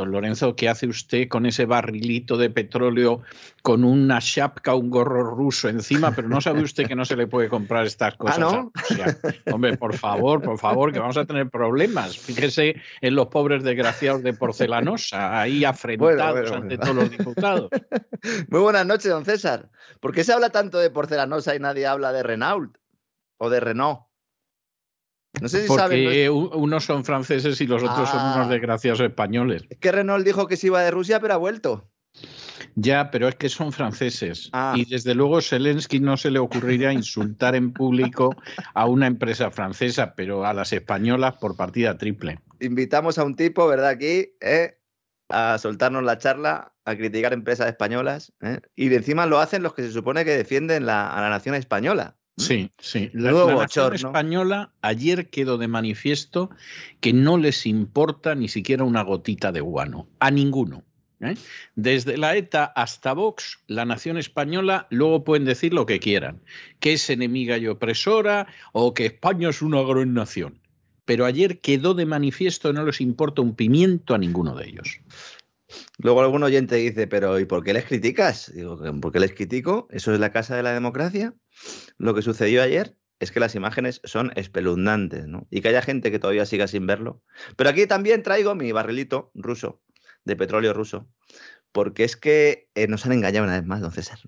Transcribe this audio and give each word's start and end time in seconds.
Don 0.00 0.12
Lorenzo, 0.12 0.56
¿qué 0.56 0.70
hace 0.70 0.86
usted 0.86 1.28
con 1.28 1.44
ese 1.44 1.66
barrilito 1.66 2.38
de 2.38 2.48
petróleo 2.48 3.20
con 3.60 3.84
una 3.84 4.18
chapka, 4.18 4.74
un 4.74 4.88
gorro 4.88 5.22
ruso 5.22 5.68
encima? 5.68 6.12
Pero 6.16 6.26
no 6.26 6.40
sabe 6.40 6.62
usted 6.62 6.86
que 6.88 6.96
no 6.96 7.04
se 7.04 7.16
le 7.16 7.26
puede 7.26 7.50
comprar 7.50 7.84
estas 7.84 8.16
cosas. 8.16 8.38
¿no? 8.38 8.72
a 8.74 8.80
Rusia. 8.80 9.18
Hombre, 9.52 9.76
por 9.76 9.94
favor, 9.94 10.40
por 10.40 10.58
favor, 10.58 10.90
que 10.90 10.98
vamos 10.98 11.18
a 11.18 11.26
tener 11.26 11.50
problemas. 11.50 12.16
Fíjese 12.16 12.76
en 13.02 13.14
los 13.14 13.26
pobres 13.26 13.62
desgraciados 13.62 14.22
de 14.22 14.32
porcelanosa, 14.32 15.38
ahí 15.38 15.66
afrentados 15.66 16.16
Bueno, 16.16 16.32
bueno, 16.32 16.56
ante 16.56 16.76
bueno. 16.78 16.82
todos 16.82 16.96
los 16.96 17.10
diputados. 17.10 17.70
Muy 18.48 18.60
buenas 18.60 18.86
noches, 18.86 19.10
don 19.10 19.26
César. 19.26 19.68
¿Por 20.00 20.14
qué 20.14 20.24
se 20.24 20.32
habla 20.32 20.48
tanto 20.48 20.78
de 20.78 20.88
porcelanosa 20.88 21.54
y 21.54 21.58
nadie 21.58 21.86
habla 21.86 22.10
de 22.12 22.22
Renault 22.22 22.74
o 23.36 23.50
de 23.50 23.60
Renault? 23.60 24.09
No 25.40 25.48
sé 25.48 25.62
si 25.62 25.68
saben. 25.68 26.04
¿no? 26.04 26.10
Porque 26.10 26.30
u- 26.30 26.50
unos 26.54 26.84
son 26.84 27.04
franceses 27.04 27.60
y 27.60 27.66
los 27.66 27.82
otros 27.82 28.08
son 28.08 28.18
Ah. 28.20 28.32
unos 28.36 28.48
desgraciados 28.48 29.00
españoles. 29.00 29.64
Es 29.70 29.78
que 29.78 29.92
Renault 29.92 30.24
dijo 30.24 30.46
que 30.46 30.56
se 30.56 30.66
iba 30.68 30.82
de 30.82 30.90
Rusia, 30.90 31.20
pero 31.20 31.34
ha 31.34 31.38
vuelto. 31.38 31.88
Ya, 32.74 33.10
pero 33.10 33.28
es 33.28 33.36
que 33.36 33.48
son 33.48 33.72
franceses. 33.72 34.50
Ah. 34.52 34.74
Y 34.76 34.84
desde 34.84 35.14
luego 35.14 35.40
Zelensky 35.40 36.00
no 36.00 36.16
se 36.16 36.30
le 36.30 36.38
ocurriría 36.40 36.92
insultar 36.92 37.54
en 37.54 37.72
público 37.72 38.34
a 38.74 38.86
una 38.86 39.06
empresa 39.06 39.50
francesa, 39.50 40.14
pero 40.16 40.44
a 40.44 40.52
las 40.54 40.72
españolas 40.72 41.34
por 41.40 41.56
partida 41.56 41.96
triple. 41.98 42.38
Invitamos 42.60 43.18
a 43.18 43.24
un 43.24 43.36
tipo, 43.36 43.66
¿verdad? 43.68 43.90
Aquí, 43.90 44.32
¿eh? 44.40 44.76
a 45.32 45.58
soltarnos 45.58 46.02
la 46.02 46.18
charla, 46.18 46.72
a 46.84 46.96
criticar 46.96 47.32
empresas 47.32 47.68
españolas. 47.68 48.32
¿eh? 48.42 48.58
Y 48.74 48.88
de 48.88 48.96
encima 48.96 49.26
lo 49.26 49.38
hacen 49.38 49.62
los 49.62 49.74
que 49.74 49.82
se 49.82 49.92
supone 49.92 50.24
que 50.24 50.36
defienden 50.36 50.86
la- 50.86 51.08
a 51.08 51.20
la 51.20 51.30
nación 51.30 51.54
española. 51.54 52.16
Sí, 52.40 52.70
sí. 52.78 53.10
La, 53.12 53.30
Nuevo 53.30 53.48
la 53.50 53.56
nación 53.56 53.94
española 53.94 54.72
ayer 54.82 55.30
quedó 55.30 55.58
de 55.58 55.68
manifiesto 55.68 56.50
que 57.00 57.12
no 57.12 57.38
les 57.38 57.66
importa 57.66 58.34
ni 58.34 58.48
siquiera 58.48 58.84
una 58.84 59.02
gotita 59.02 59.52
de 59.52 59.60
guano. 59.60 60.08
A 60.18 60.30
ninguno. 60.30 60.84
¿eh? 61.20 61.36
Desde 61.74 62.16
la 62.16 62.36
ETA 62.36 62.64
hasta 62.64 63.12
Vox, 63.12 63.58
la 63.66 63.84
nación 63.84 64.16
española 64.16 64.86
luego 64.90 65.24
pueden 65.24 65.44
decir 65.44 65.74
lo 65.74 65.86
que 65.86 66.00
quieran, 66.00 66.42
que 66.80 66.94
es 66.94 67.10
enemiga 67.10 67.58
y 67.58 67.66
opresora 67.66 68.46
o 68.72 68.94
que 68.94 69.06
España 69.06 69.50
es 69.50 69.62
una 69.62 69.82
gran 69.82 70.14
nación. 70.14 70.60
Pero 71.04 71.24
ayer 71.24 71.60
quedó 71.60 71.94
de 71.94 72.06
manifiesto 72.06 72.68
que 72.68 72.74
no 72.74 72.84
les 72.84 73.00
importa 73.00 73.42
un 73.42 73.54
pimiento 73.54 74.14
a 74.14 74.18
ninguno 74.18 74.54
de 74.54 74.68
ellos. 74.68 75.00
Luego 75.98 76.22
algún 76.22 76.42
oyente 76.42 76.76
dice, 76.76 77.06
pero 77.06 77.38
¿y 77.38 77.44
por 77.44 77.64
qué 77.64 77.72
les 77.72 77.84
criticas? 77.84 78.52
Digo, 78.54 78.78
¿por 79.00 79.12
qué 79.12 79.20
les 79.20 79.34
critico? 79.34 79.86
¿Eso 79.90 80.12
es 80.12 80.20
la 80.20 80.32
casa 80.32 80.56
de 80.56 80.62
la 80.62 80.72
democracia? 80.72 81.34
Lo 81.98 82.14
que 82.14 82.22
sucedió 82.22 82.62
ayer 82.62 82.96
es 83.20 83.30
que 83.30 83.40
las 83.40 83.54
imágenes 83.54 84.00
son 84.04 84.32
espeluznantes, 84.34 85.26
¿no? 85.26 85.46
Y 85.50 85.60
que 85.60 85.68
haya 85.68 85.82
gente 85.82 86.10
que 86.10 86.18
todavía 86.18 86.46
siga 86.46 86.66
sin 86.66 86.86
verlo. 86.86 87.22
Pero 87.56 87.70
aquí 87.70 87.86
también 87.86 88.22
traigo 88.22 88.54
mi 88.54 88.72
barrilito 88.72 89.30
ruso, 89.34 89.82
de 90.24 90.36
petróleo 90.36 90.72
ruso, 90.72 91.08
porque 91.70 92.04
es 92.04 92.16
que 92.16 92.68
eh, 92.74 92.88
nos 92.88 93.06
han 93.06 93.12
engañado 93.12 93.44
una 93.44 93.56
vez 93.56 93.66
más, 93.66 93.80
don 93.80 93.92
César. 93.92 94.18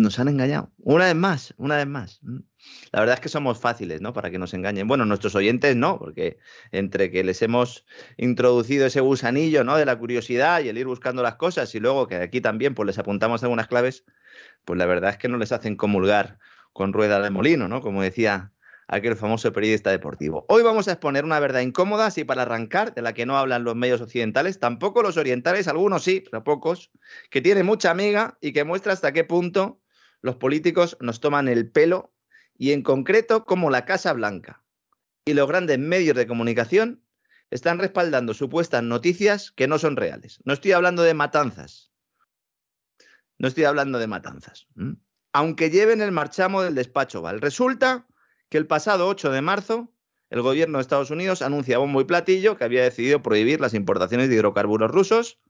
Nos 0.00 0.18
han 0.18 0.28
engañado. 0.28 0.72
Una 0.78 1.04
vez 1.04 1.14
más, 1.14 1.52
una 1.58 1.76
vez 1.76 1.86
más. 1.86 2.20
La 2.90 3.00
verdad 3.00 3.16
es 3.16 3.20
que 3.20 3.28
somos 3.28 3.58
fáciles, 3.58 4.00
¿no? 4.00 4.14
Para 4.14 4.30
que 4.30 4.38
nos 4.38 4.54
engañen. 4.54 4.88
Bueno, 4.88 5.04
nuestros 5.04 5.34
oyentes 5.34 5.76
no, 5.76 5.98
porque 5.98 6.38
entre 6.72 7.10
que 7.10 7.22
les 7.22 7.42
hemos 7.42 7.84
introducido 8.16 8.86
ese 8.86 9.00
gusanillo, 9.00 9.62
¿no? 9.62 9.76
De 9.76 9.84
la 9.84 9.98
curiosidad 9.98 10.62
y 10.62 10.70
el 10.70 10.78
ir 10.78 10.86
buscando 10.86 11.22
las 11.22 11.34
cosas 11.34 11.74
y 11.74 11.80
luego 11.80 12.06
que 12.06 12.14
aquí 12.14 12.40
también 12.40 12.74
pues 12.74 12.86
les 12.86 12.98
apuntamos 12.98 13.42
algunas 13.42 13.68
claves, 13.68 14.06
pues 14.64 14.78
la 14.78 14.86
verdad 14.86 15.10
es 15.10 15.18
que 15.18 15.28
no 15.28 15.36
les 15.36 15.52
hacen 15.52 15.76
comulgar 15.76 16.38
con 16.72 16.94
rueda 16.94 17.20
de 17.20 17.28
molino, 17.28 17.68
¿no? 17.68 17.82
Como 17.82 18.00
decía 18.00 18.54
aquel 18.88 19.16
famoso 19.16 19.52
periodista 19.52 19.90
deportivo. 19.90 20.46
Hoy 20.48 20.62
vamos 20.62 20.88
a 20.88 20.92
exponer 20.92 21.26
una 21.26 21.40
verdad 21.40 21.60
incómoda, 21.60 22.06
así 22.06 22.24
para 22.24 22.42
arrancar, 22.42 22.94
de 22.94 23.02
la 23.02 23.12
que 23.12 23.26
no 23.26 23.36
hablan 23.36 23.64
los 23.64 23.76
medios 23.76 24.00
occidentales, 24.00 24.58
tampoco 24.58 25.02
los 25.02 25.18
orientales, 25.18 25.68
algunos 25.68 26.04
sí, 26.04 26.24
pero 26.30 26.42
pocos, 26.42 26.90
que 27.28 27.42
tiene 27.42 27.64
mucha 27.64 27.90
amiga 27.90 28.38
y 28.40 28.54
que 28.54 28.64
muestra 28.64 28.94
hasta 28.94 29.12
qué 29.12 29.24
punto 29.24 29.78
los 30.22 30.36
políticos 30.36 30.96
nos 31.00 31.20
toman 31.20 31.48
el 31.48 31.70
pelo 31.70 32.12
y 32.56 32.72
en 32.72 32.82
concreto 32.82 33.44
cómo 33.44 33.70
la 33.70 33.84
Casa 33.84 34.12
Blanca 34.12 34.62
y 35.24 35.34
los 35.34 35.48
grandes 35.48 35.78
medios 35.78 36.16
de 36.16 36.26
comunicación 36.26 37.02
están 37.50 37.78
respaldando 37.78 38.34
supuestas 38.34 38.82
noticias 38.82 39.50
que 39.50 39.66
no 39.66 39.78
son 39.78 39.96
reales. 39.96 40.40
No 40.44 40.52
estoy 40.52 40.72
hablando 40.72 41.02
de 41.02 41.14
matanzas. 41.14 41.90
No 43.38 43.48
estoy 43.48 43.64
hablando 43.64 43.98
de 43.98 44.06
matanzas. 44.06 44.68
Aunque 45.32 45.70
lleven 45.70 46.00
el 46.00 46.12
marchamo 46.12 46.62
del 46.62 46.74
despacho 46.74 47.22
Val. 47.22 47.40
Resulta 47.40 48.06
que 48.48 48.58
el 48.58 48.66
pasado 48.66 49.08
8 49.08 49.30
de 49.32 49.42
marzo 49.42 49.92
el 50.30 50.42
gobierno 50.42 50.78
de 50.78 50.82
Estados 50.82 51.10
Unidos 51.10 51.42
anuncia 51.42 51.78
bombo 51.78 52.00
y 52.00 52.04
platillo 52.04 52.56
que 52.56 52.64
había 52.64 52.84
decidido 52.84 53.20
prohibir 53.20 53.60
las 53.60 53.74
importaciones 53.74 54.28
de 54.28 54.36
hidrocarburos 54.36 54.90
rusos 54.90 55.40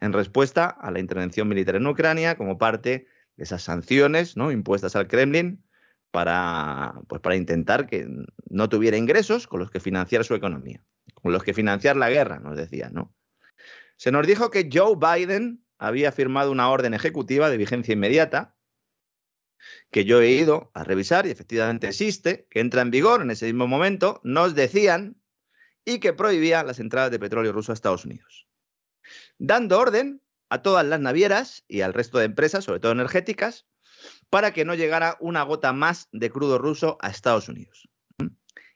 en 0.00 0.12
respuesta 0.12 0.66
a 0.66 0.90
la 0.90 1.00
intervención 1.00 1.48
militar 1.48 1.76
en 1.76 1.86
Ucrania 1.86 2.36
como 2.36 2.58
parte 2.58 3.06
esas 3.38 3.62
sanciones 3.62 4.36
¿no? 4.36 4.50
impuestas 4.50 4.96
al 4.96 5.06
Kremlin 5.06 5.64
para, 6.10 6.94
pues, 7.08 7.20
para 7.20 7.36
intentar 7.36 7.86
que 7.86 8.08
no 8.50 8.68
tuviera 8.68 8.96
ingresos 8.96 9.46
con 9.46 9.60
los 9.60 9.70
que 9.70 9.80
financiar 9.80 10.24
su 10.24 10.34
economía, 10.34 10.84
con 11.14 11.32
los 11.32 11.42
que 11.42 11.54
financiar 11.54 11.96
la 11.96 12.10
guerra, 12.10 12.40
nos 12.40 12.56
decían, 12.56 12.94
¿no? 12.94 13.14
Se 13.96 14.12
nos 14.12 14.26
dijo 14.26 14.50
que 14.50 14.68
Joe 14.72 14.96
Biden 14.96 15.64
había 15.78 16.12
firmado 16.12 16.52
una 16.52 16.70
orden 16.70 16.94
ejecutiva 16.94 17.50
de 17.50 17.56
vigencia 17.56 17.92
inmediata, 17.92 18.56
que 19.90 20.04
yo 20.04 20.20
he 20.20 20.30
ido 20.30 20.70
a 20.74 20.84
revisar 20.84 21.26
y 21.26 21.30
efectivamente 21.30 21.88
existe, 21.88 22.46
que 22.50 22.60
entra 22.60 22.82
en 22.82 22.90
vigor 22.90 23.22
en 23.22 23.30
ese 23.30 23.46
mismo 23.46 23.66
momento, 23.66 24.20
nos 24.22 24.54
decían, 24.54 25.20
y 25.84 25.98
que 25.98 26.12
prohibía 26.12 26.62
las 26.62 26.78
entradas 26.80 27.10
de 27.10 27.18
petróleo 27.18 27.52
ruso 27.52 27.72
a 27.72 27.74
Estados 27.74 28.04
Unidos. 28.04 28.46
Dando 29.38 29.78
orden 29.78 30.22
a 30.50 30.62
todas 30.62 30.86
las 30.86 31.00
navieras 31.00 31.64
y 31.68 31.82
al 31.82 31.94
resto 31.94 32.18
de 32.18 32.24
empresas, 32.24 32.64
sobre 32.64 32.80
todo 32.80 32.92
energéticas, 32.92 33.66
para 34.30 34.52
que 34.52 34.64
no 34.64 34.74
llegara 34.74 35.16
una 35.20 35.42
gota 35.42 35.72
más 35.72 36.08
de 36.12 36.30
crudo 36.30 36.58
ruso 36.58 36.98
a 37.00 37.08
Estados 37.08 37.48
Unidos. 37.48 37.88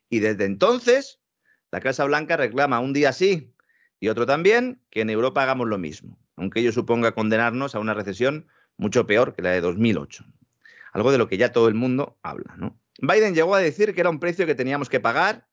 Y 0.08 0.20
desde 0.20 0.44
entonces, 0.44 1.20
la 1.70 1.80
Casa 1.80 2.04
Blanca 2.04 2.36
reclama 2.36 2.80
un 2.80 2.92
día 2.92 3.12
sí 3.12 3.54
y 4.00 4.08
otro 4.08 4.26
también 4.26 4.82
que 4.90 5.00
en 5.00 5.10
Europa 5.10 5.42
hagamos 5.42 5.68
lo 5.68 5.78
mismo, 5.78 6.18
aunque 6.36 6.60
ello 6.60 6.72
suponga 6.72 7.12
condenarnos 7.12 7.74
a 7.74 7.78
una 7.78 7.94
recesión 7.94 8.46
mucho 8.76 9.06
peor 9.06 9.34
que 9.34 9.42
la 9.42 9.50
de 9.50 9.60
2008. 9.60 10.24
Algo 10.92 11.12
de 11.12 11.18
lo 11.18 11.28
que 11.28 11.38
ya 11.38 11.52
todo 11.52 11.68
el 11.68 11.74
mundo 11.74 12.18
habla. 12.22 12.54
Biden 12.98 13.34
llegó 13.34 13.54
a 13.54 13.60
decir 13.60 13.94
que 13.94 14.00
era 14.00 14.10
un 14.10 14.20
precio 14.20 14.46
que 14.46 14.54
teníamos 14.54 14.88
que 14.88 15.00
pagar. 15.00 15.48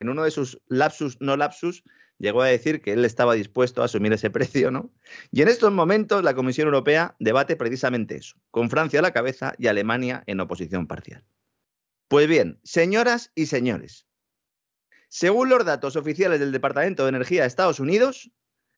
En 0.00 0.08
uno 0.08 0.24
de 0.24 0.30
sus 0.30 0.60
lapsus, 0.68 1.20
no 1.20 1.36
lapsus, 1.36 1.84
llegó 2.18 2.42
a 2.42 2.46
decir 2.46 2.82
que 2.82 2.92
él 2.92 3.04
estaba 3.04 3.34
dispuesto 3.34 3.82
a 3.82 3.86
asumir 3.86 4.12
ese 4.12 4.30
precio, 4.30 4.70
¿no? 4.70 4.92
Y 5.30 5.42
en 5.42 5.48
estos 5.48 5.72
momentos 5.72 6.22
la 6.22 6.34
Comisión 6.34 6.66
Europea 6.66 7.16
debate 7.18 7.56
precisamente 7.56 8.16
eso, 8.16 8.36
con 8.50 8.70
Francia 8.70 8.98
a 8.98 9.02
la 9.02 9.12
cabeza 9.12 9.54
y 9.58 9.68
Alemania 9.68 10.24
en 10.26 10.40
oposición 10.40 10.86
parcial. 10.86 11.24
Pues 12.08 12.26
bien, 12.26 12.58
señoras 12.64 13.32
y 13.34 13.46
señores, 13.46 14.06
según 15.08 15.48
los 15.48 15.64
datos 15.64 15.96
oficiales 15.96 16.40
del 16.40 16.52
Departamento 16.52 17.04
de 17.04 17.10
Energía 17.10 17.42
de 17.42 17.48
Estados 17.48 17.80
Unidos, 17.80 18.30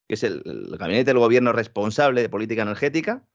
que 0.07 0.15
es 0.15 0.23
el, 0.23 0.43
gabinete 0.77 1.05
del 1.05 1.19
gobierno 1.19 1.51
responsable 1.51 2.21
de 2.21 2.29
política 2.29 2.61
energética, 2.61 3.25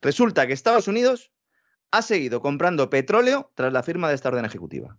resulta 0.00 0.46
que 0.46 0.52
Estados 0.52 0.88
Unidos 0.88 1.32
ha 1.92 2.02
seguido 2.02 2.40
comprando 2.40 2.90
petróleo 2.90 3.52
tras 3.54 3.72
la 3.72 3.82
firma 3.82 4.08
de 4.08 4.14
esta 4.14 4.28
orden 4.28 4.44
ejecutiva. 4.44 4.98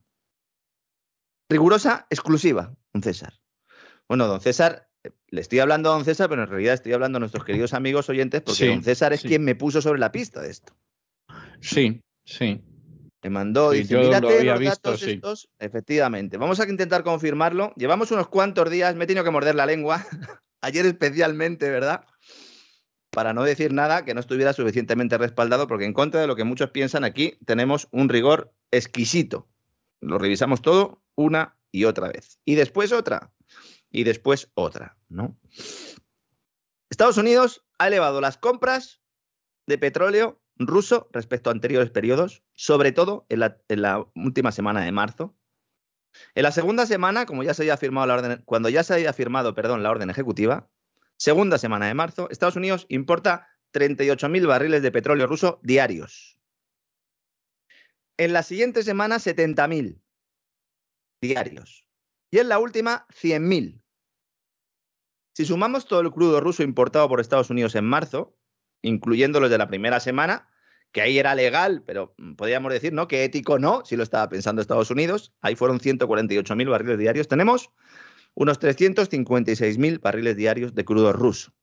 Rigurosa, 1.49 2.07
exclusiva, 2.09 2.75
don 2.93 3.03
César. 3.03 3.40
Bueno, 4.11 4.27
don 4.27 4.41
César, 4.41 4.89
le 5.29 5.39
estoy 5.39 5.59
hablando 5.59 5.89
a 5.89 5.93
don 5.93 6.03
César, 6.03 6.27
pero 6.27 6.43
en 6.43 6.49
realidad 6.49 6.73
estoy 6.73 6.91
hablando 6.91 7.15
a 7.15 7.21
nuestros 7.21 7.45
queridos 7.45 7.73
amigos 7.73 8.09
oyentes 8.09 8.41
porque 8.41 8.57
Sí, 8.57 8.67
don 8.67 8.83
César 8.83 9.13
es 9.13 9.21
sí. 9.21 9.29
quien 9.29 9.41
me 9.41 9.55
puso 9.55 9.81
sobre 9.81 10.01
la 10.01 10.11
pista 10.11 10.41
de 10.41 10.49
esto. 10.49 10.73
Sí, 11.61 12.01
sí. 12.25 12.61
Me 13.23 13.29
mandó, 13.29 13.71
Sí, 13.71 13.77
dice, 13.77 13.93
yo 13.93 13.99
lo 13.99 14.07
mírate 14.07 14.37
había 14.39 14.51
los 14.51 14.59
visto, 14.59 14.89
datos 14.91 15.03
estos. 15.03 15.49
Efectivamente. 15.59 16.35
Vamos 16.35 16.59
a 16.59 16.67
intentar 16.67 17.05
confirmarlo. 17.05 17.71
Llevamos 17.77 18.11
unos 18.11 18.27
cuantos 18.27 18.69
días, 18.69 18.97
me 18.97 19.05
he 19.05 19.07
tenido 19.07 19.23
que 19.23 19.31
morder 19.31 19.55
la 19.55 19.65
lengua. 19.65 20.05
Ayer 20.59 20.85
especialmente, 20.85 21.69
¿verdad? 21.69 22.03
Para 23.11 23.31
no 23.33 23.45
decir 23.45 23.71
nada 23.71 24.03
que 24.03 24.13
no 24.13 24.19
estuviera 24.19 24.51
suficientemente 24.51 25.17
respaldado, 25.17 25.69
porque 25.69 25.85
en 25.85 25.93
contra 25.93 26.19
de 26.19 26.27
lo 26.27 26.35
que 26.35 26.43
muchos 26.43 26.71
piensan 26.71 27.05
aquí, 27.05 27.37
tenemos 27.45 27.87
un 27.91 28.09
rigor 28.09 28.51
exquisito. 28.71 29.47
Lo 30.01 30.17
revisamos 30.17 30.61
todo 30.61 31.01
una 31.15 31.55
y 31.71 31.85
otra 31.85 32.09
vez. 32.09 32.39
Y 32.43 32.55
después 32.55 32.91
otra. 32.91 33.31
Y 33.91 34.03
después 34.03 34.49
otra, 34.53 34.97
¿no? 35.09 35.37
Estados 36.89 37.17
Unidos 37.17 37.65
ha 37.77 37.87
elevado 37.87 38.21
las 38.21 38.37
compras 38.37 39.01
de 39.67 39.77
petróleo 39.77 40.41
ruso 40.57 41.09
respecto 41.11 41.49
a 41.49 41.53
anteriores 41.53 41.89
periodos, 41.89 42.43
sobre 42.53 42.91
todo 42.91 43.25
en 43.29 43.39
la, 43.39 44.07
última 44.15 44.51
semana 44.51 44.81
de 44.81 44.91
marzo. 44.91 45.35
En 46.35 46.43
la 46.43 46.51
segunda 46.51 46.85
semana, 46.85 47.25
como 47.25 47.43
ya 47.43 47.53
se 47.53 47.63
había 47.63 47.77
firmado 47.77 48.07
la 48.07 48.13
orden, 48.15 48.41
cuando 48.45 48.69
ya 48.69 48.83
se 48.83 48.93
había 48.93 49.13
firmado, 49.13 49.55
perdón, 49.55 49.83
la 49.83 49.91
orden 49.91 50.09
ejecutiva, 50.09 50.69
segunda 51.17 51.57
semana 51.57 51.87
de 51.87 51.93
marzo, 51.93 52.29
Estados 52.29 52.55
Unidos 52.55 52.85
importa 52.89 53.47
38.000 53.73 54.47
barriles 54.47 54.81
de 54.81 54.91
petróleo 54.91 55.27
ruso 55.27 55.59
diarios. 55.63 56.37
En 58.17 58.33
la 58.33 58.43
siguiente 58.43 58.83
semana, 58.83 59.15
70.000 59.15 60.01
diarios. 61.21 61.87
Y 62.29 62.39
en 62.39 62.49
la 62.49 62.59
última, 62.59 63.07
100.000. 63.09 63.80
Si 65.33 65.45
sumamos 65.45 65.85
todo 65.85 66.01
el 66.01 66.11
crudo 66.11 66.39
ruso 66.39 66.63
importado 66.63 67.07
por 67.07 67.19
Estados 67.19 67.49
Unidos 67.49 67.75
en 67.75 67.85
marzo, 67.85 68.35
incluyendo 68.81 69.39
los 69.39 69.49
de 69.49 69.57
la 69.57 69.67
primera 69.67 69.99
semana, 69.99 70.49
que 70.91 71.01
ahí 71.01 71.17
era 71.17 71.35
legal, 71.35 71.83
pero 71.85 72.13
mm, 72.17 72.33
podríamos 72.33 72.71
decir, 72.73 72.93
¿no? 72.93 73.07
Que 73.07 73.23
ético 73.23 73.59
no, 73.59 73.83
si 73.85 73.95
lo 73.95 74.03
estaba 74.03 74.27
pensando 74.29 74.61
Estados 74.61 74.91
Unidos. 74.91 75.33
Ahí 75.41 75.55
fueron 75.55 75.79
148.000 75.79 76.69
barriles 76.69 76.97
diarios. 76.97 77.27
Tenemos 77.27 77.71
unos 78.33 78.59
356.000 78.59 80.01
barriles 80.01 80.35
diarios 80.35 80.73
de 80.75 80.85
crudo 80.85 81.13
ruso. 81.13 81.53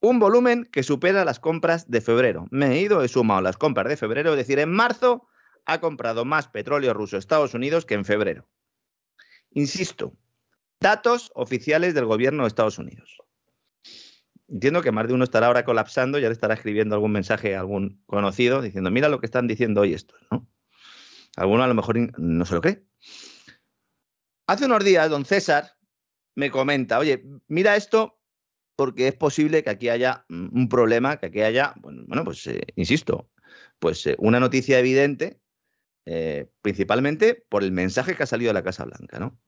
Un 0.00 0.18
volumen 0.18 0.68
que 0.72 0.82
supera 0.82 1.24
las 1.24 1.38
compras 1.38 1.88
de 1.88 2.00
febrero. 2.00 2.46
Me 2.50 2.72
he 2.72 2.80
ido, 2.80 3.02
he 3.02 3.08
sumado 3.08 3.40
las 3.40 3.56
compras 3.56 3.88
de 3.88 3.96
febrero, 3.96 4.32
es 4.32 4.36
decir, 4.36 4.58
en 4.58 4.72
marzo 4.72 5.28
ha 5.64 5.80
comprado 5.80 6.24
más 6.24 6.48
petróleo 6.48 6.92
ruso 6.92 7.16
Estados 7.16 7.54
Unidos 7.54 7.86
que 7.86 7.94
en 7.94 8.04
febrero. 8.04 8.48
Insisto, 9.50 10.16
datos 10.82 11.30
oficiales 11.34 11.94
del 11.94 12.04
gobierno 12.04 12.42
de 12.42 12.48
Estados 12.48 12.78
Unidos. 12.78 13.18
Entiendo 14.48 14.82
que 14.82 14.92
más 14.92 15.08
de 15.08 15.14
uno 15.14 15.24
estará 15.24 15.46
ahora 15.46 15.64
colapsando, 15.64 16.18
ya 16.18 16.28
le 16.28 16.34
estará 16.34 16.54
escribiendo 16.54 16.94
algún 16.94 17.12
mensaje 17.12 17.56
a 17.56 17.60
algún 17.60 18.02
conocido 18.04 18.60
diciendo, 18.60 18.90
mira 18.90 19.08
lo 19.08 19.18
que 19.18 19.26
están 19.26 19.46
diciendo 19.46 19.80
hoy 19.80 19.94
estos, 19.94 20.20
¿no? 20.30 20.46
Alguno 21.36 21.62
a 21.62 21.66
lo 21.66 21.74
mejor 21.74 21.96
no 22.18 22.44
se 22.44 22.54
lo 22.54 22.60
cree. 22.60 22.84
Hace 24.46 24.66
unos 24.66 24.84
días, 24.84 25.08
don 25.08 25.24
César 25.24 25.72
me 26.34 26.50
comenta, 26.50 26.98
oye, 26.98 27.24
mira 27.48 27.76
esto 27.76 28.18
porque 28.76 29.08
es 29.08 29.14
posible 29.14 29.62
que 29.62 29.70
aquí 29.70 29.88
haya 29.88 30.26
un 30.28 30.68
problema, 30.68 31.18
que 31.18 31.26
aquí 31.26 31.40
haya, 31.40 31.74
bueno, 31.76 32.24
pues 32.24 32.46
eh, 32.46 32.60
insisto, 32.74 33.30
pues 33.78 34.06
eh, 34.06 34.16
una 34.18 34.40
noticia 34.40 34.78
evidente, 34.78 35.40
eh, 36.04 36.50
principalmente 36.60 37.46
por 37.48 37.62
el 37.62 37.72
mensaje 37.72 38.16
que 38.16 38.24
ha 38.24 38.26
salido 38.26 38.50
de 38.50 38.54
la 38.54 38.64
Casa 38.64 38.84
Blanca, 38.84 39.18
¿no? 39.18 39.38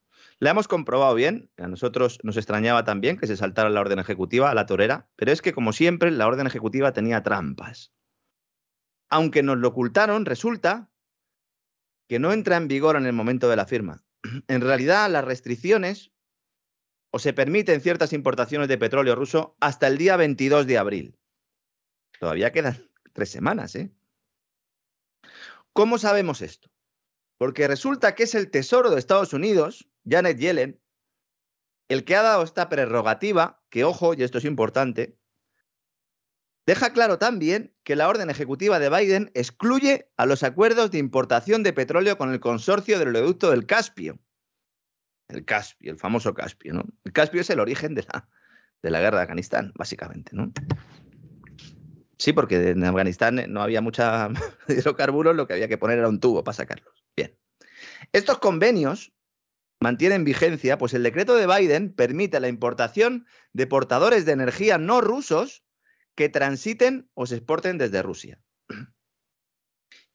La 0.41 0.51
hemos 0.51 0.69
comprobado 0.69 1.15
bien, 1.15 1.51
a 1.57 1.69
nosotros 1.69 2.19
nos 2.23 2.37
extrañaba 2.37 2.85
también 2.85 3.17
que 3.17 3.27
se 3.27 3.37
saltara 3.37 3.71
la 3.71 3.81
orden 3.81 3.99
ejecutiva 3.99 4.51
a 4.51 4.55
la 4.55 4.67
torera, 4.67 5.09
pero 5.17 5.33
es 5.33 5.43
que 5.43 5.53
como 5.53 5.73
siempre 5.73 6.11
la 6.11 6.27
orden 6.27 6.47
ejecutiva 6.47 6.93
tenía 6.93 7.23
trampas. 7.23 7.93
Aunque 9.09 9.43
nos 9.43 9.59
lo 9.59 9.69
ocultaron, 9.69 10.25
resulta 10.25 10.91
que 12.09 12.19
no 12.19 12.33
entra 12.33 12.57
en 12.57 12.69
vigor 12.69 12.97
en 12.97 13.07
el 13.07 13.13
momento 13.13 13.49
de 13.49 13.57
la 13.57 13.67
firma. 13.67 14.05
En 14.49 14.61
realidad 14.61 15.11
las 15.11 15.25
restricciones 15.25 16.13
o 17.11 17.19
se 17.21 17.33
permiten 17.33 17.81
ciertas 17.81 18.13
importaciones 18.13 18.67
de 18.67 18.77
petróleo 18.79 19.15
ruso 19.15 19.57
hasta 19.61 19.87
el 19.87 19.99
día 19.99 20.17
22 20.17 20.67
de 20.67 20.79
abril. 20.79 21.19
Todavía 22.19 22.51
quedan 22.51 22.91
tres 23.13 23.31
semanas, 23.31 23.77
¿eh? 23.77 23.93
¿Cómo 25.73 25.99
sabemos 25.99 26.43
esto? 26.43 26.71
Porque 27.39 27.69
resulta 27.69 28.15
que 28.15 28.25
es 28.25 28.35
el 28.35 28.51
Tesoro 28.51 28.91
de 28.91 28.99
Estados 28.99 29.33
Unidos, 29.33 29.89
Janet 30.09 30.39
Yellen, 30.39 30.81
el 31.89 32.05
que 32.05 32.17
ha 32.17 32.23
dado 32.23 32.43
esta 32.43 32.69
prerrogativa, 32.69 33.63
que 33.71 33.85
ojo, 33.85 34.15
y 34.15 34.23
esto 34.23 34.39
es 34.39 34.45
importante, 34.45 35.19
deja 36.67 36.93
claro 36.93 37.19
también 37.19 37.75
que 37.83 37.97
la 37.97 38.09
orden 38.09 38.31
ejecutiva 38.31 38.79
de 38.79 38.91
Biden 38.91 39.31
excluye 39.35 40.11
a 40.17 40.27
los 40.27 40.43
acuerdos 40.43 40.91
de 40.91 40.99
importación 40.99 41.63
de 41.63 41.73
petróleo 41.73 42.17
con 42.17 42.33
el 42.33 42.41
consorcio 42.41 42.99
del 42.99 43.09
oleoducto 43.09 43.51
del 43.51 43.67
Caspio. 43.67 44.19
El 45.29 45.45
Caspio, 45.45 45.93
el 45.93 45.99
famoso 45.99 46.35
Caspio, 46.35 46.75
¿no? 46.75 46.85
El 47.05 47.13
Caspio 47.13 47.41
es 47.41 47.51
el 47.51 47.61
origen 47.61 47.95
de 47.95 48.03
la, 48.03 48.29
de 48.83 48.91
la 48.91 49.01
guerra 49.01 49.19
de 49.19 49.23
Afganistán, 49.25 49.73
básicamente, 49.75 50.33
¿no? 50.35 50.53
Sí, 52.19 52.33
porque 52.33 52.71
en 52.71 52.85
Afganistán 52.85 53.45
no 53.49 53.63
había 53.63 53.81
mucha 53.81 54.29
hidrocarburos, 54.69 55.35
lo 55.35 55.47
que 55.47 55.55
había 55.55 55.69
que 55.69 55.79
poner 55.79 55.99
era 55.99 56.09
un 56.09 56.21
tubo 56.21 56.45
para 56.45 56.55
sacarlos. 56.55 57.05
Bien. 57.17 57.37
Estos 58.13 58.39
convenios 58.39 59.13
mantienen 59.85 60.25
vigencia, 60.25 60.79
pues 60.79 60.95
el 60.95 61.03
decreto 61.03 61.37
de 61.37 61.47
Biden 61.47 61.93
permite 61.93 62.41
la 62.41 62.49
importación 62.49 63.27
de 63.53 63.67
portadores 63.67 64.25
de 64.25 64.33
energía 64.33 64.79
no 64.79 65.03
rusos 65.03 65.63
que 66.15 66.31
transiten 66.31 67.11
o 67.13 67.27
se 67.27 67.37
exporten 67.37 67.77
desde 67.77 68.03
Rusia. 68.03 68.41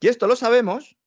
Y 0.01 0.07
esto 0.07 0.25
lo 0.25 0.35
sabemos 0.35 0.97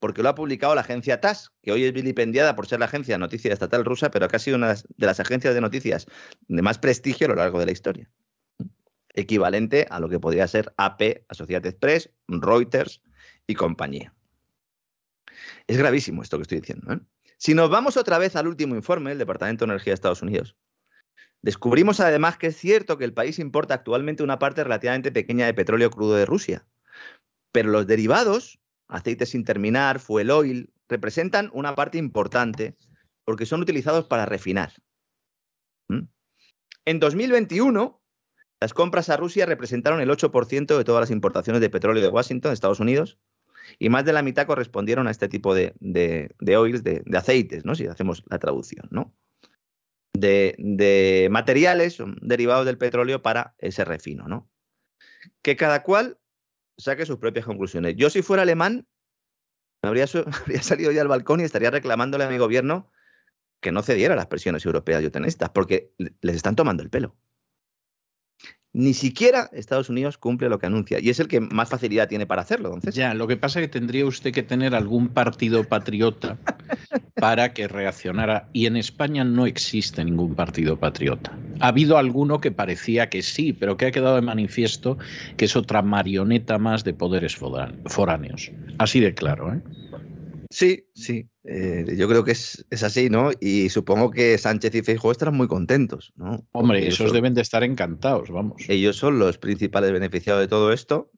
porque 0.00 0.24
lo 0.24 0.30
ha 0.30 0.34
publicado 0.34 0.74
la 0.74 0.80
agencia 0.80 1.20
TASS, 1.20 1.52
que 1.62 1.70
hoy 1.70 1.84
es 1.84 1.92
vilipendiada 1.92 2.56
por 2.56 2.66
ser 2.66 2.80
la 2.80 2.86
agencia 2.86 3.14
de 3.14 3.20
noticias 3.20 3.52
estatal 3.52 3.84
rusa, 3.84 4.10
pero 4.10 4.26
que 4.26 4.34
ha 4.34 4.40
sido 4.40 4.56
una 4.56 4.74
de 4.74 5.06
las 5.06 5.20
agencias 5.20 5.54
de 5.54 5.60
noticias 5.60 6.06
de 6.48 6.62
más 6.62 6.78
prestigio 6.78 7.28
a 7.28 7.30
lo 7.30 7.36
largo 7.36 7.60
de 7.60 7.66
la 7.66 7.72
historia 7.72 8.10
equivalente 9.14 9.86
a 9.90 10.00
lo 10.00 10.08
que 10.08 10.18
podría 10.18 10.48
ser 10.48 10.72
AP, 10.76 11.24
Associated 11.28 11.76
Press, 11.76 12.10
Reuters 12.28 13.02
y 13.46 13.54
compañía. 13.54 14.14
Es 15.66 15.76
gravísimo 15.76 16.22
esto 16.22 16.38
que 16.38 16.42
estoy 16.42 16.60
diciendo. 16.60 16.92
¿eh? 16.92 17.00
Si 17.42 17.54
nos 17.54 17.70
vamos 17.70 17.96
otra 17.96 18.18
vez 18.18 18.36
al 18.36 18.46
último 18.46 18.76
informe 18.76 19.10
del 19.10 19.18
Departamento 19.18 19.66
de 19.66 19.72
Energía 19.72 19.90
de 19.90 19.94
Estados 19.94 20.22
Unidos, 20.22 20.54
descubrimos 21.42 21.98
además 21.98 22.38
que 22.38 22.46
es 22.46 22.56
cierto 22.56 22.98
que 22.98 23.04
el 23.04 23.14
país 23.14 23.40
importa 23.40 23.74
actualmente 23.74 24.22
una 24.22 24.38
parte 24.38 24.62
relativamente 24.62 25.10
pequeña 25.10 25.46
de 25.46 25.52
petróleo 25.52 25.90
crudo 25.90 26.14
de 26.14 26.24
Rusia, 26.24 26.68
pero 27.50 27.70
los 27.70 27.88
derivados, 27.88 28.60
aceite 28.86 29.26
sin 29.26 29.42
terminar, 29.44 29.98
fuel 29.98 30.30
oil, 30.30 30.72
representan 30.88 31.50
una 31.52 31.74
parte 31.74 31.98
importante 31.98 32.76
porque 33.24 33.44
son 33.44 33.60
utilizados 33.60 34.06
para 34.06 34.24
refinar. 34.24 34.74
¿Mm? 35.88 36.02
En 36.84 37.00
2021, 37.00 38.00
las 38.60 38.72
compras 38.72 39.08
a 39.08 39.16
Rusia 39.16 39.46
representaron 39.46 40.00
el 40.00 40.10
8% 40.10 40.78
de 40.78 40.84
todas 40.84 41.00
las 41.00 41.10
importaciones 41.10 41.60
de 41.60 41.70
petróleo 41.70 42.04
de 42.04 42.08
Washington, 42.08 42.52
Estados 42.52 42.78
Unidos, 42.78 43.18
y 43.78 43.88
más 43.88 44.04
de 44.04 44.12
la 44.12 44.22
mitad 44.22 44.46
correspondieron 44.46 45.06
a 45.06 45.10
este 45.10 45.28
tipo 45.28 45.54
de, 45.54 45.74
de, 45.80 46.34
de 46.40 46.56
oils, 46.56 46.82
de, 46.82 47.02
aceites, 47.14 47.64
¿no? 47.64 47.74
si 47.74 47.86
hacemos 47.86 48.24
la 48.28 48.38
traducción, 48.38 48.88
¿no? 48.90 49.14
de, 50.12 51.28
materiales 51.30 51.98
derivados 52.20 52.66
del 52.66 52.78
petróleo 52.78 53.22
para 53.22 53.54
ese 53.58 53.84
refino. 53.84 54.28
¿no? 54.28 54.50
Que 55.42 55.56
cada 55.56 55.82
cual 55.82 56.18
saque 56.78 57.06
sus 57.06 57.18
propias 57.18 57.44
conclusiones. 57.44 57.96
Yo 57.96 58.10
si 58.10 58.22
fuera 58.22 58.42
alemán, 58.42 58.86
me 59.82 59.88
habría, 59.88 60.06
salido 60.62 60.92
ya 60.92 61.02
al 61.02 61.08
balcón 61.08 61.40
y 61.40 61.44
estaría 61.44 61.70
reclamándole 61.70 62.24
a 62.24 62.30
mi 62.30 62.38
gobierno 62.38 62.90
que 63.60 63.72
no 63.72 63.82
cediera 63.82 64.14
a 64.14 64.16
las 64.16 64.26
presiones 64.26 64.66
europeas 64.66 65.02
y 65.02 65.06
otanistas, 65.06 65.50
porque 65.50 65.92
les 66.20 66.36
están 66.36 66.56
tomando 66.56 66.82
el 66.82 66.90
pelo 66.90 67.16
ni 68.74 68.94
siquiera 68.94 69.50
Estados 69.52 69.90
Unidos 69.90 70.16
cumple 70.16 70.48
lo 70.48 70.58
que 70.58 70.66
anuncia 70.66 70.98
y 70.98 71.10
es 71.10 71.20
el 71.20 71.28
que 71.28 71.40
más 71.40 71.68
facilidad 71.68 72.08
tiene 72.08 72.26
para 72.26 72.42
hacerlo. 72.42 72.68
Entonces. 72.68 72.94
Ya, 72.94 73.14
lo 73.14 73.26
que 73.26 73.36
pasa 73.36 73.60
es 73.60 73.66
que 73.66 73.72
tendría 73.78 74.06
usted 74.06 74.32
que 74.32 74.42
tener 74.42 74.74
algún 74.74 75.08
partido 75.08 75.64
patriota 75.64 76.38
para 77.14 77.52
que 77.52 77.68
reaccionara 77.68 78.48
y 78.52 78.66
en 78.66 78.76
España 78.76 79.24
no 79.24 79.46
existe 79.46 80.04
ningún 80.04 80.34
partido 80.34 80.78
patriota. 80.78 81.36
Ha 81.60 81.68
habido 81.68 81.98
alguno 81.98 82.40
que 82.40 82.50
parecía 82.50 83.10
que 83.10 83.22
sí, 83.22 83.52
pero 83.52 83.76
que 83.76 83.86
ha 83.86 83.90
quedado 83.92 84.16
de 84.16 84.22
manifiesto 84.22 84.98
que 85.36 85.44
es 85.44 85.54
otra 85.54 85.82
marioneta 85.82 86.58
más 86.58 86.82
de 86.84 86.94
poderes 86.94 87.36
foráneos. 87.36 88.50
Así 88.78 89.00
de 89.00 89.14
claro, 89.14 89.54
¿eh? 89.54 89.60
Sí, 90.52 90.86
sí. 90.94 91.30
Eh, 91.44 91.96
yo 91.96 92.06
creo 92.08 92.24
que 92.24 92.32
es, 92.32 92.66
así, 92.82 93.08
¿no? 93.08 93.30
Y 93.40 93.70
supongo 93.70 94.10
que 94.10 94.36
Sánchez 94.36 94.74
y 94.74 94.82
Feijóo 94.82 95.10
estarán 95.10 95.34
muy 95.34 95.48
contentos, 95.48 96.12
¿no? 96.14 96.46
Hombre, 96.52 96.86
esos 96.86 97.12
deben 97.12 97.32
de 97.32 97.40
estar 97.40 97.64
encantados, 97.64 98.30
vamos. 98.30 98.62
Ellos 98.68 98.96
son 98.96 99.18
los 99.18 99.38
principales 99.38 99.92
beneficiados 99.92 100.42
de 100.42 100.48
todo 100.48 100.72
esto. 100.72 101.10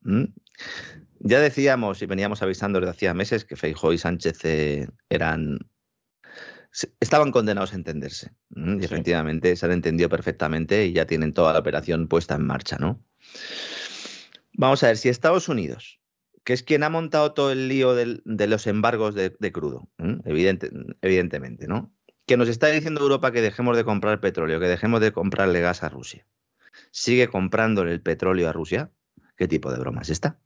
Ya 1.19 1.41
decíamos 1.41 2.01
y 2.01 2.07
veníamos 2.07 2.43
avisando 2.43 2.79
desde 2.79 2.93
hacía 2.93 3.13
meses 3.13 3.45
que 3.45 3.57
Feijóo 3.57 3.93
y 3.93 3.99
Sánchez 3.99 4.45
eh, 4.45 4.89
eran 5.09 5.59
estaban 7.01 7.33
condenados 7.33 7.73
a 7.73 7.77
entenderse. 7.77 8.33
Y 8.55 8.85
efectivamente 8.85 9.57
se 9.57 9.67
han 9.67 9.73
entendido 9.73 10.09
perfectamente 10.09 10.87
y 10.87 10.93
ya 10.93 11.07
tienen 11.07 11.33
toda 11.33 11.53
la 11.53 11.59
operación 11.59 12.07
puesta 12.07 12.37
en 12.37 12.47
marcha, 12.47 12.79
¿no? 12.79 13.05
Vamos 14.53 14.83
a 14.85 14.89
ver, 14.89 14.97
si 14.97 15.09
Estados 15.09 15.49
Unidos 15.49 16.01
que 16.45 16.53
es 16.53 16.63
quien 16.63 16.83
ha 16.83 16.91
montado 16.91 17.33
todo 17.33 17.51
el 17.51 17.69
lío 17.69 17.95
de 17.95 18.47
los 18.47 18.67
embargos 18.67 19.15
de, 19.15 19.53
crudo, 19.53 19.89
evidentemente, 20.25 21.67
¿no? 21.67 21.93
Que 22.27 22.37
nos 22.37 22.49
está 22.49 22.69
diciendo 22.69 23.01
Europa 23.01 23.33
que 23.33 23.41
dejemos 23.41 23.77
de 23.77 23.85
comprar 23.85 24.21
petróleo, 24.21 24.61
que 24.61 24.69
dejemos 24.69 25.01
de 25.01 25.13
comprarle 25.13 25.61
gas 25.61 25.83
a 25.83 25.89
Rusia. 25.89 26.27
¿Sigue 26.91 27.29
comprándole 27.29 27.93
el 27.93 28.03
petróleo 28.03 28.49
a 28.49 28.53
Rusia? 28.53 28.91
¿Qué 29.37 29.49
tipo 29.49 29.73
de 29.73 29.79
broma 29.79 30.03
es 30.03 30.11
esta? 30.11 30.39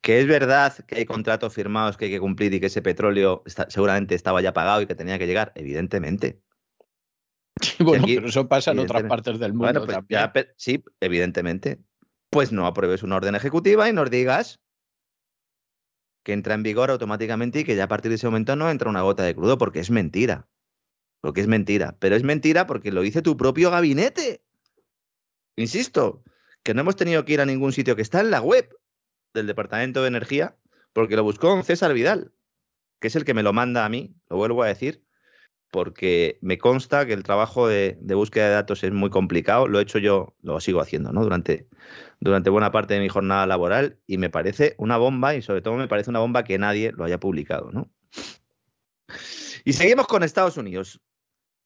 Que 0.00 0.20
es 0.20 0.26
verdad 0.26 0.74
que 0.86 0.96
hay 0.96 1.04
contratos 1.04 1.52
firmados 1.52 1.96
que 1.96 2.06
hay 2.06 2.10
que 2.10 2.20
cumplir 2.20 2.52
y 2.54 2.60
que 2.60 2.66
ese 2.66 2.82
petróleo 2.82 3.42
seguramente 3.68 4.14
estaba 4.14 4.40
ya 4.42 4.52
pagado 4.52 4.82
y 4.82 4.86
que 4.86 4.94
tenía 4.94 5.18
que 5.18 5.26
llegar, 5.26 5.52
evidentemente. 5.54 6.40
bueno, 7.80 8.04
pero 8.06 8.28
eso 8.28 8.48
pasa 8.48 8.72
en 8.72 8.80
otras 8.80 9.04
partes 9.04 9.38
del 9.38 9.54
mundo. 9.54 9.86
Pues 9.86 10.48
sí, 10.56 10.84
evidentemente 11.00 11.80
pues 12.34 12.50
no 12.50 12.66
apruebes 12.66 13.04
una 13.04 13.14
orden 13.14 13.36
ejecutiva 13.36 13.88
y 13.88 13.92
nos 13.92 14.10
digas 14.10 14.60
que 16.24 16.32
entra 16.32 16.54
en 16.54 16.64
vigor 16.64 16.90
automáticamente 16.90 17.60
y 17.60 17.64
que 17.64 17.76
ya 17.76 17.84
a 17.84 17.88
partir 17.88 18.08
de 18.08 18.16
ese 18.16 18.26
momento 18.26 18.56
no 18.56 18.68
entra 18.68 18.90
una 18.90 19.02
gota 19.02 19.22
de 19.22 19.36
crudo, 19.36 19.56
porque 19.56 19.78
es 19.78 19.88
mentira. 19.88 20.48
Porque 21.20 21.42
es 21.42 21.46
mentira. 21.46 21.96
Pero 22.00 22.16
es 22.16 22.24
mentira 22.24 22.66
porque 22.66 22.90
lo 22.90 23.02
dice 23.02 23.22
tu 23.22 23.36
propio 23.36 23.70
gabinete. 23.70 24.42
Insisto, 25.54 26.24
que 26.64 26.74
no 26.74 26.80
hemos 26.80 26.96
tenido 26.96 27.24
que 27.24 27.34
ir 27.34 27.40
a 27.40 27.46
ningún 27.46 27.72
sitio 27.72 27.94
que 27.94 28.02
está 28.02 28.18
en 28.18 28.32
la 28.32 28.40
web 28.40 28.68
del 29.32 29.46
Departamento 29.46 30.02
de 30.02 30.08
Energía, 30.08 30.56
porque 30.92 31.14
lo 31.14 31.22
buscó 31.22 31.62
César 31.62 31.94
Vidal, 31.94 32.32
que 33.00 33.06
es 33.06 33.14
el 33.14 33.24
que 33.24 33.34
me 33.34 33.44
lo 33.44 33.52
manda 33.52 33.84
a 33.84 33.88
mí, 33.88 34.16
lo 34.28 34.38
vuelvo 34.38 34.64
a 34.64 34.66
decir, 34.66 35.04
porque 35.74 36.38
me 36.40 36.56
consta 36.56 37.04
que 37.04 37.14
el 37.14 37.24
trabajo 37.24 37.66
de, 37.66 37.98
búsqueda 38.00 38.46
de 38.46 38.54
datos 38.54 38.84
es 38.84 38.92
muy 38.92 39.10
complicado. 39.10 39.66
Lo 39.66 39.80
he 39.80 39.82
hecho 39.82 39.98
yo, 39.98 40.36
lo 40.40 40.60
sigo 40.60 40.80
haciendo, 40.80 41.10
¿no? 41.10 41.24
Durante, 41.24 41.66
durante 42.24 42.50
buena 42.50 42.72
parte 42.72 42.94
de 42.94 43.00
mi 43.00 43.08
jornada 43.08 43.46
laboral 43.46 44.00
y 44.06 44.18
me 44.18 44.30
parece 44.30 44.74
una 44.78 44.96
bomba 44.96 45.34
y 45.34 45.42
sobre 45.42 45.62
todo 45.62 45.74
me 45.74 45.88
parece 45.88 46.10
una 46.10 46.18
bomba 46.18 46.42
que 46.42 46.58
nadie 46.58 46.90
lo 46.92 47.04
haya 47.04 47.20
publicado, 47.20 47.70
¿no? 47.70 47.90
Y 49.64 49.74
seguimos 49.74 50.06
con 50.06 50.22
Estados 50.22 50.56
Unidos. 50.56 51.00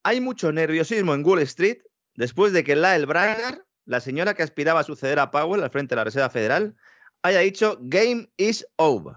Hay 0.02 0.20
mucho 0.20 0.52
nerviosismo 0.52 1.14
en 1.14 1.24
Wall 1.24 1.40
Street 1.40 1.78
después 2.14 2.52
de 2.52 2.64
que 2.64 2.76
Lael 2.76 3.06
Brainerd, 3.06 3.62
la 3.86 4.00
señora 4.00 4.34
que 4.34 4.42
aspiraba 4.42 4.80
a 4.80 4.84
suceder 4.84 5.18
a 5.18 5.30
Powell 5.30 5.62
al 5.62 5.70
frente 5.70 5.94
de 5.94 5.96
la 5.96 6.04
Reserva 6.04 6.30
Federal, 6.30 6.76
haya 7.22 7.38
dicho 7.38 7.78
Game 7.80 8.28
is 8.36 8.66
over. 8.76 9.14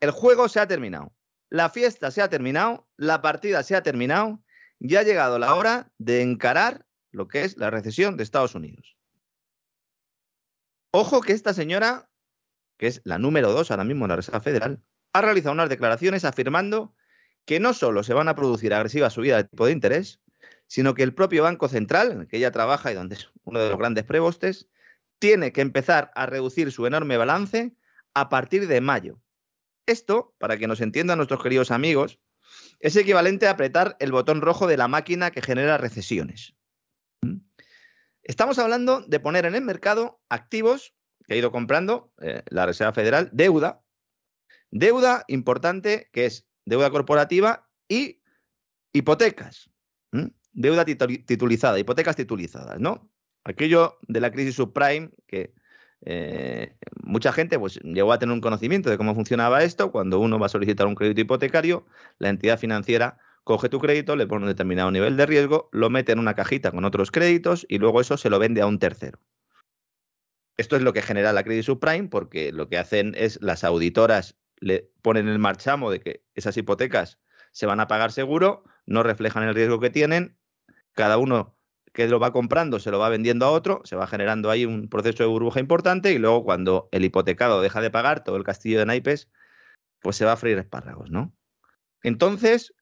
El 0.00 0.10
juego 0.10 0.48
se 0.48 0.60
ha 0.60 0.66
terminado 0.66 1.12
la 1.50 1.70
fiesta 1.70 2.10
se 2.10 2.20
ha 2.20 2.28
terminado, 2.28 2.86
la 2.96 3.22
partida 3.22 3.62
se 3.62 3.74
ha 3.74 3.82
terminado, 3.82 4.42
ya 4.78 5.00
ha 5.00 5.02
llegado 5.02 5.38
la 5.38 5.54
hora 5.54 5.90
de 5.98 6.22
encarar 6.22 6.86
lo 7.10 7.26
que 7.26 7.44
es 7.44 7.56
la 7.56 7.70
recesión 7.70 8.16
de 8.16 8.22
Estados 8.22 8.54
Unidos. 8.54 8.97
Ojo 10.90 11.20
que 11.20 11.32
esta 11.32 11.52
señora, 11.52 12.08
que 12.78 12.86
es 12.86 13.02
la 13.04 13.18
número 13.18 13.52
dos 13.52 13.70
ahora 13.70 13.84
mismo 13.84 14.04
en 14.04 14.10
la 14.10 14.16
Reserva 14.16 14.40
Federal, 14.40 14.82
ha 15.12 15.20
realizado 15.20 15.52
unas 15.52 15.68
declaraciones 15.68 16.24
afirmando 16.24 16.94
que 17.44 17.60
no 17.60 17.72
solo 17.72 18.02
se 18.02 18.14
van 18.14 18.28
a 18.28 18.34
producir 18.34 18.72
agresivas 18.74 19.12
subidas 19.12 19.42
de 19.42 19.48
tipo 19.48 19.66
de 19.66 19.72
interés, 19.72 20.20
sino 20.66 20.94
que 20.94 21.02
el 21.02 21.14
propio 21.14 21.42
Banco 21.42 21.68
Central, 21.68 22.12
en 22.12 22.20
el 22.20 22.28
que 22.28 22.36
ella 22.36 22.52
trabaja 22.52 22.92
y 22.92 22.94
donde 22.94 23.16
es 23.16 23.30
uno 23.44 23.58
de 23.58 23.70
los 23.70 23.78
grandes 23.78 24.04
prebostes, 24.04 24.68
tiene 25.18 25.52
que 25.52 25.60
empezar 25.60 26.10
a 26.14 26.26
reducir 26.26 26.70
su 26.72 26.86
enorme 26.86 27.16
balance 27.16 27.74
a 28.14 28.28
partir 28.28 28.68
de 28.68 28.80
mayo. 28.80 29.20
Esto, 29.86 30.34
para 30.38 30.58
que 30.58 30.66
nos 30.66 30.80
entiendan 30.80 31.18
nuestros 31.18 31.42
queridos 31.42 31.70
amigos, 31.70 32.20
es 32.80 32.96
equivalente 32.96 33.46
a 33.46 33.52
apretar 33.52 33.96
el 34.00 34.12
botón 34.12 34.40
rojo 34.40 34.66
de 34.66 34.76
la 34.76 34.88
máquina 34.88 35.30
que 35.30 35.42
genera 35.42 35.78
recesiones. 35.78 36.54
¿Mm? 37.22 37.38
Estamos 38.28 38.58
hablando 38.58 39.00
de 39.00 39.20
poner 39.20 39.46
en 39.46 39.54
el 39.54 39.62
mercado 39.62 40.20
activos 40.28 40.94
que 41.24 41.32
ha 41.32 41.36
ido 41.38 41.50
comprando 41.50 42.12
eh, 42.20 42.42
la 42.50 42.66
Reserva 42.66 42.92
Federal, 42.92 43.30
deuda, 43.32 43.82
deuda 44.70 45.24
importante 45.28 46.10
que 46.12 46.26
es 46.26 46.46
deuda 46.66 46.90
corporativa 46.90 47.70
y 47.88 48.20
hipotecas, 48.92 49.70
deuda 50.52 50.84
titulizada, 50.84 51.78
hipotecas 51.78 52.16
titulizadas, 52.16 52.78
¿no? 52.78 53.10
Aquello 53.44 53.98
de 54.08 54.20
la 54.20 54.30
crisis 54.30 54.56
subprime 54.56 55.10
que 55.26 55.54
eh, 56.04 56.76
mucha 57.02 57.32
gente 57.32 57.58
pues, 57.58 57.80
llegó 57.82 58.12
a 58.12 58.18
tener 58.18 58.34
un 58.34 58.42
conocimiento 58.42 58.90
de 58.90 58.98
cómo 58.98 59.14
funcionaba 59.14 59.62
esto. 59.62 59.90
Cuando 59.90 60.20
uno 60.20 60.38
va 60.38 60.46
a 60.46 60.50
solicitar 60.50 60.86
un 60.86 60.94
crédito 60.94 61.22
hipotecario, 61.22 61.86
la 62.18 62.28
entidad 62.28 62.58
financiera 62.58 63.18
coge 63.48 63.70
tu 63.70 63.78
crédito, 63.80 64.14
le 64.14 64.26
pone 64.26 64.42
un 64.42 64.50
determinado 64.50 64.90
nivel 64.90 65.16
de 65.16 65.24
riesgo, 65.24 65.70
lo 65.72 65.88
mete 65.88 66.12
en 66.12 66.18
una 66.18 66.34
cajita 66.34 66.70
con 66.70 66.84
otros 66.84 67.10
créditos 67.10 67.64
y 67.66 67.78
luego 67.78 68.02
eso 68.02 68.18
se 68.18 68.28
lo 68.28 68.38
vende 68.38 68.60
a 68.60 68.66
un 68.66 68.78
tercero. 68.78 69.20
Esto 70.58 70.76
es 70.76 70.82
lo 70.82 70.92
que 70.92 71.00
genera 71.00 71.32
la 71.32 71.44
crisis 71.44 71.64
subprime 71.64 72.08
porque 72.08 72.52
lo 72.52 72.68
que 72.68 72.76
hacen 72.76 73.14
es 73.16 73.40
las 73.40 73.64
auditoras 73.64 74.36
le 74.60 74.90
ponen 75.00 75.28
el 75.28 75.38
marchamo 75.38 75.90
de 75.90 76.00
que 76.00 76.22
esas 76.34 76.58
hipotecas 76.58 77.20
se 77.50 77.64
van 77.64 77.80
a 77.80 77.88
pagar 77.88 78.12
seguro, 78.12 78.64
no 78.84 79.02
reflejan 79.02 79.44
el 79.44 79.54
riesgo 79.54 79.80
que 79.80 79.88
tienen, 79.88 80.36
cada 80.92 81.16
uno 81.16 81.56
que 81.94 82.06
lo 82.06 82.20
va 82.20 82.34
comprando 82.34 82.78
se 82.78 82.90
lo 82.90 82.98
va 82.98 83.08
vendiendo 83.08 83.46
a 83.46 83.50
otro, 83.50 83.80
se 83.84 83.96
va 83.96 84.06
generando 84.06 84.50
ahí 84.50 84.66
un 84.66 84.90
proceso 84.90 85.22
de 85.22 85.30
burbuja 85.30 85.58
importante 85.58 86.12
y 86.12 86.18
luego 86.18 86.44
cuando 86.44 86.90
el 86.92 87.02
hipotecado 87.02 87.62
deja 87.62 87.80
de 87.80 87.90
pagar 87.90 88.24
todo 88.24 88.36
el 88.36 88.44
castillo 88.44 88.78
de 88.78 88.84
naipes, 88.84 89.30
pues 90.00 90.16
se 90.16 90.26
va 90.26 90.32
a 90.32 90.36
freír 90.36 90.58
espárragos, 90.58 91.10
¿no? 91.10 91.32
Entonces, 92.02 92.74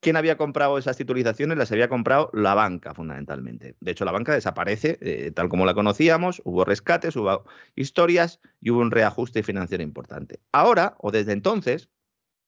¿quién 0.00 0.16
había 0.16 0.36
comprado 0.36 0.78
esas 0.78 0.96
titulizaciones? 0.96 1.58
Las 1.58 1.72
había 1.72 1.88
comprado 1.88 2.30
la 2.32 2.54
banca, 2.54 2.94
fundamentalmente. 2.94 3.76
De 3.80 3.90
hecho, 3.90 4.04
la 4.04 4.12
banca 4.12 4.32
desaparece 4.32 4.98
eh, 5.00 5.30
tal 5.32 5.48
como 5.48 5.66
la 5.66 5.74
conocíamos, 5.74 6.42
hubo 6.44 6.64
rescates, 6.64 7.16
hubo 7.16 7.44
historias 7.76 8.40
y 8.60 8.70
hubo 8.70 8.80
un 8.80 8.90
reajuste 8.90 9.42
financiero 9.42 9.82
importante. 9.82 10.40
Ahora, 10.52 10.96
o 10.98 11.10
desde 11.10 11.32
entonces, 11.32 11.88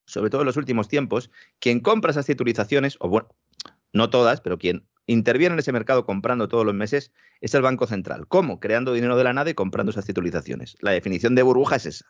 sobre 0.07 0.31
todo 0.31 0.43
en 0.43 0.47
los 0.47 0.57
últimos 0.57 0.89
tiempos, 0.89 1.31
quien 1.59 1.81
compra 1.81 2.11
esas 2.11 2.27
titulizaciones, 2.27 2.97
o 3.01 3.09
bueno, 3.09 3.29
no 3.93 4.11
todas, 4.11 4.41
pero 4.41 4.59
quien 4.59 4.87
interviene 5.07 5.55
en 5.55 5.59
ese 5.59 5.73
mercado 5.73 6.05
comprando 6.05 6.49
todos 6.49 6.65
los 6.65 6.75
meses 6.75 7.13
es 7.41 7.55
el 7.55 7.63
Banco 7.63 7.87
Central. 7.87 8.29
¿Cómo? 8.29 8.61
Creando 8.61 8.93
dinero 8.93 9.17
de 9.17 9.25
la 9.25 9.33
nada 9.33 9.51
y 9.51 9.55
comprando 9.55 9.91
esas 9.91 10.07
titulizaciones. 10.07 10.77
La 10.81 10.93
definición 10.93 11.35
de 11.35 11.43
burbuja 11.43 11.77
es 11.77 11.87
esa. 11.87 12.07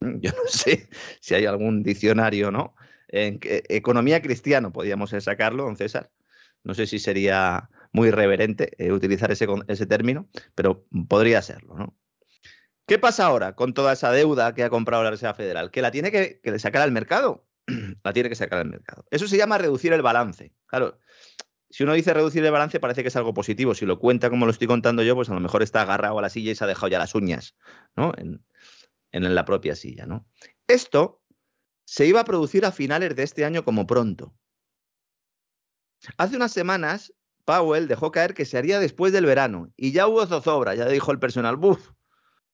Mm, 0.00 0.20
yo 0.20 0.30
no 0.30 0.42
sé 0.48 0.88
si 1.20 1.34
hay 1.34 1.46
algún 1.46 1.82
diccionario, 1.82 2.50
¿no? 2.50 2.74
En 3.16 3.38
economía 3.42 4.20
cristiano 4.20 4.72
podríamos 4.72 5.10
sacarlo, 5.10 5.62
don 5.62 5.76
César. 5.76 6.10
No 6.64 6.74
sé 6.74 6.88
si 6.88 6.98
sería 6.98 7.70
muy 7.92 8.08
irreverente 8.08 8.72
eh, 8.76 8.90
utilizar 8.90 9.30
ese, 9.30 9.86
término, 9.86 10.28
pero 10.56 10.84
podría 11.08 11.40
serlo, 11.40 11.76
¿no? 11.76 11.96
¿Qué 12.86 12.98
pasa 12.98 13.26
ahora 13.26 13.54
con 13.54 13.72
toda 13.72 13.92
esa 13.92 14.10
deuda 14.10 14.52
que 14.52 14.64
ha 14.64 14.68
comprado 14.68 15.04
la 15.04 15.12
Reserva 15.12 15.34
Federal? 15.34 15.70
Que 15.70 15.80
la 15.80 15.92
tiene 15.92 16.10
que, 16.10 16.40
que 16.42 16.58
sacar 16.58 16.82
al 16.82 16.90
mercado. 16.90 17.46
la 18.02 18.12
tiene 18.12 18.28
que 18.28 18.34
sacar 18.34 18.58
al 18.58 18.68
mercado. 18.68 19.06
Eso 19.12 19.28
se 19.28 19.36
llama 19.36 19.58
reducir 19.58 19.92
el 19.92 20.02
balance. 20.02 20.52
Claro, 20.66 20.98
si 21.70 21.84
uno 21.84 21.92
dice 21.92 22.12
reducir 22.14 22.44
el 22.44 22.50
balance, 22.50 22.80
parece 22.80 23.02
que 23.02 23.08
es 23.08 23.16
algo 23.16 23.32
positivo. 23.32 23.76
Si 23.76 23.86
lo 23.86 24.00
cuenta 24.00 24.28
como 24.28 24.44
lo 24.44 24.50
estoy 24.50 24.66
contando 24.66 25.04
yo, 25.04 25.14
pues 25.14 25.30
a 25.30 25.34
lo 25.34 25.40
mejor 25.40 25.62
está 25.62 25.82
agarrado 25.82 26.18
a 26.18 26.22
la 26.22 26.30
silla 26.30 26.50
y 26.50 26.56
se 26.56 26.64
ha 26.64 26.66
dejado 26.66 26.88
ya 26.88 26.98
las 26.98 27.14
uñas, 27.14 27.56
¿no? 27.94 28.12
En, 28.16 28.44
en 29.12 29.34
la 29.36 29.44
propia 29.44 29.76
silla, 29.76 30.04
¿no? 30.04 30.26
Esto 30.66 31.23
se 31.94 32.06
iba 32.06 32.18
a 32.18 32.24
producir 32.24 32.64
a 32.64 32.72
finales 32.72 33.14
de 33.14 33.22
este 33.22 33.44
año 33.44 33.64
como 33.64 33.86
pronto. 33.86 34.34
Hace 36.16 36.34
unas 36.34 36.50
semanas, 36.50 37.14
Powell 37.44 37.86
dejó 37.86 38.10
caer 38.10 38.34
que 38.34 38.44
se 38.44 38.58
haría 38.58 38.80
después 38.80 39.12
del 39.12 39.26
verano 39.26 39.72
y 39.76 39.92
ya 39.92 40.08
hubo 40.08 40.26
zozobra, 40.26 40.74
ya 40.74 40.88
dijo 40.88 41.12
el 41.12 41.20
personal, 41.20 41.54
¡buf! 41.54 41.92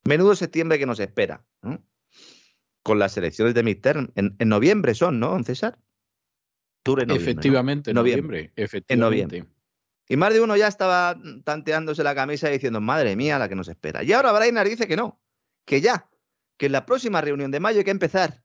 Menudo 0.04 0.36
septiembre 0.36 0.78
que 0.78 0.84
nos 0.84 1.00
espera, 1.00 1.42
Con 2.82 2.98
las 2.98 3.16
elecciones 3.16 3.54
de 3.54 3.62
midterm. 3.62 4.12
En, 4.14 4.36
en 4.38 4.48
noviembre 4.50 4.94
son, 4.94 5.18
¿no, 5.18 5.30
don 5.30 5.44
César? 5.44 5.78
efectivamente, 7.14 7.92
en 7.92 7.94
noviembre, 7.94 8.52
En 8.88 9.00
noviembre. 9.00 9.46
Y 10.06 10.18
más 10.18 10.34
de 10.34 10.42
uno 10.42 10.54
ya 10.54 10.68
estaba 10.68 11.18
tanteándose 11.44 12.04
la 12.04 12.14
camisa 12.14 12.50
y 12.50 12.52
diciendo, 12.52 12.82
madre 12.82 13.16
mía, 13.16 13.38
la 13.38 13.48
que 13.48 13.54
nos 13.54 13.68
espera. 13.68 14.02
Y 14.02 14.12
ahora 14.12 14.32
Brainard 14.32 14.68
dice 14.68 14.86
que 14.86 14.96
no, 14.96 15.18
que 15.64 15.80
ya, 15.80 16.10
que 16.58 16.66
en 16.66 16.72
la 16.72 16.84
próxima 16.84 17.22
reunión 17.22 17.50
de 17.50 17.60
mayo 17.60 17.78
hay 17.78 17.84
que 17.84 17.90
empezar. 17.90 18.44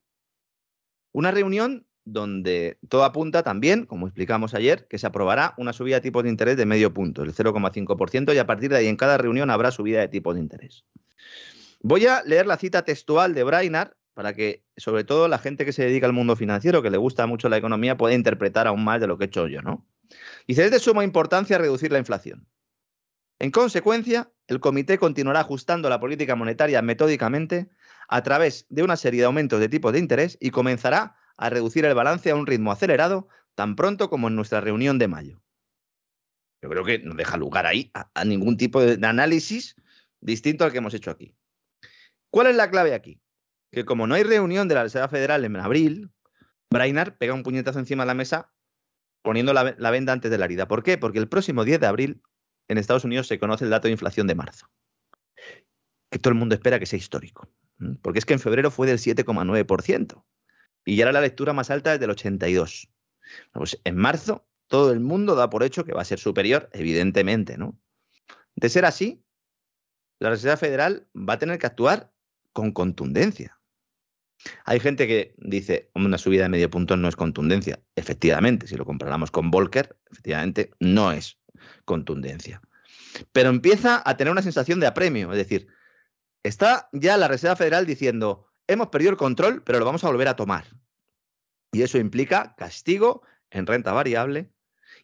Una 1.15 1.31
reunión 1.31 1.87
donde 2.03 2.77
todo 2.89 3.05
apunta 3.05 3.41
también, 3.41 3.85
como 3.85 4.05
explicamos 4.05 4.53
ayer, 4.53 4.85
que 4.89 4.97
se 4.97 5.07
aprobará 5.07 5.53
una 5.55 5.71
subida 5.71 5.95
de 5.95 6.01
tipos 6.01 6.23
de 6.23 6.29
interés 6.29 6.57
de 6.57 6.65
medio 6.65 6.93
punto, 6.93 7.23
el 7.23 7.33
0,5%, 7.33 8.35
y 8.35 8.37
a 8.37 8.45
partir 8.45 8.69
de 8.69 8.75
ahí 8.75 8.87
en 8.87 8.97
cada 8.97 9.17
reunión 9.17 9.49
habrá 9.49 9.71
subida 9.71 10.01
de 10.01 10.09
tipos 10.09 10.35
de 10.35 10.41
interés. 10.41 10.83
Voy 11.79 12.05
a 12.05 12.21
leer 12.23 12.47
la 12.47 12.57
cita 12.57 12.83
textual 12.83 13.33
de 13.33 13.45
Brainard 13.45 13.91
para 14.13 14.33
que, 14.33 14.65
sobre 14.75 15.05
todo, 15.05 15.29
la 15.29 15.37
gente 15.37 15.63
que 15.63 15.71
se 15.71 15.85
dedica 15.85 16.05
al 16.05 16.11
mundo 16.11 16.35
financiero, 16.35 16.81
que 16.81 16.89
le 16.89 16.97
gusta 16.97 17.25
mucho 17.27 17.47
la 17.47 17.55
economía, 17.55 17.95
pueda 17.95 18.13
interpretar 18.13 18.67
aún 18.67 18.83
más 18.83 18.99
de 18.99 19.07
lo 19.07 19.17
que 19.17 19.23
he 19.23 19.27
hecho 19.27 19.47
yo, 19.47 19.61
¿no? 19.61 19.87
Dice, 20.49 20.65
es 20.65 20.71
de 20.71 20.79
suma 20.79 21.05
importancia 21.05 21.57
reducir 21.57 21.93
la 21.93 21.99
inflación. 21.99 22.45
En 23.39 23.51
consecuencia, 23.51 24.33
el 24.47 24.59
comité 24.59 24.97
continuará 24.97 25.39
ajustando 25.39 25.89
la 25.89 26.01
política 26.01 26.35
monetaria 26.35 26.81
metódicamente 26.81 27.69
a 28.07 28.23
través 28.23 28.65
de 28.69 28.83
una 28.83 28.95
serie 28.95 29.21
de 29.21 29.25
aumentos 29.25 29.59
de 29.59 29.69
tipos 29.69 29.93
de 29.93 29.99
interés 29.99 30.37
y 30.39 30.51
comenzará 30.51 31.17
a 31.37 31.49
reducir 31.49 31.85
el 31.85 31.93
balance 31.93 32.29
a 32.31 32.35
un 32.35 32.47
ritmo 32.47 32.71
acelerado 32.71 33.27
tan 33.55 33.75
pronto 33.75 34.09
como 34.09 34.27
en 34.27 34.35
nuestra 34.35 34.61
reunión 34.61 34.99
de 34.99 35.07
mayo. 35.07 35.41
Yo 36.61 36.69
creo 36.69 36.83
que 36.83 36.99
no 36.99 37.15
deja 37.15 37.37
lugar 37.37 37.65
ahí 37.65 37.91
a, 37.93 38.25
ningún 38.25 38.57
tipo 38.57 38.81
de 38.81 39.05
análisis 39.05 39.75
distinto 40.19 40.63
al 40.63 40.71
que 40.71 40.79
hemos 40.79 40.93
hecho 40.93 41.11
aquí. 41.11 41.35
¿Cuál 42.31 42.47
es 42.47 42.55
la 42.55 42.69
clave 42.69 42.93
aquí? 42.93 43.21
Que 43.71 43.85
como 43.85 44.07
no 44.07 44.15
hay 44.15 44.23
reunión 44.23 44.67
de 44.67 44.75
la 44.75 44.83
Reserva 44.83 45.07
Federal 45.07 45.45
en 45.45 45.55
abril, 45.57 46.11
Brainard 46.71 47.17
pega 47.17 47.33
un 47.33 47.43
puñetazo 47.43 47.79
encima 47.79 48.03
de 48.03 48.07
la 48.07 48.13
mesa 48.13 48.51
poniendo 49.21 49.53
la, 49.53 49.75
la 49.77 49.91
venda 49.91 50.13
antes 50.13 50.31
de 50.31 50.37
la 50.37 50.45
herida. 50.45 50.67
¿Por 50.67 50.83
qué? 50.83 50.97
Porque 50.97 51.19
el 51.19 51.27
próximo 51.27 51.63
10 51.63 51.79
de 51.79 51.87
abril 51.87 52.21
en 52.67 52.77
Estados 52.77 53.03
Unidos 53.03 53.27
se 53.27 53.39
conoce 53.39 53.65
el 53.65 53.69
dato 53.69 53.87
de 53.87 53.93
inflación 53.93 54.27
de 54.27 54.35
marzo, 54.35 54.69
que 56.09 56.19
todo 56.19 56.31
el 56.31 56.39
mundo 56.39 56.55
espera 56.55 56.79
que 56.79 56.85
sea 56.85 56.97
histórico, 56.97 57.49
porque 58.01 58.19
es 58.19 58.25
que 58.25 58.33
en 58.33 58.39
febrero 58.39 58.71
fue 58.71 58.87
del 58.87 58.99
7,9% 58.99 60.23
y 60.85 60.95
ya 60.95 61.03
era 61.03 61.11
la 61.11 61.21
lectura 61.21 61.53
más 61.53 61.69
alta 61.69 61.91
desde 61.91 62.05
el 62.05 62.11
82. 62.11 62.89
Pues 63.53 63.81
en 63.83 63.97
marzo 63.97 64.47
todo 64.67 64.91
el 64.91 64.99
mundo 64.99 65.35
da 65.35 65.49
por 65.49 65.63
hecho 65.63 65.83
que 65.83 65.93
va 65.93 66.01
a 66.01 66.05
ser 66.05 66.19
superior, 66.19 66.69
evidentemente, 66.73 67.57
¿no? 67.57 67.79
De 68.55 68.69
ser 68.69 68.85
así, 68.85 69.23
la 70.19 70.29
Reserva 70.29 70.57
Federal 70.57 71.07
va 71.15 71.33
a 71.33 71.39
tener 71.39 71.59
que 71.59 71.67
actuar 71.67 72.11
con 72.53 72.71
contundencia. 72.71 73.59
Hay 74.63 74.79
gente 74.79 75.07
que 75.07 75.33
dice, 75.37 75.89
una 75.95 76.17
subida 76.17 76.43
de 76.43 76.49
medio 76.49 76.69
punto 76.69 76.97
no 76.97 77.07
es 77.07 77.15
contundencia. 77.15 77.81
Efectivamente, 77.95 78.67
si 78.67 78.75
lo 78.75 78.85
comparamos 78.85 79.31
con 79.31 79.51
Volcker, 79.51 79.97
efectivamente 80.11 80.71
no 80.79 81.11
es 81.11 81.39
contundencia. 81.83 82.61
Pero 83.31 83.49
empieza 83.49 84.01
a 84.05 84.17
tener 84.17 84.31
una 84.31 84.41
sensación 84.41 84.79
de 84.79 84.87
apremio, 84.87 85.31
es 85.31 85.37
decir, 85.37 85.67
está 86.47 86.89
ya 86.91 87.17
la 87.17 87.27
Reserva 87.27 87.55
Federal 87.55 87.85
diciendo, 87.85 88.47
hemos 88.67 88.87
perdido 88.87 89.11
el 89.11 89.17
control, 89.17 89.63
pero 89.63 89.79
lo 89.79 89.85
vamos 89.85 90.03
a 90.03 90.07
volver 90.07 90.27
a 90.27 90.35
tomar. 90.35 90.65
Y 91.71 91.81
eso 91.81 91.97
implica 91.97 92.55
castigo 92.55 93.23
en 93.49 93.65
renta 93.65 93.91
variable 93.93 94.51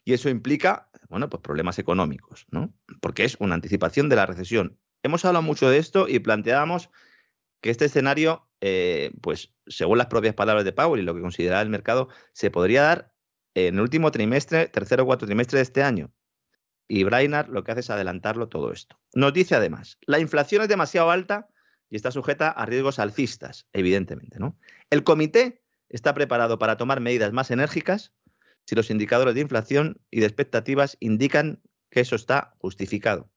y 0.04 0.14
eso 0.14 0.28
implica, 0.28 0.88
bueno, 1.08 1.28
pues 1.28 1.42
problemas 1.42 1.78
económicos, 1.78 2.46
¿no? 2.50 2.72
Porque 3.00 3.24
es 3.24 3.36
una 3.40 3.56
anticipación 3.56 4.08
de 4.08 4.16
la 4.16 4.26
recesión. 4.26 4.78
Hemos 5.02 5.24
hablado 5.24 5.42
mucho 5.42 5.68
de 5.68 5.78
esto 5.78 6.08
y 6.08 6.20
planteábamos 6.20 6.90
que 7.60 7.70
este 7.70 7.86
escenario, 7.86 8.48
eh, 8.60 9.12
pues 9.20 9.52
según 9.66 9.98
las 9.98 10.06
propias 10.06 10.34
palabras 10.34 10.64
de 10.64 10.72
Powell 10.72 11.02
y 11.02 11.04
lo 11.04 11.14
que 11.14 11.20
consideraba 11.20 11.62
el 11.62 11.68
mercado, 11.70 12.08
se 12.32 12.50
podría 12.50 12.82
dar 12.82 13.14
en 13.54 13.74
el 13.74 13.80
último 13.80 14.10
trimestre, 14.10 14.68
tercero 14.68 15.02
o 15.02 15.06
cuarto 15.06 15.26
trimestre 15.26 15.58
de 15.58 15.64
este 15.64 15.82
año. 15.82 16.12
Y 16.88 17.04
Brainard 17.04 17.48
lo 17.48 17.64
que 17.64 17.72
hace 17.72 17.80
es 17.80 17.90
adelantarlo 17.90 18.48
todo 18.48 18.72
esto. 18.72 19.00
Nos 19.14 19.32
dice 19.32 19.54
además, 19.54 19.98
la 20.02 20.18
inflación 20.18 20.62
es 20.62 20.68
demasiado 20.68 21.10
alta 21.10 21.48
y 21.88 21.96
está 21.96 22.10
sujeta 22.10 22.48
a 22.48 22.66
riesgos 22.66 22.98
alcistas, 22.98 23.66
evidentemente. 23.72 24.38
¿no? 24.38 24.58
El 24.90 25.04
comité 25.04 25.62
está 25.88 26.14
preparado 26.14 26.58
para 26.58 26.76
tomar 26.76 27.00
medidas 27.00 27.32
más 27.32 27.50
enérgicas 27.50 28.12
si 28.66 28.74
los 28.74 28.90
indicadores 28.90 29.34
de 29.34 29.40
inflación 29.40 30.00
y 30.10 30.20
de 30.20 30.26
expectativas 30.26 30.96
indican 31.00 31.60
que 31.90 32.00
eso 32.00 32.16
está 32.16 32.54
justificado. 32.58 33.30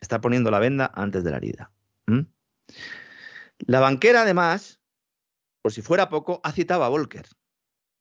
Está 0.00 0.20
poniendo 0.20 0.50
la 0.50 0.58
venda 0.58 0.90
antes 0.94 1.24
de 1.24 1.30
la 1.30 1.38
herida. 1.38 1.72
La 3.58 3.80
banquera, 3.80 4.22
además, 4.22 4.80
por 5.62 5.72
si 5.72 5.80
fuera 5.80 6.08
poco, 6.08 6.40
ha 6.44 6.52
citado 6.52 6.84
a 6.84 6.88
Volcker. 6.88 7.26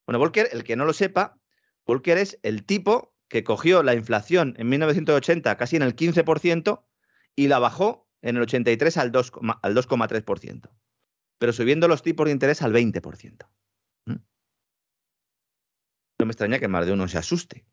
Bueno, 0.05 0.19
Volcker, 0.19 0.49
el 0.51 0.63
que 0.63 0.75
no 0.75 0.85
lo 0.85 0.93
sepa, 0.93 1.37
Volcker 1.85 2.17
es 2.17 2.39
el 2.43 2.65
tipo 2.65 3.12
que 3.33 3.43
cogió 3.43 3.81
la 3.81 3.95
inflación 3.95 4.53
en 4.59 4.69
1980 4.69 5.57
casi 5.57 5.75
en 5.75 5.81
el 5.81 5.95
15% 5.95 6.83
y 7.35 7.47
la 7.47 7.57
bajó 7.57 8.07
en 8.21 8.35
el 8.35 8.43
83 8.43 8.95
al 8.97 9.11
2,3%, 9.11 10.69
pero 11.39 11.51
subiendo 11.51 11.87
los 11.87 12.03
tipos 12.03 12.27
de 12.27 12.31
interés 12.31 12.61
al 12.61 12.71
20%. 12.71 13.47
¿Mm? 14.05 14.11
No 16.19 16.25
me 16.27 16.31
extraña 16.31 16.59
que 16.59 16.67
más 16.67 16.85
de 16.85 16.91
uno 16.93 17.07
se 17.07 17.17
asuste. 17.17 17.65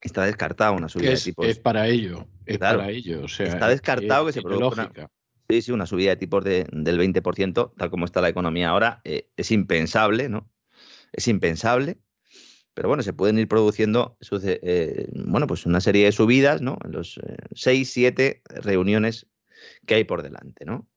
Está 0.00 0.26
descartado 0.26 0.72
una 0.72 0.88
subida 0.88 1.12
es, 1.12 1.24
de 1.24 1.30
tipos. 1.30 1.46
Es 1.46 1.60
para 1.60 1.86
ello, 1.86 2.26
es 2.44 2.58
claro, 2.58 2.80
para 2.80 2.90
ello. 2.90 3.22
O 3.22 3.28
sea, 3.28 3.46
está 3.46 3.68
descartado 3.68 4.26
que 4.26 4.32
se 4.32 4.42
produzca 4.42 4.90
una, 4.96 5.10
sí, 5.48 5.62
sí, 5.62 5.70
una 5.70 5.86
subida 5.86 6.10
de 6.10 6.16
tipos 6.16 6.42
de, 6.42 6.66
del 6.72 6.98
20%, 6.98 7.74
tal 7.76 7.90
como 7.90 8.04
está 8.04 8.20
la 8.20 8.30
economía 8.30 8.70
ahora, 8.70 9.00
eh, 9.04 9.30
es 9.36 9.52
impensable, 9.52 10.28
¿no? 10.28 10.50
Es 11.12 11.28
impensable. 11.28 12.00
Pero 12.74 12.88
bueno, 12.88 13.02
se 13.02 13.12
pueden 13.12 13.38
ir 13.38 13.48
produciendo 13.48 14.16
eh, 14.42 15.08
bueno, 15.12 15.46
pues 15.46 15.66
una 15.66 15.80
serie 15.80 16.04
de 16.04 16.12
subidas, 16.12 16.62
¿no? 16.62 16.78
En 16.84 16.92
los 16.92 17.18
eh, 17.18 17.36
seis, 17.52 17.92
siete 17.92 18.42
reuniones 18.48 19.26
que 19.86 19.96
hay 19.96 20.04
por 20.04 20.22
delante, 20.22 20.64
¿no? 20.64 20.88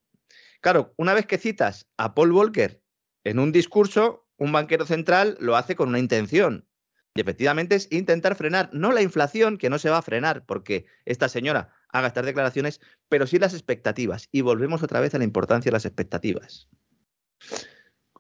Claro, 0.62 0.94
una 0.98 1.14
vez 1.14 1.26
que 1.26 1.38
citas 1.38 1.90
a 1.98 2.16
Paul 2.16 2.32
Volcker 2.32 2.82
en 3.24 3.40
un 3.40 3.52
discurso, 3.52 4.28
un 4.38 4.52
banquero 4.52 4.86
central 4.86 5.36
lo 5.40 5.56
hace 5.56 5.76
con 5.76 5.90
una 5.90 6.00
intención. 6.00 6.68
Y 7.16 7.22
efectivamente 7.22 7.76
es 7.76 7.88
intentar 7.92 8.36
frenar, 8.36 8.70
no 8.74 8.92
la 8.92 9.02
inflación, 9.02 9.58
que 9.58 9.70
no 9.70 9.78
se 9.78 9.90
va 9.90 10.00
a 10.00 10.02
frenar, 10.02 10.46
porque 10.46 10.86
esta 11.06 11.30
señora 11.30 11.74
haga 11.90 12.08
estas 12.08 12.26
declaraciones, 12.26 12.82
pero 13.08 13.28
sí 13.28 13.38
las 13.38 13.54
expectativas. 13.54 14.30
Y 14.32 14.42
volvemos 14.42 14.82
otra 14.82 15.00
vez 15.00 15.14
a 15.14 15.20
la 15.20 15.24
importancia 15.24 15.70
de 15.70 15.74
las 15.74 15.86
expectativas. 15.86 16.70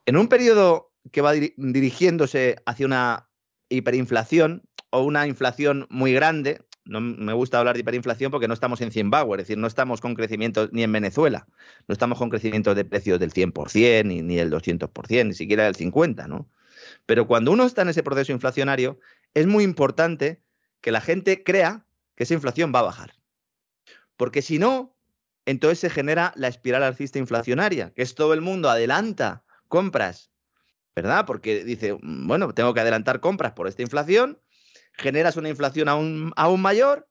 En 0.05 0.17
un 0.17 0.27
periodo 0.27 0.93
que 1.11 1.21
va 1.21 1.31
dirigiéndose 1.31 2.57
hacia 2.65 2.85
una 2.85 3.29
hiperinflación 3.75 4.63
o 4.89 5.01
una 5.01 5.27
inflación 5.27 5.87
muy 5.89 6.13
grande. 6.13 6.61
No 6.85 6.99
me 7.01 7.33
gusta 7.33 7.59
hablar 7.59 7.75
de 7.75 7.81
hiperinflación 7.81 8.31
porque 8.31 8.47
no 8.47 8.53
estamos 8.53 8.81
en 8.81 8.91
Zimbabue, 8.91 9.37
es 9.37 9.43
decir, 9.43 9.57
no 9.57 9.67
estamos 9.67 10.01
con 10.01 10.15
crecimiento 10.15 10.69
ni 10.71 10.83
en 10.83 10.91
Venezuela, 10.91 11.47
no 11.87 11.93
estamos 11.93 12.17
con 12.17 12.29
crecimiento 12.29 12.75
de 12.75 12.83
precios 12.83 13.19
del 13.19 13.31
100% 13.31 14.05
ni, 14.05 14.21
ni 14.21 14.35
del 14.35 14.51
200%, 14.51 15.27
ni 15.27 15.33
siquiera 15.33 15.63
del 15.63 15.75
50%, 15.75 16.27
¿no? 16.27 16.49
Pero 17.05 17.27
cuando 17.27 17.51
uno 17.51 17.65
está 17.65 17.83
en 17.83 17.89
ese 17.89 18.03
proceso 18.03 18.31
inflacionario, 18.31 18.99
es 19.33 19.47
muy 19.47 19.63
importante 19.63 20.41
que 20.81 20.91
la 20.91 21.01
gente 21.01 21.43
crea 21.43 21.85
que 22.15 22.23
esa 22.23 22.33
inflación 22.33 22.73
va 22.75 22.79
a 22.79 22.83
bajar. 22.83 23.13
Porque 24.17 24.41
si 24.41 24.59
no, 24.59 24.95
entonces 25.45 25.79
se 25.79 25.89
genera 25.89 26.33
la 26.35 26.47
espiral 26.49 26.83
alcista 26.83 27.19
inflacionaria, 27.19 27.91
que 27.91 28.01
es 28.01 28.15
todo 28.15 28.33
el 28.33 28.41
mundo 28.41 28.69
adelanta 28.69 29.43
compras 29.67 30.32
¿verdad? 30.95 31.25
Porque 31.25 31.63
dice, 31.63 31.93
mm, 31.93 32.27
bueno, 32.27 32.53
tengo 32.53 32.73
que 32.73 32.79
adelantar 32.79 33.19
compras 33.19 33.53
por 33.53 33.67
esta 33.67 33.81
inflación, 33.81 34.39
generas 34.93 35.37
una 35.37 35.49
inflación 35.49 35.89
aún, 35.89 36.31
aún 36.35 36.61
mayor, 36.61 37.07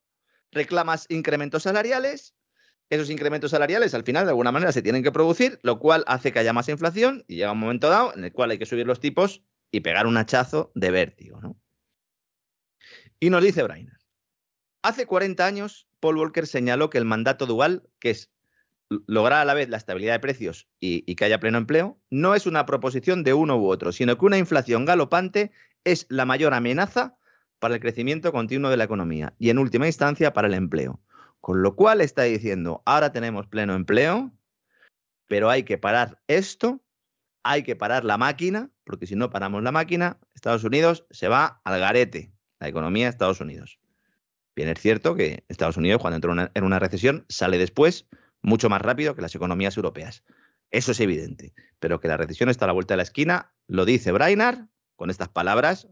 reclamas 0.51 1.05
incrementos 1.09 1.63
salariales, 1.63 2.35
esos 2.89 3.09
incrementos 3.09 3.51
salariales 3.51 3.93
al 3.93 4.03
final 4.03 4.25
de 4.25 4.31
alguna 4.31 4.51
manera 4.51 4.71
se 4.71 4.81
tienen 4.81 5.03
que 5.03 5.11
producir, 5.11 5.59
lo 5.63 5.79
cual 5.79 6.03
hace 6.07 6.31
que 6.31 6.39
haya 6.39 6.53
más 6.53 6.69
inflación 6.69 7.23
y 7.27 7.37
llega 7.37 7.51
un 7.51 7.59
momento 7.59 7.89
dado 7.89 8.13
en 8.15 8.23
el 8.23 8.31
cual 8.31 8.51
hay 8.51 8.59
que 8.59 8.65
subir 8.65 8.85
los 8.85 8.99
tipos 8.99 9.41
y 9.71 9.79
pegar 9.79 10.05
un 10.05 10.17
hachazo 10.17 10.71
de 10.75 10.91
vértigo, 10.91 11.41
¿no? 11.41 11.59
Y 13.19 13.29
nos 13.29 13.43
dice 13.43 13.63
Brainer, 13.63 13.97
hace 14.83 15.07
40 15.07 15.45
años 15.45 15.87
Paul 15.99 16.17
Volcker 16.17 16.45
señaló 16.45 16.89
que 16.89 16.97
el 16.97 17.05
mandato 17.05 17.45
dual, 17.45 17.89
que 17.99 18.11
es 18.11 18.29
lograr 19.07 19.41
a 19.41 19.45
la 19.45 19.53
vez 19.53 19.69
la 19.69 19.77
estabilidad 19.77 20.13
de 20.13 20.19
precios 20.19 20.67
y, 20.79 21.15
que 21.15 21.25
haya 21.25 21.39
pleno 21.39 21.57
empleo, 21.57 21.99
no 22.09 22.35
es 22.35 22.45
una 22.45 22.65
proposición 22.65 23.23
de 23.23 23.33
uno 23.33 23.57
u 23.57 23.67
otro, 23.67 23.91
sino 23.91 24.17
que 24.17 24.25
una 24.25 24.37
inflación 24.37 24.85
galopante 24.85 25.51
es 25.83 26.05
la 26.09 26.25
mayor 26.25 26.53
amenaza 26.53 27.17
para 27.59 27.75
el 27.75 27.81
crecimiento 27.81 28.31
continuo 28.31 28.69
de 28.69 28.77
la 28.77 28.83
economía 28.83 29.33
y 29.39 29.49
en 29.49 29.57
última 29.57 29.87
instancia 29.87 30.33
para 30.33 30.47
el 30.47 30.53
empleo. 30.53 31.01
Con 31.39 31.61
lo 31.61 31.75
cual 31.75 32.01
está 32.01 32.23
diciendo, 32.23 32.81
ahora 32.85 33.11
tenemos 33.11 33.47
pleno 33.47 33.75
empleo, 33.75 34.31
pero 35.27 35.49
hay 35.49 35.63
que 35.63 35.77
parar 35.77 36.21
esto, 36.27 36.81
hay 37.43 37.63
que 37.63 37.75
parar 37.75 38.05
la 38.05 38.17
máquina, 38.17 38.69
porque 38.85 39.07
si 39.07 39.15
no 39.15 39.29
paramos 39.29 39.63
la 39.63 39.71
máquina, 39.71 40.19
Estados 40.33 40.63
Unidos 40.63 41.05
se 41.09 41.27
va 41.27 41.61
al 41.63 41.79
garete, 41.79 42.31
la 42.59 42.69
economía 42.69 43.05
de 43.05 43.09
Estados 43.09 43.41
Unidos. 43.41 43.79
Bien, 44.55 44.69
es 44.69 44.79
cierto 44.79 45.15
que 45.15 45.43
Estados 45.49 45.77
Unidos, 45.77 45.99
cuando 46.01 46.15
entró 46.15 46.33
en 46.53 46.63
una 46.63 46.79
recesión, 46.79 47.25
sale 47.27 47.57
después, 47.57 48.07
mucho 48.43 48.69
más 48.69 48.81
rápido 48.81 49.15
que 49.15 49.21
las 49.21 49.33
economías 49.33 49.75
europeas. 49.77 50.23
Eso 50.69 50.91
es 50.91 50.99
evidente. 50.99 51.53
Pero 51.79 51.99
que 51.99 52.07
la 52.07 52.17
recesión 52.17 52.49
está 52.49 52.65
a 52.65 52.67
la 52.67 52.73
vuelta 52.73 52.93
de 52.93 52.97
la 52.97 53.03
esquina, 53.03 53.51
lo 53.67 53.85
dice 53.85 54.11
Brainard 54.11 54.67
con 54.95 55.09
estas 55.09 55.29
palabras, 55.29 55.87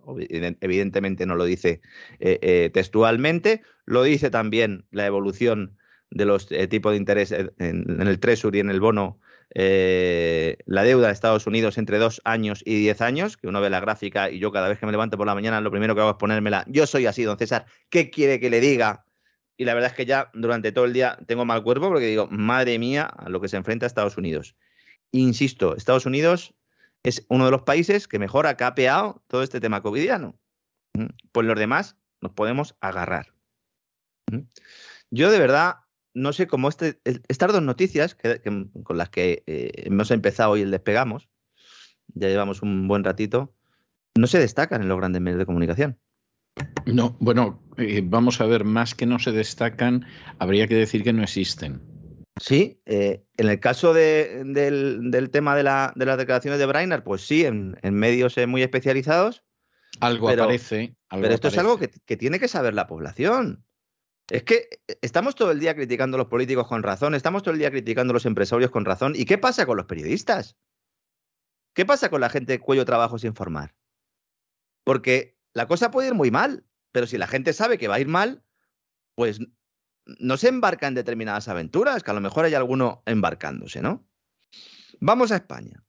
evidentemente 0.61 1.25
no 1.25 1.35
lo 1.35 1.45
dice 1.45 1.81
eh, 2.19 2.39
eh, 2.41 2.69
textualmente, 2.73 3.61
lo 3.85 4.03
dice 4.03 4.29
también 4.29 4.85
la 4.91 5.05
evolución 5.05 5.77
de 6.11 6.25
los 6.25 6.51
eh, 6.51 6.67
tipos 6.67 6.91
de 6.91 6.97
interés 6.97 7.31
en, 7.31 7.51
en, 7.57 8.07
el 8.07 8.19
Treasury 8.19 8.59
y 8.59 8.61
en 8.61 8.69
el 8.69 8.79
bono, 8.79 9.19
la 9.53 10.83
deuda 10.83 11.07
de 11.07 11.13
Estados 11.13 11.45
Unidos 11.45 11.77
entre 11.77 11.97
dos 11.97 12.21
años 12.23 12.61
y 12.65 12.79
diez 12.79 13.01
años, 13.01 13.37
que 13.37 13.47
uno 13.47 13.59
ve 13.59 13.69
la 13.69 13.81
gráfica 13.81 14.29
y 14.29 14.39
yo 14.39 14.51
cada 14.51 14.69
vez 14.69 14.79
que 14.79 14.85
me 14.85 14.93
levanto 14.93 15.17
por 15.17 15.27
la 15.27 15.35
mañana 15.35 15.59
lo 15.59 15.71
primero 15.71 15.93
que 15.93 16.01
hago 16.01 16.11
es 16.11 16.17
ponérmela, 16.17 16.63
yo 16.67 16.87
soy 16.87 17.05
así, 17.05 17.23
don 17.23 17.37
César, 17.37 17.65
¿qué 17.89 18.09
quiere 18.09 18.39
que 18.39 18.49
le 18.49 18.61
diga? 18.61 19.03
Y 19.61 19.65
la 19.65 19.75
verdad 19.75 19.91
es 19.91 19.95
que 19.95 20.07
ya 20.07 20.31
durante 20.33 20.71
todo 20.71 20.85
el 20.85 20.93
día 20.93 21.19
tengo 21.27 21.45
mal 21.45 21.61
cuerpo 21.61 21.87
porque 21.87 22.07
digo, 22.07 22.27
madre 22.31 22.79
mía, 22.79 23.03
a 23.03 23.29
lo 23.29 23.39
que 23.39 23.47
se 23.47 23.57
enfrenta 23.57 23.85
Estados 23.85 24.17
Unidos. 24.17 24.55
Insisto, 25.11 25.75
Estados 25.75 26.07
Unidos 26.07 26.55
es 27.03 27.27
uno 27.29 27.45
de 27.45 27.51
los 27.51 27.61
países 27.61 28.07
que 28.07 28.17
mejor 28.17 28.47
ha 28.47 28.57
capeado 28.57 29.23
todo 29.27 29.43
este 29.43 29.59
tema 29.59 29.83
covidiano. 29.83 30.35
Pues 31.31 31.45
los 31.45 31.59
demás 31.59 31.95
nos 32.21 32.31
podemos 32.31 32.75
agarrar. 32.81 33.35
Yo 35.11 35.29
de 35.29 35.37
verdad 35.37 35.75
no 36.15 36.33
sé 36.33 36.47
cómo 36.47 36.67
este, 36.67 36.99
estas 37.03 37.53
dos 37.53 37.61
noticias 37.61 38.15
con 38.15 38.97
las 38.97 39.09
que 39.09 39.43
eh, 39.45 39.69
hemos 39.75 40.09
empezado 40.09 40.57
y 40.57 40.61
el 40.63 40.71
despegamos, 40.71 41.29
ya 42.15 42.29
llevamos 42.29 42.63
un 42.63 42.87
buen 42.87 43.03
ratito, 43.03 43.53
no 44.15 44.25
se 44.25 44.39
destacan 44.39 44.81
en 44.81 44.89
los 44.89 44.97
grandes 44.97 45.21
medios 45.21 45.37
de 45.37 45.45
comunicación. 45.45 45.99
No, 46.85 47.15
bueno, 47.19 47.61
eh, 47.77 48.01
vamos 48.03 48.41
a 48.41 48.45
ver, 48.45 48.63
más 48.63 48.95
que 48.95 49.05
no 49.05 49.19
se 49.19 49.31
destacan, 49.31 50.05
habría 50.39 50.67
que 50.67 50.75
decir 50.75 51.03
que 51.03 51.13
no 51.13 51.23
existen. 51.23 51.81
Sí, 52.39 52.81
eh, 52.85 53.23
en 53.37 53.49
el 53.49 53.59
caso 53.59 53.93
del, 53.93 55.29
tema 55.31 55.55
de, 55.55 55.63
las 55.63 55.93
declaraciones 55.95 56.59
de 56.59 56.65
Brainer, 56.65 57.03
pues 57.03 57.25
sí, 57.25 57.45
en, 57.45 57.77
medios 57.83 58.35
muy 58.47 58.63
especializados. 58.63 59.43
Algo 59.99 60.29
aparece. 60.29 60.95
pero 61.09 61.27
esto 61.27 61.49
es 61.49 61.57
algo 61.57 61.77
que, 61.77 62.17
tiene 62.17 62.39
que 62.39 62.47
saber 62.47 62.73
la 62.73 62.87
población. 62.87 63.65
Es 64.29 64.43
que 64.43 64.69
estamos 65.01 65.35
todo 65.35 65.51
el 65.51 65.59
día 65.59 65.75
criticando 65.75 66.15
a 66.15 66.19
los 66.19 66.29
políticos 66.29 66.67
con 66.67 66.83
razón, 66.83 67.15
estamos 67.15 67.43
todo 67.43 67.53
el 67.53 67.59
día 67.59 67.69
criticando 67.69 68.11
a 68.11 68.15
los 68.15 68.25
empresarios 68.25 68.71
con 68.71 68.85
razón. 68.85 69.13
¿Y 69.15 69.25
qué 69.25 69.37
pasa 69.37 69.65
con 69.65 69.75
los 69.77 69.85
periodistas? 69.85 70.57
¿Qué 71.73 71.85
pasa 71.85 72.09
con 72.09 72.21
la 72.21 72.29
gente 72.29 72.59
cuello 72.59 72.85
trabajo 72.85 73.19
sin 73.19 73.35
formar? 73.35 73.75
Porque 74.83 75.37
la 75.53 75.67
cosa 75.67 75.91
puede 75.91 76.09
ir 76.09 76.13
muy 76.13 76.31
mal, 76.31 76.65
pero 76.91 77.07
si 77.07 77.17
la 77.17 77.27
gente 77.27 77.53
sabe 77.53 77.77
que 77.77 77.87
va 77.87 77.95
a 77.95 77.99
ir 77.99 78.07
mal, 78.07 78.43
pues 79.15 79.39
no 80.05 80.37
se 80.37 80.49
embarca 80.49 80.87
en 80.87 80.95
determinadas 80.95 81.47
aventuras, 81.47 82.03
que 82.03 82.11
a 82.11 82.13
lo 82.13 82.21
mejor 82.21 82.45
hay 82.45 82.53
alguno 82.53 83.03
embarcándose, 83.05 83.81
¿no? 83.81 84.07
Vamos 84.99 85.31
a 85.31 85.35
España. 85.35 85.83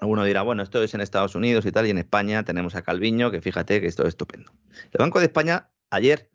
Alguno 0.00 0.24
dirá, 0.24 0.42
bueno, 0.42 0.62
esto 0.62 0.82
es 0.82 0.94
en 0.94 1.00
Estados 1.00 1.34
Unidos 1.34 1.66
y 1.66 1.72
tal, 1.72 1.86
y 1.86 1.90
en 1.90 1.98
España 1.98 2.44
tenemos 2.44 2.74
a 2.74 2.82
Calviño, 2.82 3.30
que 3.30 3.40
fíjate 3.40 3.80
que 3.80 3.86
esto 3.86 4.02
es 4.02 4.10
estupendo. 4.10 4.52
El 4.92 4.98
Banco 4.98 5.18
de 5.18 5.26
España 5.26 5.70
ayer 5.90 6.30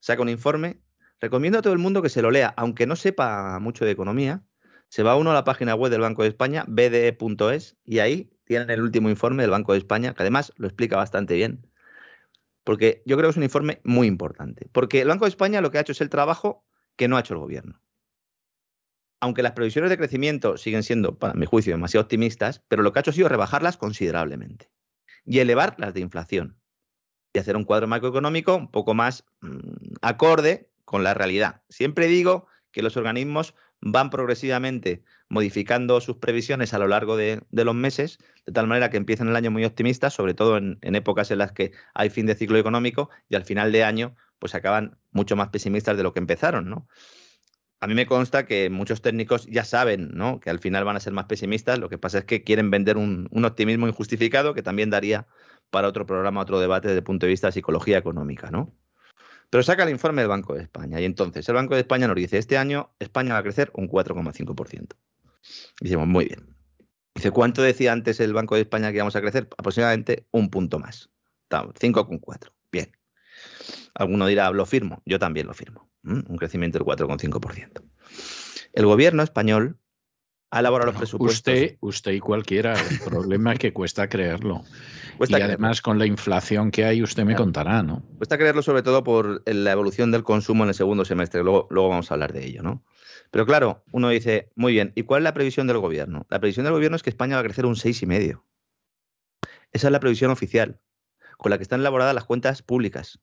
saca 0.00 0.22
un 0.22 0.28
informe. 0.28 0.80
Recomiendo 1.20 1.58
a 1.58 1.62
todo 1.62 1.72
el 1.72 1.78
mundo 1.78 2.02
que 2.02 2.08
se 2.08 2.22
lo 2.22 2.30
lea, 2.30 2.52
aunque 2.56 2.86
no 2.86 2.96
sepa 2.96 3.58
mucho 3.58 3.84
de 3.84 3.90
economía. 3.90 4.44
Se 4.88 5.02
va 5.02 5.16
uno 5.16 5.30
a 5.30 5.34
la 5.34 5.44
página 5.44 5.74
web 5.74 5.90
del 5.90 6.02
Banco 6.02 6.22
de 6.22 6.28
España, 6.28 6.64
bde.es, 6.68 7.76
y 7.84 7.98
ahí 8.00 8.33
tienen 8.44 8.70
el 8.70 8.82
último 8.82 9.10
informe 9.10 9.42
del 9.42 9.50
Banco 9.50 9.72
de 9.72 9.78
España, 9.78 10.14
que 10.14 10.22
además 10.22 10.52
lo 10.56 10.66
explica 10.66 10.96
bastante 10.96 11.34
bien. 11.34 11.66
Porque 12.62 13.02
yo 13.04 13.16
creo 13.16 13.28
que 13.28 13.32
es 13.32 13.36
un 13.36 13.42
informe 13.42 13.80
muy 13.84 14.06
importante. 14.06 14.68
Porque 14.72 15.00
el 15.00 15.08
Banco 15.08 15.24
de 15.24 15.30
España 15.30 15.60
lo 15.60 15.70
que 15.70 15.78
ha 15.78 15.82
hecho 15.82 15.92
es 15.92 16.00
el 16.00 16.08
trabajo 16.08 16.64
que 16.96 17.08
no 17.08 17.16
ha 17.16 17.20
hecho 17.20 17.34
el 17.34 17.40
gobierno. 17.40 17.80
Aunque 19.20 19.42
las 19.42 19.52
previsiones 19.52 19.90
de 19.90 19.96
crecimiento 19.96 20.56
siguen 20.56 20.82
siendo, 20.82 21.18
para 21.18 21.34
mi 21.34 21.46
juicio, 21.46 21.72
demasiado 21.72 22.02
optimistas, 22.02 22.62
pero 22.68 22.82
lo 22.82 22.92
que 22.92 22.98
ha 22.98 23.00
hecho 23.00 23.10
ha 23.10 23.14
sido 23.14 23.28
rebajarlas 23.28 23.76
considerablemente 23.76 24.70
y 25.24 25.38
elevar 25.38 25.74
las 25.78 25.94
de 25.94 26.00
inflación 26.00 26.58
y 27.32 27.38
hacer 27.38 27.56
un 27.56 27.64
cuadro 27.64 27.86
macroeconómico 27.86 28.54
un 28.54 28.70
poco 28.70 28.94
más 28.94 29.24
mm, 29.40 29.94
acorde 30.02 30.70
con 30.84 31.02
la 31.02 31.14
realidad. 31.14 31.62
Siempre 31.68 32.06
digo 32.06 32.46
que 32.70 32.82
los 32.82 32.96
organismos 32.96 33.54
van 33.80 34.10
progresivamente 34.10 35.04
modificando 35.34 36.00
sus 36.00 36.16
previsiones 36.16 36.74
a 36.74 36.78
lo 36.78 36.86
largo 36.86 37.16
de, 37.16 37.42
los 37.50 37.74
meses, 37.74 38.18
de 38.46 38.52
tal 38.52 38.68
manera 38.68 38.88
que 38.88 38.96
empiezan 38.96 39.28
el 39.28 39.34
año 39.34 39.50
muy 39.50 39.64
optimistas, 39.64 40.14
sobre 40.14 40.32
todo 40.32 40.56
en, 40.56 40.78
épocas 40.80 41.32
en 41.32 41.38
las 41.38 41.50
que 41.50 41.72
hay 41.92 42.08
fin 42.08 42.24
de 42.26 42.36
ciclo 42.36 42.56
económico, 42.56 43.10
y 43.28 43.34
al 43.34 43.44
final 43.44 43.72
de 43.72 43.82
año 43.82 44.14
pues 44.38 44.54
acaban 44.54 44.96
mucho 45.10 45.34
más 45.34 45.48
pesimistas 45.48 45.96
de 45.96 46.04
lo 46.04 46.12
que 46.12 46.20
empezaron, 46.20 46.70
¿no? 46.70 46.86
A 47.80 47.88
mí 47.88 47.94
me 47.94 48.06
consta 48.06 48.46
que 48.46 48.70
muchos 48.70 49.02
técnicos 49.02 49.46
ya 49.46 49.64
saben 49.64 50.12
¿no? 50.14 50.40
que 50.40 50.48
al 50.48 50.58
final 50.58 50.84
van 50.84 50.96
a 50.96 51.00
ser 51.00 51.12
más 51.12 51.26
pesimistas, 51.26 51.78
lo 51.78 51.90
que 51.90 51.98
pasa 51.98 52.18
es 52.18 52.24
que 52.24 52.42
quieren 52.42 52.70
vender 52.70 52.96
un, 52.96 53.28
un 53.30 53.44
optimismo 53.44 53.88
injustificado 53.88 54.54
que 54.54 54.62
también 54.62 54.88
daría 54.88 55.26
para 55.70 55.88
otro 55.88 56.06
programa, 56.06 56.40
otro 56.40 56.60
debate 56.60 56.88
desde 56.88 56.98
el 56.98 57.04
punto 57.04 57.26
de 57.26 57.30
vista 57.30 57.48
de 57.48 57.52
psicología 57.52 57.98
económica, 57.98 58.50
¿no? 58.50 58.72
Pero 59.54 59.62
saca 59.62 59.84
el 59.84 59.90
informe 59.90 60.22
del 60.22 60.28
Banco 60.28 60.54
de 60.54 60.62
España 60.62 61.00
y 61.00 61.04
entonces 61.04 61.48
el 61.48 61.54
Banco 61.54 61.74
de 61.74 61.82
España 61.82 62.08
nos 62.08 62.16
dice, 62.16 62.38
este 62.38 62.58
año 62.58 62.90
España 62.98 63.34
va 63.34 63.38
a 63.38 63.42
crecer 63.44 63.70
un 63.74 63.88
4,5%. 63.88 64.96
Decimos, 65.80 66.06
muy 66.06 66.26
bien. 66.26 66.56
Dice, 67.14 67.30
¿cuánto 67.30 67.62
decía 67.62 67.92
antes 67.92 68.20
el 68.20 68.32
Banco 68.32 68.54
de 68.56 68.62
España 68.62 68.90
que 68.90 68.96
íbamos 68.96 69.16
a 69.16 69.20
crecer? 69.20 69.48
Aproximadamente 69.56 70.26
un 70.30 70.50
punto 70.50 70.78
más. 70.78 71.10
5,4. 71.50 72.50
Bien. 72.72 72.90
Alguno 73.94 74.26
dirá, 74.26 74.50
lo 74.50 74.66
firmo. 74.66 75.02
Yo 75.06 75.18
también 75.18 75.46
lo 75.46 75.54
firmo. 75.54 75.88
Un 76.02 76.36
crecimiento 76.36 76.78
del 76.78 76.86
4,5%. 76.86 77.82
El 78.72 78.86
gobierno 78.86 79.22
español 79.22 79.78
ha 80.50 80.60
elaborado 80.60 80.90
los 80.90 80.98
presupuestos. 80.98 81.38
Usted, 81.38 81.76
usted 81.80 82.12
y 82.12 82.20
cualquiera. 82.20 82.74
El 82.74 83.00
problema 83.04 83.52
es 83.52 83.58
que 83.60 83.72
cuesta 83.72 84.08
creerlo 84.08 84.64
y 85.28 85.34
además 85.34 85.82
con 85.82 85.98
la 85.98 86.06
inflación 86.06 86.70
que 86.70 86.84
hay, 86.84 87.02
usted 87.02 87.24
me 87.24 87.34
contará, 87.34 87.82
¿no? 87.82 88.02
Cuesta 88.16 88.36
creerlo 88.36 88.62
sobre 88.62 88.82
todo 88.82 89.04
por 89.04 89.42
la 89.46 89.72
evolución 89.72 90.10
del 90.10 90.24
consumo 90.24 90.64
en 90.64 90.70
el 90.70 90.74
segundo 90.74 91.04
semestre. 91.04 91.42
Luego, 91.42 91.66
luego 91.70 91.88
vamos 91.88 92.10
a 92.10 92.14
hablar 92.14 92.32
de 92.32 92.44
ello, 92.44 92.62
¿no? 92.62 92.84
Pero 93.34 93.46
claro, 93.46 93.82
uno 93.90 94.10
dice, 94.10 94.52
muy 94.54 94.74
bien, 94.74 94.92
¿y 94.94 95.02
cuál 95.02 95.22
es 95.22 95.24
la 95.24 95.34
previsión 95.34 95.66
del 95.66 95.78
gobierno? 95.78 96.24
La 96.30 96.38
previsión 96.38 96.62
del 96.62 96.72
gobierno 96.72 96.94
es 96.94 97.02
que 97.02 97.10
España 97.10 97.34
va 97.34 97.40
a 97.40 97.42
crecer 97.42 97.66
un 97.66 97.74
6,5. 97.74 98.44
Esa 99.72 99.88
es 99.88 99.90
la 99.90 99.98
previsión 99.98 100.30
oficial, 100.30 100.80
con 101.36 101.50
la 101.50 101.56
que 101.56 101.64
están 101.64 101.80
elaboradas 101.80 102.14
las 102.14 102.26
cuentas 102.26 102.62
públicas, 102.62 103.18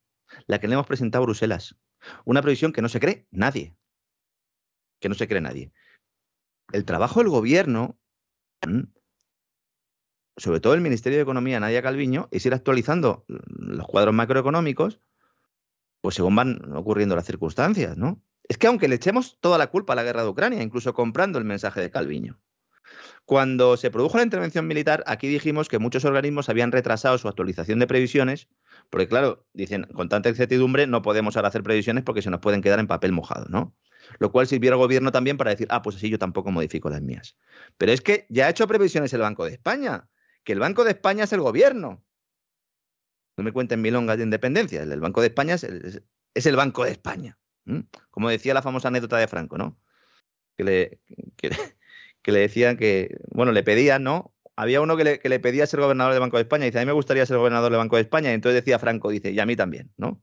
la 0.47 0.60
que 0.60 0.67
le 0.67 0.74
hemos 0.74 0.86
presentado 0.86 1.24
a 1.24 1.28
Bruselas. 1.28 1.78
Una 2.26 2.41
previsión 2.41 2.74
que 2.74 2.82
no 2.82 2.89
se 2.89 3.00
cree 3.00 3.26
nadie. 3.32 3.78
Que 5.00 5.08
no 5.08 5.15
se 5.15 5.30
cree 5.30 5.39
nadie. 5.39 5.71
El 6.74 6.84
trabajo 6.84 7.21
del 7.21 7.30
gobierno 7.30 7.97
sobre 10.36 10.60
todo 10.60 10.74
el 10.74 10.82
Ministerio 10.82 11.19
de 11.19 11.24
Economía, 11.24 11.62
Nadia 11.62 11.82
Calviño, 11.82 12.28
es 12.32 12.45
ir 12.45 12.54
actualizando 12.54 13.24
los 13.28 13.88
cuadros 13.88 14.13
macroeconómicos, 14.13 15.00
pues 16.02 16.15
según 16.15 16.36
van 16.36 16.76
ocurriendo 16.76 17.15
las 17.15 17.26
circunstancias, 17.26 17.95
¿no? 17.95 18.21
Es 18.52 18.58
que 18.58 18.68
aunque 18.68 18.90
le 18.90 18.96
echemos 18.96 19.38
toda 19.40 19.58
la 19.58 19.68
culpa 19.68 19.94
a 19.94 19.96
la 19.96 20.04
guerra 20.04 20.24
de 20.24 20.28
Ucrania, 20.28 20.62
incluso 20.62 20.94
comprando 20.94 21.40
el 21.40 21.46
mensaje 21.46 21.80
de 21.80 21.90
Calviño, 21.90 22.38
cuando 23.24 23.78
se 23.78 23.90
produjo 23.92 24.18
la 24.18 24.24
intervención 24.24 24.68
militar, 24.68 25.06
aquí 25.08 25.30
dijimos 25.30 25.70
que 25.70 25.80
muchos 25.80 26.04
organismos 26.04 26.50
habían 26.50 26.74
retrasado 26.74 27.18
su 27.18 27.30
actualización 27.30 27.80
de 27.80 27.88
previsiones, 27.88 28.50
porque 28.90 29.08
claro, 29.08 29.48
dicen, 29.54 29.84
con 29.94 30.10
tanta 30.10 30.28
incertidumbre 30.28 30.86
no 30.86 31.02
podemos 31.02 31.38
ahora 31.38 31.48
hacer 31.48 31.64
previsiones 31.64 32.04
porque 32.04 32.22
se 32.22 32.30
nos 32.30 32.42
pueden 32.42 32.62
quedar 32.62 32.80
en 32.80 32.88
papel 32.88 33.14
mojado, 33.14 33.46
¿no? 33.48 33.74
Lo 34.20 34.34
cual 34.34 34.48
sirvió 34.48 34.74
al 34.74 34.80
gobierno 34.80 35.14
también 35.14 35.38
para 35.38 35.52
decir, 35.52 35.68
ah, 35.70 35.82
pues 35.82 35.96
así 35.96 36.10
yo 36.10 36.20
tampoco 36.20 36.52
modifico 36.52 36.90
las 36.90 37.02
mías. 37.02 37.38
Pero 37.78 37.94
es 37.94 38.02
que 38.02 38.26
ya 38.28 38.48
ha 38.48 38.50
hecho 38.50 38.68
previsiones 38.68 39.14
el 39.14 39.22
Banco 39.22 39.46
de 39.46 39.52
España 39.52 40.10
que 40.44 40.52
el 40.52 40.60
Banco 40.60 40.84
de 40.84 40.92
España 40.92 41.24
es 41.24 41.32
el 41.32 41.40
gobierno. 41.40 42.04
No 43.38 43.46
me 43.46 43.54
cuenten 43.54 43.82
milongas 43.82 44.18
de 44.18 44.24
independencia. 44.24 44.84
El, 44.84 45.00
Banco 45.00 45.22
de 45.22 45.28
España 45.28 45.54
es 45.54 45.64
el, 46.46 46.56
Banco 46.58 46.84
de 46.84 46.92
España. 46.92 47.38
Como 48.10 48.30
decía 48.30 48.54
la 48.54 48.62
famosa 48.62 48.89
anécdota 48.89 49.17
de 49.17 49.28
Franco, 49.28 49.58
¿no? 49.58 49.78
Que 50.58 50.63
le, 50.63 51.00
que, 51.36 51.50
le 52.32 52.39
decían 52.39 52.78
que, 52.78 53.17
bueno, 53.32 53.52
le 53.52 53.63
pedían, 53.63 54.04
¿no? 54.04 54.34
Había 54.56 54.82
uno 54.82 54.97
que 54.97 55.19
le, 55.24 55.39
pedía 55.39 55.65
ser 55.65 55.80
gobernador 55.80 56.13
del 56.13 56.21
Banco 56.21 56.38
de 56.38 56.43
España 56.43 56.65
y 56.65 56.69
dice, 56.69 56.80
a 56.80 56.82
mí 56.82 56.86
me 56.86 56.91
gustaría 56.91 57.26
ser 57.26 57.38
gobernador 57.38 57.71
del 57.71 57.80
Banco 57.80 57.95
de 57.95 58.04
España. 58.04 58.32
Y 58.32 58.34
entonces 58.34 58.62
decía 58.62 58.80
Franco, 58.80 59.10
dice, 59.10 59.32
y 59.32 59.39
a 59.39 59.45
mí 59.45 59.56
también, 59.56 59.91
¿no? 59.97 60.21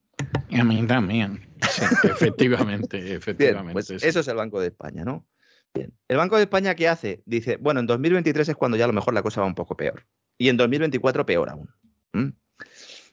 Y 0.49 0.61
a 0.61 0.65
mí 0.65 0.87
también. 0.87 1.49
efectivamente, 2.05 3.15
efectivamente. 3.15 3.73
pues 3.73 3.91
eso 3.91 4.21
es 4.21 4.29
el 4.29 4.37
Banco 4.37 4.61
de 4.61 4.69
España, 4.69 5.05
¿no? 5.05 5.27
¿El 5.75 6.17
Banco 6.17 6.37
de 6.37 6.43
España 6.43 6.75
qué 6.75 6.89
hace? 6.89 7.23
Dice, 7.27 7.57
bueno, 7.57 7.81
en 7.81 7.87
2023 7.87 8.49
es 8.49 8.57
cuando 8.57 8.77
ya 8.77 8.85
a 8.85 8.89
lo 8.89 8.95
mejor 8.95 9.15
la 9.15 9.23
cosa 9.23 9.41
va 9.41 9.47
un 9.47 9.55
poco 9.55 9.77
peor. 9.77 10.07
Y 10.37 10.49
en 10.49 10.57
2024 10.57 11.27
peor 11.27 11.51
aún. 11.51 11.69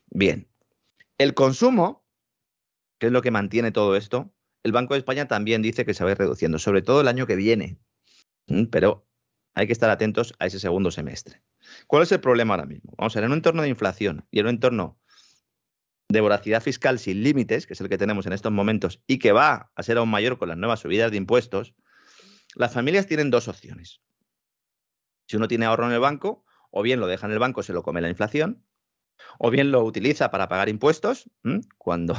Bien. 0.09 0.47
El 1.17 1.33
consumo, 1.33 2.04
que 2.99 3.08
es 3.08 3.12
lo 3.12 3.21
que 3.21 3.31
mantiene 3.31 3.71
todo 3.71 3.95
esto, 3.95 4.34
el 4.63 4.71
Banco 4.71 4.93
de 4.93 4.99
España 4.99 5.27
también 5.27 5.62
dice 5.62 5.86
que 5.86 5.93
se 5.93 6.03
va 6.03 6.10
a 6.10 6.13
ir 6.13 6.17
reduciendo, 6.17 6.58
sobre 6.60 6.81
todo 6.81 7.01
el 7.01 7.08
año 7.08 7.27
que 7.27 7.36
viene. 7.36 7.77
Pero 8.71 9.08
hay 9.53 9.67
que 9.67 9.73
estar 9.73 9.89
atentos 9.89 10.34
a 10.39 10.47
ese 10.47 10.60
segundo 10.60 10.91
semestre. 10.91 11.43
¿Cuál 11.88 12.03
es 12.03 12.12
el 12.12 12.19
problema 12.19 12.53
ahora 12.53 12.65
mismo? 12.65 12.93
Vamos 12.97 13.15
a 13.15 13.19
ver, 13.19 13.25
en 13.25 13.31
un 13.31 13.38
entorno 13.38 13.62
de 13.62 13.69
inflación 13.69 14.27
y 14.31 14.39
en 14.39 14.47
un 14.47 14.55
entorno 14.55 14.99
de 16.10 16.21
voracidad 16.21 16.62
fiscal 16.62 16.99
sin 16.99 17.23
límites, 17.23 17.65
que 17.65 17.73
es 17.73 17.81
el 17.81 17.89
que 17.89 17.97
tenemos 17.97 18.25
en 18.25 18.34
estos 18.34 18.51
momentos 18.51 19.01
y 19.08 19.19
que 19.19 19.31
va 19.31 19.71
a 19.75 19.84
ser 19.84 19.97
aún 19.97 20.10
mayor 20.10 20.38
con 20.38 20.49
las 20.49 20.58
nuevas 20.58 20.79
subidas 20.79 21.12
de 21.12 21.17
impuestos, 21.17 21.73
las 22.55 22.73
familias 22.73 23.08
tienen 23.08 23.31
dos 23.31 23.47
opciones. 23.47 24.01
Si 25.27 25.38
uno 25.38 25.47
tiene 25.47 25.65
ahorro 25.65 25.88
en 25.88 25.93
el 25.93 25.99
banco, 25.99 26.45
o 26.69 26.81
bien 26.84 26.99
lo 26.99 27.08
deja 27.08 27.25
en 27.25 27.34
el 27.34 27.39
banco, 27.39 27.63
se 27.63 27.73
lo 27.73 27.84
come 27.84 28.01
la 28.01 28.10
inflación, 28.10 28.65
o 29.39 29.49
bien 29.49 29.71
lo 29.71 29.84
utiliza 29.84 30.29
para 30.29 30.47
pagar 30.47 30.69
impuestos 30.69 31.29
cuando, 31.77 32.15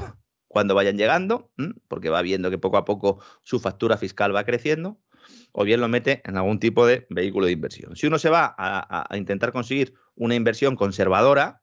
cuando 0.57 0.75
vayan 0.75 0.97
llegando, 0.97 1.53
porque 1.87 2.09
va 2.09 2.23
viendo 2.23 2.49
que 2.49 2.57
poco 2.57 2.79
a 2.79 2.87
poco 2.87 3.23
su 3.42 3.61
factura 3.61 3.99
fiscal 3.99 4.35
va 4.35 4.45
creciendo, 4.45 4.99
o 5.53 5.64
bien 5.64 5.83
lo 5.83 5.88
mete 5.88 6.23
en 6.25 6.38
algún 6.38 6.61
tipo 6.61 6.87
de 6.87 7.07
vehículo 7.11 7.45
de 7.45 7.53
inversión. 7.53 7.95
Si 7.95 8.07
uno 8.07 8.19
se 8.19 8.31
va 8.31 8.55
a, 8.57 9.14
intentar 9.19 9.53
conseguir 9.53 9.92
una 10.14 10.35
inversión 10.35 10.75
conservadora, 10.75 11.61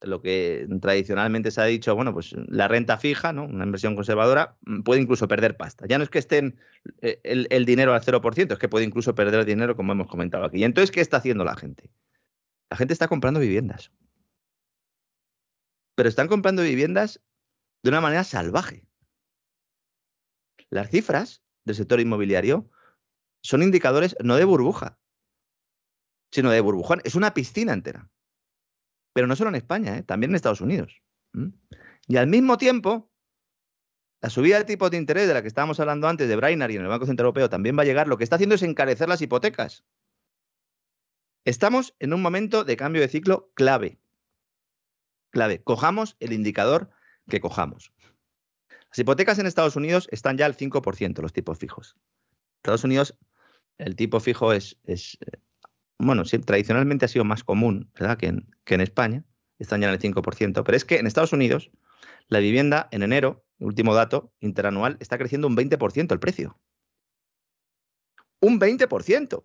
lo 0.00 0.22
que 0.22 0.66
tradicionalmente 0.80 1.50
se 1.50 1.60
ha 1.60 1.64
dicho, 1.64 1.94
bueno, 1.94 2.14
pues 2.14 2.34
la 2.46 2.66
renta 2.66 2.96
fija, 2.96 3.34
¿no? 3.34 3.44
Una 3.44 3.66
inversión 3.66 3.94
conservadora 3.94 4.56
mm, 4.62 4.84
puede 4.84 5.02
incluso 5.02 5.28
perder 5.28 5.58
pasta. 5.58 5.84
Ya 5.86 5.98
no 5.98 6.04
es 6.04 6.08
que 6.08 6.20
estén 6.20 6.58
eh, 7.02 7.20
el, 7.24 7.66
dinero 7.66 7.92
al 7.92 8.00
0%, 8.00 8.52
es 8.52 8.58
que 8.58 8.70
puede 8.70 8.86
incluso 8.86 9.14
perder 9.14 9.40
el 9.40 9.44
dinero, 9.44 9.76
como 9.76 9.92
hemos 9.92 10.06
comentado 10.06 10.46
aquí. 10.46 10.60
Y 10.60 10.64
entonces, 10.64 10.90
¿qué 10.90 11.02
está 11.02 11.18
haciendo 11.18 11.44
la 11.44 11.56
gente? 11.56 11.90
La 12.70 12.78
gente 12.78 12.94
está 12.94 13.06
comprando 13.06 13.38
viviendas. 13.38 13.92
Pero 15.94 16.08
están 16.08 16.28
comprando 16.28 16.62
viviendas 16.62 17.20
de 17.82 17.90
una 17.90 18.00
manera 18.00 18.24
salvaje. 18.24 18.86
Las 20.70 20.90
cifras 20.90 21.42
del 21.64 21.76
sector 21.76 22.00
inmobiliario 22.00 22.70
son 23.42 23.62
indicadores 23.62 24.16
no 24.22 24.36
de 24.36 24.44
burbuja, 24.44 24.98
sino 26.30 26.50
de 26.50 26.60
burbujón. 26.60 27.00
Es 27.04 27.14
una 27.14 27.34
piscina 27.34 27.72
entera. 27.72 28.10
Pero 29.14 29.26
no 29.26 29.36
solo 29.36 29.50
en 29.50 29.56
España, 29.56 29.96
¿eh? 29.96 30.02
también 30.02 30.30
en 30.30 30.36
Estados 30.36 30.60
Unidos. 30.60 31.02
Y 32.06 32.16
al 32.16 32.26
mismo 32.26 32.58
tiempo, 32.58 33.10
la 34.20 34.30
subida 34.30 34.58
de 34.58 34.64
tipo 34.64 34.90
de 34.90 34.96
interés 34.96 35.28
de 35.28 35.34
la 35.34 35.42
que 35.42 35.48
estábamos 35.48 35.80
hablando 35.80 36.08
antes 36.08 36.28
de 36.28 36.36
Brainerd 36.36 36.70
y 36.70 36.76
en 36.76 36.82
el 36.82 36.88
Banco 36.88 37.06
Central 37.06 37.26
Europeo 37.26 37.48
también 37.48 37.76
va 37.78 37.82
a 37.82 37.86
llegar. 37.86 38.08
Lo 38.08 38.18
que 38.18 38.24
está 38.24 38.36
haciendo 38.36 38.54
es 38.54 38.62
encarecer 38.62 39.08
las 39.08 39.22
hipotecas. 39.22 39.84
Estamos 41.44 41.94
en 41.98 42.12
un 42.12 42.20
momento 42.20 42.64
de 42.64 42.76
cambio 42.76 43.00
de 43.00 43.08
ciclo 43.08 43.50
clave. 43.54 44.00
Clave. 45.30 45.62
Cojamos 45.62 46.16
el 46.20 46.32
indicador 46.32 46.90
que 47.28 47.40
cojamos. 47.40 47.92
Las 48.90 48.98
hipotecas 48.98 49.38
en 49.38 49.46
Estados 49.46 49.76
Unidos 49.76 50.08
están 50.10 50.36
ya 50.38 50.46
al 50.46 50.56
5%, 50.56 51.20
los 51.20 51.32
tipos 51.32 51.58
fijos. 51.58 51.96
Estados 52.56 52.84
Unidos 52.84 53.18
el 53.78 53.94
tipo 53.96 54.18
fijo 54.20 54.52
es, 54.52 54.76
es 54.84 55.18
eh, 55.20 55.38
bueno, 55.98 56.24
sí, 56.24 56.38
tradicionalmente 56.38 57.04
ha 57.04 57.08
sido 57.08 57.24
más 57.24 57.44
común. 57.44 57.90
Que 58.18 58.26
en, 58.26 58.50
que 58.64 58.74
en 58.74 58.80
España, 58.80 59.24
están 59.58 59.80
ya 59.80 59.88
en 59.88 59.94
el 59.94 60.00
5%, 60.00 60.62
pero 60.64 60.76
es 60.76 60.84
que 60.84 60.98
en 60.98 61.06
Estados 61.06 61.32
Unidos 61.32 61.70
la 62.28 62.38
vivienda 62.38 62.88
en 62.92 63.02
enero, 63.02 63.44
último 63.58 63.94
dato 63.94 64.32
interanual, 64.40 64.96
está 65.00 65.18
creciendo 65.18 65.48
un 65.48 65.56
20% 65.56 66.12
el 66.12 66.20
precio. 66.20 66.58
Un 68.40 68.60
20%. 68.60 69.44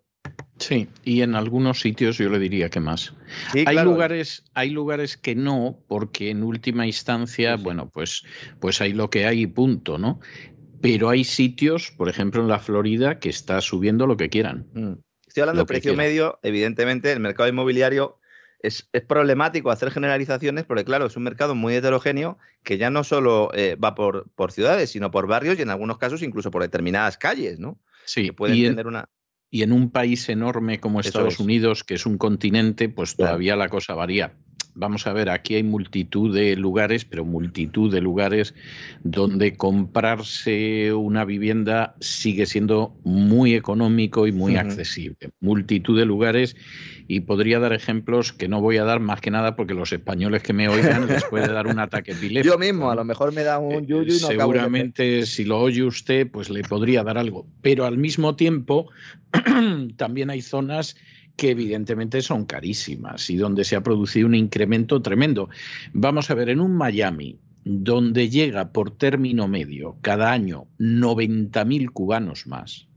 Sí, 0.64 0.88
y 1.04 1.24
en 1.24 1.36
algunos 1.36 1.82
sitios 1.82 2.18
yo 2.18 2.30
le 2.30 2.40
diría 2.40 2.70
que 2.70 2.80
más. 2.80 3.14
hay 3.54 3.84
lugares, 3.84 4.46
hay 4.54 4.70
lugares 4.70 5.18
que 5.18 5.36
no, 5.36 5.78
porque 5.90 6.30
en 6.30 6.42
última 6.42 6.88
instancia, 6.88 7.58
bueno, 7.58 7.90
pues, 7.90 8.24
pues 8.62 8.80
hay 8.80 8.94
lo 8.94 9.10
que 9.10 9.26
hay 9.26 9.42
y 9.42 9.48
punto, 9.48 9.98
¿no? 9.98 10.22
Pero 10.82 11.10
hay 11.10 11.26
sitios, 11.26 11.92
por 11.92 12.08
ejemplo 12.08 12.42
en 12.42 12.48
la 12.48 12.60
Florida, 12.60 13.20
que 13.20 13.28
está 13.28 13.60
subiendo 13.60 14.08
lo 14.08 14.16
que 14.16 14.30
quieran. 14.30 14.66
Mm. 14.74 14.94
Estoy 15.28 15.42
hablando 15.42 15.64
de 15.64 15.68
precio 15.68 15.96
medio, 15.96 16.40
evidentemente, 16.44 17.12
el 17.12 17.20
mercado 17.20 17.50
inmobiliario 17.50 18.20
es, 18.60 18.90
problemático 19.06 19.70
hacer 19.70 19.92
generalizaciones 19.92 20.64
porque, 20.64 20.86
claro, 20.86 21.08
es 21.08 21.18
un 21.18 21.24
mercado 21.24 21.56
muy 21.56 21.76
heterogéneo 21.76 22.38
que 22.64 22.78
ya 22.78 22.90
no 22.90 23.04
solo 23.04 23.52
eh, 23.54 23.76
va 23.76 23.96
por, 23.96 24.30
por 24.36 24.54
ciudades, 24.54 24.92
sino 24.92 25.12
por 25.12 25.28
barrios 25.28 25.60
y 25.60 25.64
en 25.64 25.72
algunos 25.72 25.98
casos 25.98 26.22
incluso 26.22 26.52
por 26.52 26.62
determinadas 26.62 27.18
calles, 27.18 27.60
¿no? 27.60 27.78
Sí, 28.06 28.32
pueden 28.32 28.62
tener 28.62 28.88
una 28.88 29.10
y 29.54 29.62
en 29.62 29.72
un 29.72 29.92
país 29.92 30.30
enorme 30.30 30.80
como 30.80 31.00
Estados 31.00 31.40
Unidos, 31.40 31.84
que 31.84 31.94
es 31.94 32.08
un 32.08 32.18
continente, 32.18 32.90
pues 32.90 33.16
todavía 33.16 33.56
la 33.56 33.70
cosa 33.70 33.94
varía 33.94 34.34
vamos 34.76 35.08
a 35.08 35.14
ver, 35.14 35.30
aquí 35.30 35.56
hay 35.56 35.64
multitud 35.64 36.34
de 36.34 36.56
lugares, 36.56 37.06
pero 37.06 37.26
multitud 37.26 37.92
de 37.92 38.02
lugares 38.02 38.54
donde 39.04 39.56
comprarse 39.56 40.94
una 40.94 41.26
vivienda 41.26 41.96
sigue 42.00 42.46
siendo 42.46 42.96
muy 43.04 43.56
económico 43.56 44.28
y 44.28 44.32
muy 44.32 44.56
accesible. 44.56 45.32
Multitud 45.40 45.98
de 45.98 46.06
lugares 46.06 46.56
y 47.08 47.22
podría 47.22 47.60
dar 47.60 47.74
ejemplos 47.74 48.34
que 48.34 48.48
no 48.48 48.62
voy 48.62 48.78
a 48.78 48.84
dar 48.84 49.00
más 49.00 49.22
que 49.22 49.32
nada 49.32 49.56
porque 49.56 49.74
los 49.74 49.92
españoles 49.92 50.42
que 50.44 50.54
me 50.54 50.68
oigan 50.70 51.08
les 51.08 51.24
puede 51.26 51.52
dar 51.52 51.68
un 51.68 51.80
ataque 51.80 52.12
epiléptico. 52.12 52.56
Yo 52.56 52.60
mismo, 52.60 52.90
a 52.90 52.96
lo 52.96 53.04
mejor 53.04 53.34
me 53.34 53.44
da 53.44 53.60
un 53.60 53.86
yuyu 53.86 54.14
y 54.14 54.22
no 54.22 54.28
Seguramente 54.28 55.26
si 55.26 55.44
lo 55.44 55.60
oye 55.60 55.84
usted, 55.84 56.30
pues 56.30 56.50
le 56.50 56.64
podría 56.64 57.04
dar 57.04 57.18
algo. 57.18 57.46
Pero 57.62 57.86
al 57.86 57.98
mismo 57.98 58.36
tiempo, 58.36 58.90
también 59.98 60.30
hay 60.30 60.42
zonas 60.42 60.96
que 61.36 61.52
evidentemente 61.52 62.22
son 62.22 62.46
carísimas 62.46 63.30
y 63.30 63.36
donde 63.36 63.64
se 63.64 63.76
ha 63.76 63.82
producido 63.82 64.28
un 64.28 64.36
incremento 64.36 65.02
tremendo. 65.02 65.50
Vamos 65.94 66.30
a 66.30 66.36
ver, 66.36 66.50
en 66.50 66.60
un 66.60 66.76
Miami, 66.76 67.40
donde 67.66 68.30
llega 68.30 68.72
por 68.72 68.92
término 68.92 69.48
medio 69.48 69.98
cada 70.02 70.32
año 70.32 70.68
90.000 70.80 71.92
cubanos 71.92 72.48
más, 72.48 72.88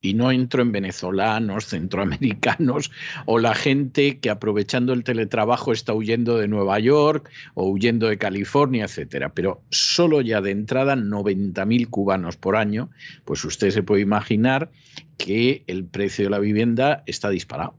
y 0.00 0.14
no 0.14 0.30
entro 0.30 0.62
en 0.62 0.72
venezolanos, 0.72 1.66
centroamericanos 1.66 2.90
o 3.26 3.38
la 3.38 3.54
gente 3.54 4.20
que 4.20 4.30
aprovechando 4.30 4.92
el 4.92 5.04
teletrabajo 5.04 5.72
está 5.72 5.92
huyendo 5.92 6.38
de 6.38 6.48
Nueva 6.48 6.78
York 6.78 7.30
o 7.54 7.68
huyendo 7.68 8.08
de 8.08 8.18
California, 8.18 8.84
etcétera. 8.84 9.32
Pero 9.34 9.62
solo 9.70 10.20
ya 10.20 10.40
de 10.40 10.52
entrada 10.52 10.94
90.000 10.94 11.90
cubanos 11.90 12.36
por 12.36 12.56
año, 12.56 12.90
pues 13.24 13.44
usted 13.44 13.70
se 13.70 13.82
puede 13.82 14.02
imaginar 14.02 14.70
que 15.16 15.64
el 15.66 15.84
precio 15.84 16.24
de 16.24 16.30
la 16.30 16.38
vivienda 16.38 17.02
está 17.06 17.30
disparado. 17.30 17.74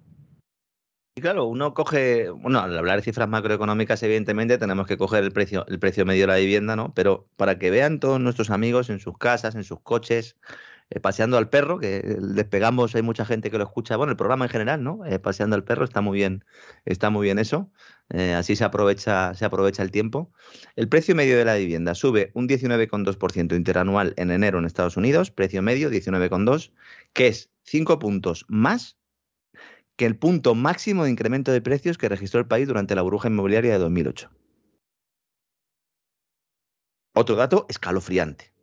Y 1.15 1.21
claro, 1.21 1.47
uno 1.47 1.73
coge, 1.73 2.29
bueno, 2.29 2.59
al 2.59 2.77
hablar 2.77 2.97
de 2.97 3.03
cifras 3.03 3.27
macroeconómicas, 3.27 4.01
evidentemente 4.03 4.57
tenemos 4.57 4.87
que 4.87 4.97
coger 4.97 5.23
el 5.23 5.31
precio, 5.31 5.65
el 5.67 5.79
precio 5.79 6.05
medio 6.05 6.23
de 6.23 6.27
la 6.27 6.37
vivienda, 6.37 6.75
¿no? 6.75 6.93
Pero 6.93 7.27
para 7.35 7.57
que 7.57 7.71
vean 7.71 7.99
todos 7.99 8.21
nuestros 8.21 8.49
amigos 8.49 8.89
en 8.89 8.99
sus 8.99 9.17
casas, 9.17 9.55
en 9.55 9.63
sus 9.63 9.81
coches, 9.81 10.37
eh, 10.91 10.99
paseando 10.99 11.37
al 11.37 11.49
perro, 11.49 11.77
que 11.79 12.01
despegamos, 12.01 12.95
hay 12.95 13.03
mucha 13.03 13.23
gente 13.23 13.51
que 13.51 13.59
lo 13.59 13.63
escucha, 13.63 13.95
bueno, 13.95 14.11
el 14.11 14.17
programa 14.17 14.45
en 14.45 14.51
general, 14.51 14.83
¿no? 14.83 15.05
Eh, 15.05 15.19
paseando 15.19 15.55
al 15.55 15.63
perro, 15.63 15.83
está 15.83 16.01
muy 16.01 16.17
bien, 16.17 16.43
está 16.85 17.11
muy 17.11 17.25
bien 17.25 17.37
eso. 17.37 17.71
Eh, 18.09 18.33
así 18.33 18.55
se 18.55 18.63
aprovecha, 18.63 19.35
se 19.35 19.45
aprovecha 19.45 19.83
el 19.83 19.91
tiempo. 19.91 20.31
El 20.75 20.89
precio 20.89 21.13
medio 21.13 21.37
de 21.37 21.45
la 21.45 21.55
vivienda 21.55 21.93
sube 21.93 22.31
un 22.33 22.47
19,2% 22.47 23.55
interanual 23.55 24.15
en 24.17 24.31
enero 24.31 24.57
en 24.57 24.65
Estados 24.65 24.97
Unidos, 24.97 25.29
precio 25.29 25.61
medio 25.61 25.91
19,2, 25.91 26.71
que 27.13 27.27
es 27.27 27.51
5 27.63 27.99
puntos 27.99 28.45
más 28.47 28.97
que 29.95 30.07
el 30.07 30.17
punto 30.17 30.55
máximo 30.55 31.03
de 31.03 31.11
incremento 31.11 31.51
de 31.51 31.61
precios 31.61 31.99
que 31.99 32.09
registró 32.09 32.39
el 32.39 32.47
país 32.47 32.67
durante 32.67 32.95
la 32.95 33.03
burbuja 33.03 33.27
inmobiliaria 33.27 33.73
de 33.73 33.79
2008. 33.79 34.31
Otro 37.13 37.35
dato 37.35 37.67
escalofriante. 37.69 38.53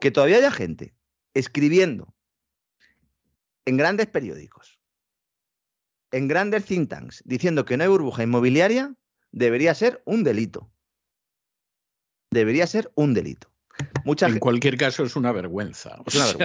Que 0.00 0.10
todavía 0.10 0.38
haya 0.38 0.50
gente 0.50 0.94
escribiendo 1.34 2.14
en 3.64 3.76
grandes 3.76 4.06
periódicos, 4.06 4.80
en 6.12 6.28
grandes 6.28 6.64
think 6.64 6.88
tanks, 6.88 7.22
diciendo 7.24 7.64
que 7.64 7.76
no 7.76 7.84
hay 7.84 7.88
burbuja 7.88 8.22
inmobiliaria, 8.22 8.94
debería 9.30 9.74
ser 9.74 10.02
un 10.04 10.24
delito. 10.24 10.70
Debería 12.32 12.66
ser 12.66 12.90
un 12.94 13.14
delito. 13.14 13.50
en 14.04 14.38
cualquier 14.38 14.76
caso 14.76 15.04
es 15.04 15.16
una 15.16 15.32
vergüenza, 15.32 15.96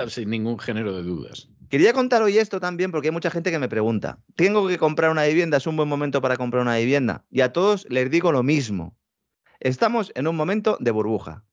sin 0.07 0.29
ningún 0.29 0.59
género 0.59 0.95
de 0.95 1.03
dudas. 1.03 1.49
Quería 1.69 1.93
contar 1.93 2.21
hoy 2.21 2.37
esto 2.37 2.59
también 2.59 2.91
porque 2.91 3.07
hay 3.07 3.11
mucha 3.11 3.31
gente 3.31 3.51
que 3.51 3.59
me 3.59 3.69
pregunta, 3.69 4.19
¿tengo 4.35 4.67
que 4.67 4.77
comprar 4.77 5.09
una 5.11 5.25
vivienda? 5.25 5.57
¿Es 5.57 5.67
un 5.67 5.75
buen 5.75 5.89
momento 5.89 6.21
para 6.21 6.37
comprar 6.37 6.61
una 6.61 6.77
vivienda? 6.77 7.25
Y 7.31 7.41
a 7.41 7.51
todos 7.51 7.87
les 7.89 8.09
digo 8.11 8.31
lo 8.31 8.43
mismo. 8.43 8.95
Estamos 9.59 10.11
en 10.15 10.27
un 10.27 10.35
momento 10.35 10.77
de 10.79 10.91
burbuja 10.91 11.43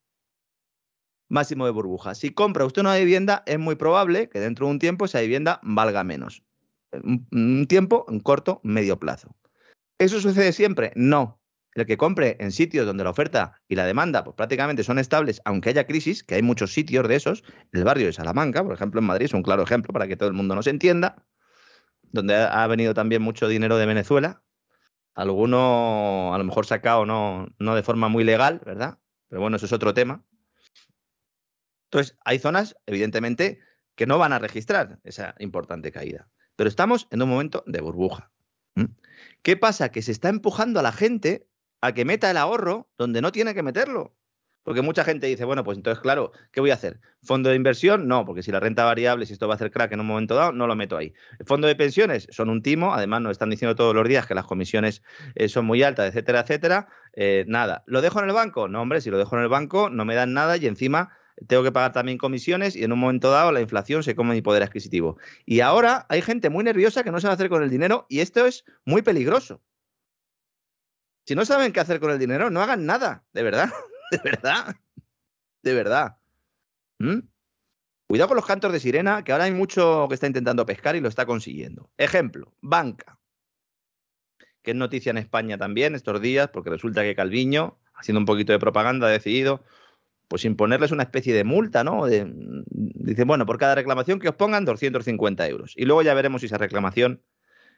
máximo 1.33 1.65
de 1.65 1.73
burbuja. 1.73 2.15
Si 2.15 2.31
compra 2.31 2.67
usted 2.67 2.83
una 2.83 2.95
vivienda, 2.95 3.43
es 3.47 3.59
muy 3.59 3.75
probable 3.75 4.29
que 4.29 4.39
dentro 4.39 4.67
de 4.67 4.73
un 4.73 4.79
tiempo 4.79 5.07
esa 5.07 5.21
vivienda 5.21 5.61
valga 5.63 6.05
menos. 6.05 6.45
Un, 6.93 7.67
tiempo, 7.67 8.05
un 8.07 8.21
corto, 8.21 8.61
medio 8.63 9.01
plazo. 9.01 9.35
¿Eso 9.99 10.21
sucede 10.21 10.53
siempre? 10.53 10.93
No. 10.95 11.41
El 11.75 11.87
que 11.87 11.97
compre 11.97 12.37
en 12.39 12.53
sitios 12.53 12.85
donde 12.85 13.03
la 13.03 13.11
oferta 13.11 13.63
y 13.67 13.77
la 13.77 13.87
demanda 13.87 14.23
pues, 14.23 14.37
prácticamente 14.37 14.85
son 14.85 14.99
estables, 14.99 15.41
aunque 15.47 15.71
haya 15.71 15.87
crisis, 15.87 16.23
que 16.23 16.35
hay 16.35 16.43
muchos 16.43 16.75
sitios 16.75 17.09
de 17.09 17.17
esos, 17.17 17.45
el 17.73 17.83
barrio 17.83 18.07
de 18.07 18.13
Salamanca, 18.13 18.63
por 18.63 18.75
ejemplo, 18.75 19.01
en 19.01 19.07
Madrid, 19.07 19.25
es 19.25 19.33
un 19.33 19.43
claro 19.43 19.63
ejemplo 19.63 19.91
para 19.95 20.07
que 20.07 20.19
todo 20.19 20.29
el 20.29 20.35
mundo 20.35 20.55
nos 20.55 20.67
entienda, 20.67 21.25
donde 22.03 22.37
ha 22.37 22.67
venido 22.67 22.93
también 22.93 23.23
mucho 23.23 23.49
dinero 23.49 23.79
de 23.79 23.87
Venezuela, 23.87 24.43
alguno 25.15 26.35
a 26.35 26.39
lo 26.39 26.45
mejor 26.45 26.67
sacado 26.67 27.07
no, 27.07 27.49
no 27.59 27.75
de 27.75 27.83
forma 27.83 28.09
muy 28.09 28.23
legal, 28.23 28.61
¿verdad? 28.67 28.99
Pero 29.31 29.41
bueno, 29.41 29.57
eso 29.57 29.65
es 29.65 29.73
otro 29.73 29.95
tema. 29.95 30.23
Entonces, 31.93 32.17
hay 32.25 32.39
zonas, 32.39 32.75
evidentemente, 32.87 33.61
que 33.97 34.07
no 34.07 34.17
van 34.17 34.33
a 34.33 34.39
registrar 34.39 34.99
esa 35.05 35.35
importante 35.39 35.93
caída. 35.93 36.27
Pero 36.57 36.69
estamos 36.69 37.07
en 37.11 37.21
un 37.21 37.29
momento 37.29 37.65
de 37.67 37.83
burbuja. 37.83 38.31
¿Qué 39.43 39.59
pasa? 39.59 39.91
Que 39.91 40.01
se 40.01 40.11
está 40.11 40.31
empujando 40.31 40.81
a 40.81 40.83
la 40.83 40.93
gente 40.93 41.47
a 41.83 41.93
que 41.93 42.07
meta 42.07 42.31
el 42.31 42.39
ahorro 42.39 42.89
donde 42.97 43.21
no 43.21 43.31
tiene 43.31 43.53
que 43.53 43.63
meterlo. 43.63 44.17
Porque 44.63 44.81
mucha 44.81 45.05
gente 45.05 45.27
dice, 45.27 45.45
bueno, 45.45 45.65
pues 45.65 45.77
entonces, 45.77 46.01
claro, 46.01 46.33
¿qué 46.51 46.63
voy 46.63 46.71
a 46.71 46.75
hacer? 46.75 47.01
¿Fondo 47.23 47.51
de 47.51 47.57
inversión? 47.57 48.09
No, 48.09 48.25
porque 48.25 48.43
si 48.43 48.53
la 48.53 48.61
renta 48.61 48.85
variable, 48.85 49.27
si 49.27 49.35
esto 49.35 49.47
va 49.47 49.55
a 49.55 49.57
hacer 49.57 49.71
crack 49.71 49.93
en 49.93 50.01
un 50.01 50.07
momento 50.07 50.35
dado, 50.35 50.53
no 50.53 50.67
lo 50.67 50.75
meto 50.75 50.97
ahí. 50.97 51.13
¿Fondo 51.45 51.67
de 51.67 51.77
pensiones? 51.77 52.27
Son 52.31 52.49
un 52.49 52.63
timo, 52.63 52.95
además 52.95 53.21
nos 53.21 53.33
están 53.33 53.51
diciendo 53.51 53.75
todos 53.75 53.95
los 53.95 54.09
días 54.09 54.27
que 54.27 54.35
las 54.35 54.47
comisiones 54.47 55.03
eh, 55.35 55.51
son 55.51 55.67
muy 55.67 55.83
altas, 55.83 56.09
etcétera, 56.09 56.41
etcétera. 56.41 56.89
Eh, 57.13 57.45
nada. 57.49 57.83
¿Lo 57.87 58.01
dejo 58.01 58.21
en 58.21 58.29
el 58.29 58.35
banco? 58.35 58.69
No, 58.69 58.81
hombre, 58.81 59.03
si 59.03 59.11
lo 59.11 59.19
dejo 59.19 59.37
en 59.37 59.43
el 59.43 59.49
banco, 59.49 59.91
no 59.91 60.07
me 60.07 60.15
dan 60.15 60.33
nada 60.33 60.57
y 60.57 60.67
encima 60.67 61.11
tengo 61.47 61.63
que 61.63 61.73
pagar 61.73 61.93
también 61.93 62.19
comisiones 62.19 62.77
y 62.77 62.85
en 62.85 62.93
un 62.93 62.99
momento 62.99 63.31
dado 63.31 63.53
la 63.53 63.61
inflación 63.61 64.03
se 64.03 64.15
come 64.15 64.35
mi 64.35 64.43
poder 64.43 64.63
adquisitivo. 64.63 65.19
Y 65.45 65.61
ahora 65.61 66.07
hay 66.09 66.23
gente 66.23 66.51
muy 66.51 66.65
nerviosa 66.65 67.05
que 67.05 67.11
no 67.11 67.21
sabe 67.21 67.35
hacer 67.35 67.49
con 67.49 67.63
el 67.63 67.71
dinero 67.71 68.07
y 68.09 68.21
esto 68.21 68.47
es 68.47 68.65
muy 68.85 69.03
peligroso. 69.03 69.63
Si 71.27 71.35
no 71.35 71.45
saben 71.45 71.73
qué 71.73 71.81
hacer 71.81 72.01
con 72.01 72.11
el 72.11 72.19
dinero, 72.19 72.51
no 72.51 72.61
hagan 72.63 72.85
nada, 72.85 73.25
de 73.33 73.43
verdad, 73.43 73.71
de 74.11 74.19
verdad, 74.19 74.77
de 75.63 75.75
verdad. 75.75 76.17
¿Mm? 76.99 77.21
Cuidado 78.09 78.29
con 78.29 78.37
los 78.37 78.47
cantos 78.47 78.73
de 78.73 78.81
sirena, 78.81 79.25
que 79.25 79.33
ahora 79.33 79.45
hay 79.45 79.53
mucho 79.53 80.07
que 80.09 80.15
está 80.15 80.27
intentando 80.27 80.67
pescar 80.67 80.97
y 80.97 81.01
lo 81.01 81.09
está 81.09 81.25
consiguiendo. 81.25 81.91
Ejemplo, 81.97 82.55
banca, 82.61 83.19
que 84.63 84.73
es 84.73 84.77
noticia 84.77 85.11
en 85.11 85.19
España 85.19 85.57
también 85.57 85.95
estos 85.95 86.21
días, 86.21 86.49
porque 86.49 86.71
resulta 86.71 87.03
que 87.03 87.15
Calviño, 87.15 87.79
haciendo 87.95 88.19
un 88.19 88.27
poquito 88.27 88.53
de 88.53 88.59
propaganda, 88.59 89.07
ha 89.07 89.11
decidido 89.11 89.65
pues 90.33 90.47
imponerles 90.47 90.93
una 90.93 91.03
especie 91.03 91.35
de 91.35 91.45
multa, 91.45 91.85
¿no? 91.85 92.07
dice, 92.07 93.25
bueno, 93.25 93.45
por 93.45 93.59
cada 93.59 93.75
reclamación 93.75 94.19
que 94.19 94.31
os 94.31 94.35
pongan 94.35 94.65
250 94.65 95.47
euros. 95.47 95.75
Y 95.77 95.85
luego 95.85 96.01
ya 96.01 96.15
veremos 96.15 96.41
si 96.41 96.47
esa 96.47 96.57
reclamación 96.57 97.23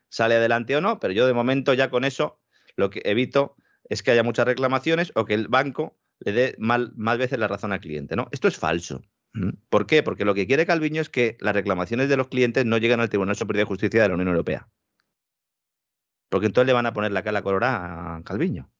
sale 0.09 0.37
adelante 0.37 0.77
o 0.77 0.81
no, 0.81 1.01
pero 1.01 1.13
yo 1.13 1.27
de 1.27 1.33
momento 1.33 1.75
ya 1.75 1.91
con 1.91 2.05
eso 2.05 2.39
lo 2.77 2.91
que 2.91 3.03
evito 3.07 3.57
es 3.89 4.05
que 4.05 4.13
haya 4.13 4.23
muchas 4.23 4.47
reclamaciones 4.47 5.11
o 5.17 5.25
que 5.25 5.35
el 5.35 5.49
banco 5.49 5.99
le 6.21 6.31
dé 6.31 6.55
mal, 6.61 6.93
más 6.95 7.19
veces 7.19 7.41
la 7.41 7.49
razón 7.49 7.73
al 7.73 7.81
cliente, 7.81 8.15
¿no? 8.15 8.29
Esto 8.31 8.47
es 8.47 8.57
falso. 8.57 9.03
¿Por 9.69 9.89
qué? 9.89 10.05
Porque 10.05 10.25
lo 10.25 10.33
que 10.33 10.47
quiere 10.47 10.65
Calviño 10.65 11.01
es 11.01 11.09
que 11.09 11.37
las 11.41 11.55
reclamaciones 11.55 12.09
de 12.09 12.17
los 12.17 12.29
clientes 12.29 12.65
no 12.65 12.79
lleguen 12.79 13.01
al 13.01 13.09
Tribunal 13.09 13.35
Superior 13.35 13.67
de 13.67 13.69
Justicia 13.69 14.01
de 14.01 14.09
la 14.11 14.15
Unión 14.15 14.29
Europea. 14.29 14.69
Porque 16.29 16.47
entonces 16.47 16.69
le 16.69 16.73
van 16.73 16.87
a 16.87 16.93
poner 16.93 17.11
la 17.11 17.25
cara 17.25 17.43
colorada 17.43 18.15
a 18.15 18.23
Calviño 18.23 18.71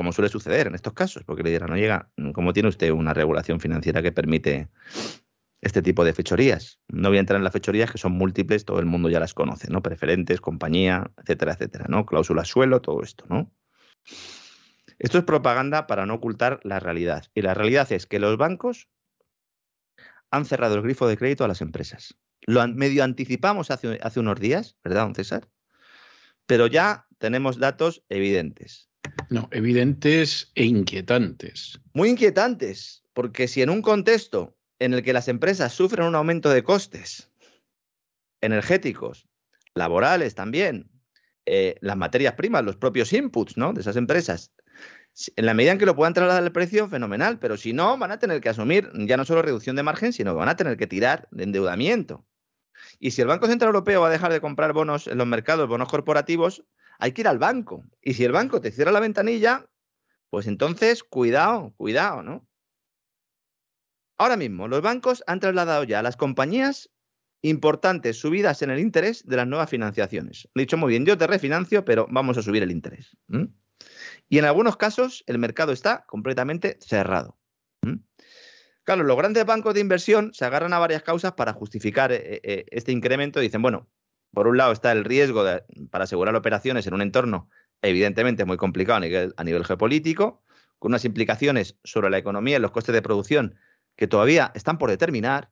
como 0.00 0.14
suele 0.14 0.30
suceder 0.30 0.66
en 0.66 0.74
estos 0.74 0.94
casos, 0.94 1.24
porque 1.24 1.42
le 1.42 1.50
dirán, 1.50 1.68
no 1.68 1.76
llega, 1.76 2.10
como 2.32 2.54
tiene 2.54 2.70
usted 2.70 2.90
una 2.90 3.12
regulación 3.12 3.60
financiera 3.60 4.00
que 4.00 4.12
permite 4.12 4.70
este 5.60 5.82
tipo 5.82 6.04
de 6.04 6.14
fechorías. 6.14 6.80
No 6.88 7.10
voy 7.10 7.18
a 7.18 7.20
entrar 7.20 7.36
en 7.36 7.44
las 7.44 7.52
fechorías 7.52 7.90
que 7.92 7.98
son 7.98 8.12
múltiples, 8.12 8.64
todo 8.64 8.78
el 8.78 8.86
mundo 8.86 9.10
ya 9.10 9.20
las 9.20 9.34
conoce, 9.34 9.70
¿no? 9.70 9.82
Preferentes, 9.82 10.40
compañía, 10.40 11.10
etcétera, 11.18 11.52
etcétera, 11.52 11.84
¿no? 11.90 12.06
Cláusula 12.06 12.46
suelo, 12.46 12.80
todo 12.80 13.02
esto, 13.02 13.26
¿no? 13.28 13.52
Esto 14.98 15.18
es 15.18 15.24
propaganda 15.24 15.86
para 15.86 16.06
no 16.06 16.14
ocultar 16.14 16.60
la 16.62 16.80
realidad. 16.80 17.26
Y 17.34 17.42
la 17.42 17.52
realidad 17.52 17.92
es 17.92 18.06
que 18.06 18.20
los 18.20 18.38
bancos 18.38 18.88
han 20.30 20.46
cerrado 20.46 20.76
el 20.76 20.82
grifo 20.82 21.08
de 21.08 21.18
crédito 21.18 21.44
a 21.44 21.48
las 21.48 21.60
empresas. 21.60 22.16
Lo 22.46 22.66
medio 22.68 23.04
anticipamos 23.04 23.70
hace, 23.70 24.00
hace 24.02 24.18
unos 24.18 24.40
días, 24.40 24.78
¿verdad, 24.82 25.02
don 25.02 25.14
César? 25.14 25.50
Pero 26.46 26.68
ya 26.68 27.06
tenemos 27.18 27.58
datos 27.58 28.02
evidentes. 28.08 28.89
No, 29.30 29.48
evidentes 29.52 30.50
e 30.54 30.64
inquietantes. 30.64 31.80
Muy 31.92 32.10
inquietantes, 32.10 33.04
porque 33.12 33.48
si 33.48 33.62
en 33.62 33.70
un 33.70 33.82
contexto 33.82 34.56
en 34.78 34.94
el 34.94 35.02
que 35.02 35.12
las 35.12 35.28
empresas 35.28 35.72
sufren 35.72 36.06
un 36.06 36.14
aumento 36.14 36.50
de 36.50 36.64
costes 36.64 37.30
energéticos, 38.40 39.28
laborales 39.74 40.34
también, 40.34 40.90
eh, 41.46 41.76
las 41.80 41.96
materias 41.96 42.34
primas, 42.34 42.64
los 42.64 42.76
propios 42.76 43.12
inputs 43.12 43.56
¿no? 43.56 43.72
de 43.72 43.82
esas 43.82 43.96
empresas, 43.96 44.52
en 45.36 45.46
la 45.46 45.54
medida 45.54 45.72
en 45.72 45.78
que 45.78 45.86
lo 45.86 45.96
puedan 45.96 46.14
trasladar 46.14 46.42
al 46.42 46.52
precio, 46.52 46.88
fenomenal, 46.88 47.38
pero 47.38 47.56
si 47.56 47.72
no, 47.72 47.98
van 47.98 48.12
a 48.12 48.18
tener 48.18 48.40
que 48.40 48.48
asumir 48.48 48.90
ya 48.94 49.16
no 49.16 49.24
solo 49.24 49.42
reducción 49.42 49.76
de 49.76 49.82
margen, 49.82 50.12
sino 50.12 50.32
que 50.32 50.38
van 50.38 50.48
a 50.48 50.56
tener 50.56 50.76
que 50.76 50.86
tirar 50.86 51.28
de 51.30 51.44
endeudamiento. 51.44 52.26
Y 52.98 53.10
si 53.10 53.20
el 53.20 53.28
Banco 53.28 53.46
Central 53.46 53.68
Europeo 53.68 54.00
va 54.00 54.08
a 54.08 54.10
dejar 54.10 54.32
de 54.32 54.40
comprar 54.40 54.72
bonos 54.72 55.06
en 55.06 55.18
los 55.18 55.26
mercados, 55.26 55.68
bonos 55.68 55.88
corporativos, 55.88 56.64
hay 57.00 57.12
que 57.12 57.22
ir 57.22 57.28
al 57.28 57.38
banco. 57.38 57.84
Y 58.02 58.14
si 58.14 58.24
el 58.24 58.32
banco 58.32 58.60
te 58.60 58.70
cierra 58.70 58.92
la 58.92 59.00
ventanilla, 59.00 59.66
pues 60.30 60.46
entonces 60.46 61.02
cuidado, 61.02 61.74
cuidado, 61.76 62.22
¿no? 62.22 62.46
Ahora 64.18 64.36
mismo, 64.36 64.68
los 64.68 64.82
bancos 64.82 65.24
han 65.26 65.40
trasladado 65.40 65.84
ya 65.84 66.00
a 66.00 66.02
las 66.02 66.16
compañías 66.16 66.90
importantes 67.42 68.18
subidas 68.18 68.60
en 68.60 68.70
el 68.70 68.78
interés 68.78 69.26
de 69.26 69.36
las 69.36 69.46
nuevas 69.46 69.70
financiaciones. 69.70 70.48
He 70.54 70.60
dicho 70.60 70.76
muy 70.76 70.90
bien, 70.90 71.06
yo 71.06 71.16
te 71.16 71.26
refinancio, 71.26 71.84
pero 71.86 72.06
vamos 72.10 72.36
a 72.36 72.42
subir 72.42 72.62
el 72.62 72.70
interés. 72.70 73.16
Y 74.28 74.38
en 74.38 74.44
algunos 74.44 74.76
casos 74.76 75.24
el 75.26 75.38
mercado 75.38 75.72
está 75.72 76.04
completamente 76.06 76.78
cerrado. 76.80 77.38
Claro, 78.84 79.04
los 79.04 79.16
grandes 79.16 79.44
bancos 79.44 79.74
de 79.74 79.80
inversión 79.80 80.34
se 80.34 80.44
agarran 80.44 80.72
a 80.72 80.78
varias 80.78 81.02
causas 81.02 81.32
para 81.32 81.52
justificar 81.52 82.12
eh, 82.12 82.40
eh, 82.42 82.66
este 82.70 82.92
incremento. 82.92 83.40
Dicen, 83.40 83.62
bueno, 83.62 83.88
por 84.32 84.46
un 84.46 84.56
lado 84.56 84.72
está 84.72 84.92
el 84.92 85.04
riesgo 85.04 85.44
para 85.90 86.04
asegurar 86.04 86.34
operaciones 86.36 86.86
en 86.86 86.94
un 86.94 87.02
entorno 87.02 87.48
evidentemente 87.82 88.44
muy 88.44 88.56
complicado 88.56 88.98
a 89.36 89.44
nivel, 89.44 89.64
geopolítico, 89.64 90.42
con 90.78 90.92
unas 90.92 91.04
implicaciones 91.04 91.76
sobre 91.84 92.10
la 92.10 92.18
economía 92.18 92.56
y 92.56 92.60
los 92.60 92.70
costes 92.70 92.94
de 92.94 93.02
producción 93.02 93.56
que 93.96 94.06
todavía 94.06 94.52
están 94.54 94.78
por 94.78 94.90
determinar. 94.90 95.50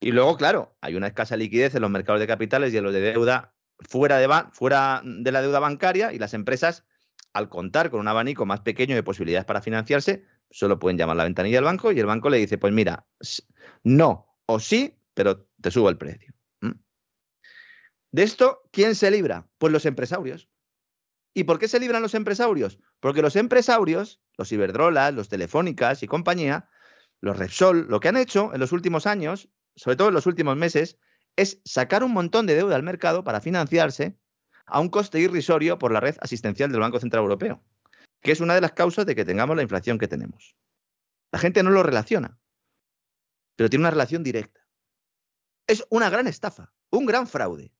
Y 0.00 0.12
luego, 0.12 0.36
claro, 0.36 0.76
hay 0.80 0.96
una 0.96 1.08
escasa 1.08 1.36
liquidez 1.36 1.74
en 1.74 1.82
los 1.82 1.90
mercados 1.90 2.20
de 2.20 2.26
capitales 2.26 2.72
y 2.72 2.76
en 2.76 2.84
los 2.84 2.92
de 2.92 3.00
deuda 3.00 3.54
fuera 3.88 4.18
de, 4.18 4.28
fuera 4.52 5.02
de 5.04 5.32
la 5.32 5.42
deuda 5.42 5.58
bancaria 5.58 6.12
y 6.12 6.18
las 6.18 6.34
empresas, 6.34 6.84
al 7.32 7.48
contar 7.48 7.90
con 7.90 8.00
un 8.00 8.08
abanico 8.08 8.46
más 8.46 8.60
pequeño 8.60 8.94
de 8.94 9.02
posibilidades 9.02 9.44
para 9.44 9.62
financiarse, 9.62 10.24
solo 10.50 10.78
pueden 10.78 10.98
llamar 10.98 11.14
a 11.14 11.18
la 11.18 11.24
ventanilla 11.24 11.56
del 11.56 11.64
banco 11.64 11.92
y 11.92 11.98
el 11.98 12.06
banco 12.06 12.28
le 12.30 12.38
dice, 12.38 12.58
pues 12.58 12.72
mira, 12.72 13.06
no 13.84 14.36
o 14.46 14.60
sí, 14.60 14.98
pero 15.14 15.46
te 15.60 15.70
subo 15.70 15.88
el 15.88 15.96
precio. 15.96 16.34
De 18.12 18.22
esto, 18.22 18.62
¿quién 18.70 18.94
se 18.94 19.10
libra? 19.10 19.48
Pues 19.56 19.72
los 19.72 19.86
empresarios. 19.86 20.50
¿Y 21.34 21.44
por 21.44 21.58
qué 21.58 21.66
se 21.66 21.80
libran 21.80 22.02
los 22.02 22.14
empresarios? 22.14 22.78
Porque 23.00 23.22
los 23.22 23.36
empresarios, 23.36 24.20
los 24.36 24.52
Iberdrolas, 24.52 25.14
los 25.14 25.30
Telefónicas 25.30 26.02
y 26.02 26.06
compañía, 26.06 26.68
los 27.22 27.38
Repsol, 27.38 27.86
lo 27.88 28.00
que 28.00 28.08
han 28.08 28.18
hecho 28.18 28.52
en 28.52 28.60
los 28.60 28.72
últimos 28.72 29.06
años, 29.06 29.48
sobre 29.76 29.96
todo 29.96 30.08
en 30.08 30.14
los 30.14 30.26
últimos 30.26 30.56
meses, 30.56 30.98
es 31.36 31.62
sacar 31.64 32.04
un 32.04 32.12
montón 32.12 32.44
de 32.44 32.54
deuda 32.54 32.76
al 32.76 32.82
mercado 32.82 33.24
para 33.24 33.40
financiarse 33.40 34.18
a 34.66 34.78
un 34.78 34.90
coste 34.90 35.18
irrisorio 35.18 35.78
por 35.78 35.90
la 35.90 36.00
red 36.00 36.16
asistencial 36.20 36.70
del 36.70 36.80
Banco 36.80 37.00
Central 37.00 37.22
Europeo, 37.22 37.64
que 38.20 38.32
es 38.32 38.40
una 38.40 38.54
de 38.54 38.60
las 38.60 38.72
causas 38.72 39.06
de 39.06 39.14
que 39.14 39.24
tengamos 39.24 39.56
la 39.56 39.62
inflación 39.62 39.98
que 39.98 40.08
tenemos. 40.08 40.54
La 41.32 41.38
gente 41.38 41.62
no 41.62 41.70
lo 41.70 41.82
relaciona, 41.82 42.38
pero 43.56 43.70
tiene 43.70 43.84
una 43.84 43.90
relación 43.90 44.22
directa. 44.22 44.60
Es 45.66 45.86
una 45.88 46.10
gran 46.10 46.26
estafa, 46.26 46.74
un 46.90 47.06
gran 47.06 47.26
fraude 47.26 47.72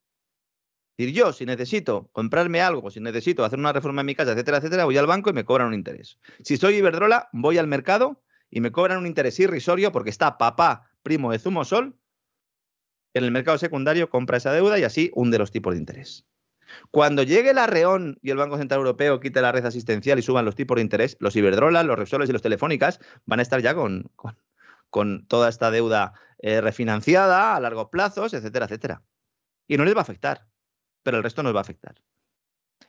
decir, 0.97 1.13
yo 1.13 1.33
si 1.33 1.45
necesito 1.45 2.09
comprarme 2.11 2.61
algo, 2.61 2.89
si 2.91 2.99
necesito 2.99 3.43
hacer 3.43 3.59
una 3.59 3.73
reforma 3.73 4.01
en 4.01 4.07
mi 4.07 4.15
casa, 4.15 4.33
etcétera, 4.33 4.57
etcétera, 4.57 4.85
voy 4.85 4.97
al 4.97 5.07
banco 5.07 5.29
y 5.29 5.33
me 5.33 5.45
cobran 5.45 5.67
un 5.67 5.73
interés. 5.73 6.19
Si 6.43 6.57
soy 6.57 6.75
Iberdrola, 6.75 7.29
voy 7.33 7.57
al 7.57 7.67
mercado 7.67 8.23
y 8.49 8.61
me 8.61 8.71
cobran 8.71 8.99
un 8.99 9.07
interés 9.07 9.39
irrisorio 9.39 9.91
porque 9.91 10.09
está 10.09 10.37
papá, 10.37 10.89
primo 11.01 11.31
de 11.31 11.39
Zumo 11.39 11.65
Sol, 11.65 11.97
en 13.13 13.23
el 13.23 13.31
mercado 13.31 13.57
secundario 13.57 14.09
compra 14.09 14.37
esa 14.37 14.51
deuda 14.51 14.79
y 14.79 14.83
así 14.83 15.11
hunde 15.13 15.37
los 15.37 15.51
tipos 15.51 15.73
de 15.73 15.79
interés. 15.79 16.25
Cuando 16.89 17.21
llegue 17.23 17.53
la 17.53 17.67
Reón 17.67 18.17
y 18.21 18.31
el 18.31 18.37
Banco 18.37 18.57
Central 18.57 18.79
Europeo 18.79 19.19
quite 19.19 19.41
la 19.41 19.51
red 19.51 19.65
asistencial 19.65 20.17
y 20.17 20.23
suban 20.23 20.45
los 20.45 20.55
tipos 20.55 20.75
de 20.75 20.81
interés, 20.81 21.17
los 21.19 21.35
Iberdrola, 21.35 21.83
los 21.83 21.97
Repsoles 21.97 22.29
y 22.29 22.33
los 22.33 22.41
Telefónicas 22.41 22.99
van 23.25 23.39
a 23.39 23.43
estar 23.43 23.61
ya 23.61 23.75
con, 23.75 24.11
con, 24.89 25.27
toda 25.27 25.49
esta 25.49 25.69
deuda 25.69 26.13
eh, 26.39 26.61
refinanciada 26.61 27.55
a 27.55 27.59
largos 27.59 27.89
plazos, 27.89 28.33
etcétera, 28.33 28.65
etcétera. 28.65 29.03
Y 29.67 29.77
no 29.77 29.85
les 29.85 29.95
va 29.95 29.99
a 29.99 30.03
afectar 30.03 30.47
pero 31.03 31.17
el 31.17 31.23
resto 31.23 31.43
nos 31.43 31.53
va 31.53 31.59
a 31.59 31.61
afectar. 31.61 31.95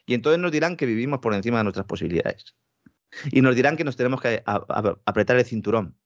Y 0.06 0.14
entonces 0.14 0.40
nos 0.40 0.52
dirán 0.52 0.76
que 0.76 0.86
vivimos 0.86 1.20
por 1.20 1.34
encima 1.34 1.58
de 1.58 1.64
nuestras 1.64 1.86
posibilidades. 1.86 2.56
Y 3.30 3.42
nos 3.42 3.54
dirán 3.54 3.76
que 3.76 3.84
nos 3.84 3.96
tenemos 3.96 4.20
que 4.20 4.42
apretar 4.44 5.36
el 5.36 5.44
cinturón. 5.44 5.98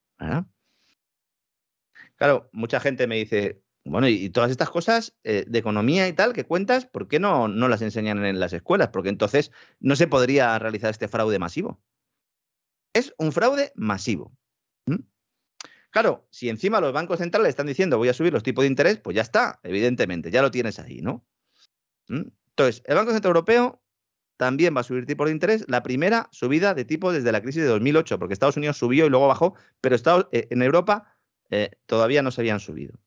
Claro, 2.16 2.50
mucha 2.52 2.80
gente 2.80 3.06
me 3.06 3.16
dice, 3.16 3.62
bueno, 3.84 4.08
y 4.08 4.28
todas 4.30 4.50
estas 4.50 4.70
cosas 4.70 5.16
eh, 5.24 5.44
de 5.46 5.58
economía 5.58 6.08
y 6.08 6.12
tal 6.12 6.32
que 6.32 6.44
cuentas, 6.44 6.84
¿por 6.84 7.08
qué 7.08 7.18
no, 7.18 7.48
no 7.48 7.68
las 7.68 7.80
enseñan 7.82 8.24
en 8.24 8.40
las 8.40 8.52
escuelas? 8.52 8.88
Porque 8.88 9.08
entonces 9.08 9.52
no 9.80 9.96
se 9.96 10.08
podría 10.08 10.58
realizar 10.58 10.90
este 10.90 11.08
fraude 11.08 11.38
masivo. 11.38 11.80
Es 12.92 13.14
un 13.18 13.32
fraude 13.32 13.72
masivo. 13.74 14.32
Claro, 15.90 16.28
si 16.30 16.50
encima 16.50 16.80
los 16.80 16.92
bancos 16.92 17.18
centrales 17.18 17.48
están 17.48 17.66
diciendo 17.66 17.96
voy 17.96 18.08
a 18.08 18.14
subir 18.14 18.32
los 18.32 18.42
tipos 18.42 18.62
de 18.62 18.68
interés, 18.68 18.98
pues 18.98 19.16
ya 19.16 19.22
está, 19.22 19.58
evidentemente, 19.62 20.30
ya 20.30 20.42
lo 20.42 20.50
tienes 20.50 20.78
ahí, 20.78 21.00
¿no? 21.00 21.26
¿Mm? 22.08 22.22
Entonces, 22.50 22.82
el 22.86 22.96
Banco 22.96 23.12
Central 23.12 23.30
Europeo 23.30 23.80
también 24.36 24.74
va 24.74 24.80
a 24.80 24.84
subir 24.84 25.06
tipos 25.06 25.26
de 25.26 25.32
interés. 25.32 25.64
La 25.68 25.82
primera 25.82 26.28
subida 26.32 26.74
de 26.74 26.84
tipo 26.84 27.12
desde 27.12 27.32
la 27.32 27.42
crisis 27.42 27.62
de 27.62 27.68
2008, 27.68 28.18
porque 28.18 28.32
Estados 28.32 28.56
Unidos 28.56 28.78
subió 28.78 29.06
y 29.06 29.10
luego 29.10 29.28
bajó, 29.28 29.54
pero 29.80 29.96
eh, 30.32 30.48
en 30.50 30.62
Europa 30.62 31.16
eh, 31.50 31.70
todavía 31.86 32.22
no 32.22 32.30
se 32.30 32.40
habían 32.40 32.60
subido. 32.60 32.98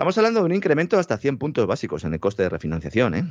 Estamos 0.00 0.16
hablando 0.16 0.40
de 0.40 0.46
un 0.46 0.54
incremento 0.54 0.98
hasta 0.98 1.18
100 1.18 1.36
puntos 1.36 1.66
básicos 1.66 2.04
en 2.04 2.14
el 2.14 2.20
coste 2.20 2.42
de 2.42 2.48
refinanciación. 2.48 3.14
¿eh? 3.14 3.24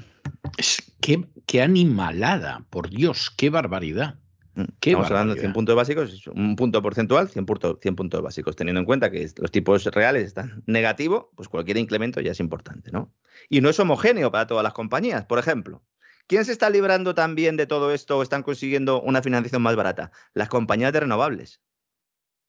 Qué 1.48 1.62
animalada, 1.64 2.64
por 2.70 2.92
Dios, 2.92 3.32
qué 3.36 3.50
barbaridad. 3.50 4.20
Mm, 4.60 4.66
Estamos 4.82 5.08
hablando 5.08 5.36
de 5.36 5.40
100 5.40 5.54
puntos 5.54 5.76
básicos, 5.76 6.28
un 6.28 6.56
punto 6.58 6.82
porcentual, 6.82 7.30
100, 7.30 7.46
puntos 7.46 8.22
básicos. 8.22 8.56
Teniendo 8.58 8.80
en 8.80 8.86
cuenta 8.86 9.10
que 9.10 9.30
los 9.38 9.52
tipos 9.52 9.86
reales 9.86 10.26
están 10.26 10.64
negativos, 10.66 11.28
pues 11.36 11.48
cualquier 11.48 11.78
incremento 11.78 12.20
ya 12.20 12.32
es 12.32 12.40
importante, 12.42 12.92
¿no? 12.92 13.14
Y 13.50 13.62
no 13.62 13.70
es 13.70 13.80
homogéneo 13.80 14.32
para 14.32 14.48
todas 14.48 14.64
las 14.64 14.74
compañías. 14.74 15.26
Por 15.26 15.40
ejemplo, 15.40 15.82
¿quién 16.28 16.44
se 16.44 16.52
está 16.52 16.70
librando 16.70 17.16
también 17.16 17.56
de 17.56 17.68
todo 17.68 17.94
esto 17.94 18.18
o 18.18 18.24
están 18.24 18.44
consiguiendo 18.44 19.02
una 19.02 19.22
financiación 19.22 19.62
más 19.62 19.78
barata? 19.78 20.12
Las 20.34 20.50
compañías 20.50 20.92
de 20.92 21.00
renovables. 21.00 21.62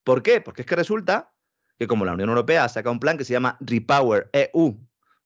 ¿Por 0.02 0.24
qué? 0.24 0.40
Porque 0.40 0.62
es 0.62 0.66
que 0.66 0.76
resulta 0.76 1.32
que 1.78 1.86
como 1.86 2.04
la 2.04 2.14
Unión 2.14 2.30
Europea 2.30 2.68
saca 2.68 2.90
un 2.90 2.98
plan 2.98 3.18
que 3.18 3.24
se 3.24 3.34
llama 3.34 3.56
Repower 3.60 4.30
EU, 4.32 4.80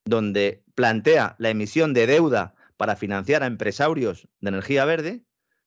donde 0.04 0.64
plantea 0.74 1.34
la 1.38 1.48
emisión 1.48 1.94
de 1.94 2.06
deuda 2.06 2.54
para 2.76 2.94
financiar 2.94 3.42
a 3.42 3.46
empresarios 3.46 4.28
de 4.40 4.50
energía 4.50 4.84
verde, 4.84 5.24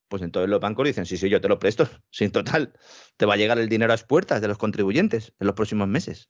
pues 0.08 0.22
entonces 0.22 0.49
los 0.49 0.60
bancos 0.60 0.86
dicen, 0.86 1.05
sí, 1.05 1.18
sí, 1.18 1.30
yo 1.30 1.41
te 1.41 1.47
lo 1.47 1.60
presto, 1.60 1.88
sin 2.12 2.32
total, 2.32 2.74
te 3.18 3.26
va 3.26 3.34
a 3.36 3.38
llegar 3.38 3.60
el 3.60 3.70
dinero 3.70 3.91
a 3.91 3.95
las 3.95 4.03
puertas 4.03 4.41
de 4.41 4.47
los 4.47 4.58
contribuyentes 4.58 5.34
en 5.39 5.47
los 5.47 5.55
próximos 5.55 5.88
meses. 5.88 6.30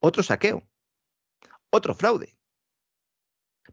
Otro 0.00 0.22
saqueo, 0.22 0.68
otro 1.70 1.94
fraude. 1.94 2.36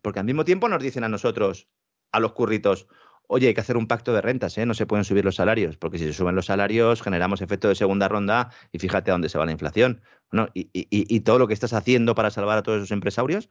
Porque 0.01 0.19
al 0.19 0.25
mismo 0.25 0.45
tiempo 0.45 0.67
nos 0.69 0.81
dicen 0.81 1.03
a 1.03 1.09
nosotros, 1.09 1.69
a 2.11 2.19
los 2.19 2.33
curritos, 2.33 2.87
oye, 3.27 3.47
hay 3.47 3.53
que 3.53 3.61
hacer 3.61 3.77
un 3.77 3.87
pacto 3.87 4.13
de 4.13 4.21
rentas, 4.21 4.57
¿eh? 4.57 4.65
no 4.65 4.73
se 4.73 4.85
pueden 4.85 5.05
subir 5.05 5.23
los 5.23 5.35
salarios, 5.35 5.77
porque 5.77 5.97
si 5.97 6.05
se 6.05 6.13
suben 6.13 6.35
los 6.35 6.47
salarios 6.47 7.01
generamos 7.01 7.41
efecto 7.41 7.69
de 7.69 7.75
segunda 7.75 8.07
ronda 8.07 8.51
y 8.71 8.79
fíjate 8.79 9.11
a 9.11 9.13
dónde 9.13 9.29
se 9.29 9.37
va 9.37 9.45
la 9.45 9.51
inflación. 9.51 10.01
¿no? 10.31 10.47
Y, 10.53 11.19
todo 11.21 11.39
lo 11.39 11.47
que 11.47 11.53
estás 11.53 11.73
haciendo 11.73 12.15
para 12.15 12.31
salvar 12.31 12.57
a 12.57 12.63
todos 12.63 12.79
esos 12.79 12.91
empresarios. 12.91 13.49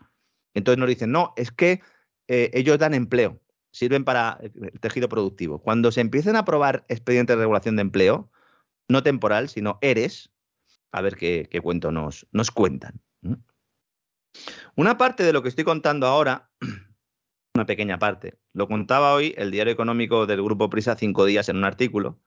Entonces 0.52 0.78
nos 0.78 0.88
dicen, 0.88 1.12
no, 1.12 1.32
es 1.36 1.50
que 1.52 1.80
eh, 2.28 2.50
ellos 2.52 2.78
dan 2.78 2.92
empleo, 2.92 3.40
sirven 3.72 4.04
para 4.04 4.38
el 4.42 4.78
tejido 4.80 5.08
productivo. 5.08 5.60
Cuando 5.60 5.90
se 5.90 6.00
empiecen 6.00 6.36
a 6.36 6.40
aprobar 6.40 6.84
expedientes 6.88 7.36
de 7.36 7.42
regulación 7.42 7.76
de 7.76 7.82
empleo, 7.82 8.30
no 8.88 9.02
temporal, 9.02 9.48
sino 9.48 9.78
ERES, 9.80 10.30
a 10.92 11.00
ver 11.00 11.16
qué, 11.16 11.48
cuento 11.62 11.90
nos, 11.90 12.26
nos 12.30 12.50
cuentan. 12.50 13.00
Una 14.76 14.96
parte 14.96 15.24
de 15.24 15.32
lo 15.32 15.42
que 15.42 15.48
estoy 15.48 15.64
contando 15.64 16.06
ahora 16.06 16.50
una 17.54 17.66
pequeña 17.66 17.98
parte. 17.98 18.38
Lo 18.52 18.68
contaba 18.68 19.14
hoy 19.14 19.34
el 19.36 19.50
diario 19.50 19.72
económico 19.72 20.26
del 20.26 20.42
Grupo 20.42 20.70
Prisa 20.70 20.96
cinco 20.96 21.24
días 21.24 21.48
en 21.48 21.56
un 21.56 21.64
artículo, 21.64 22.20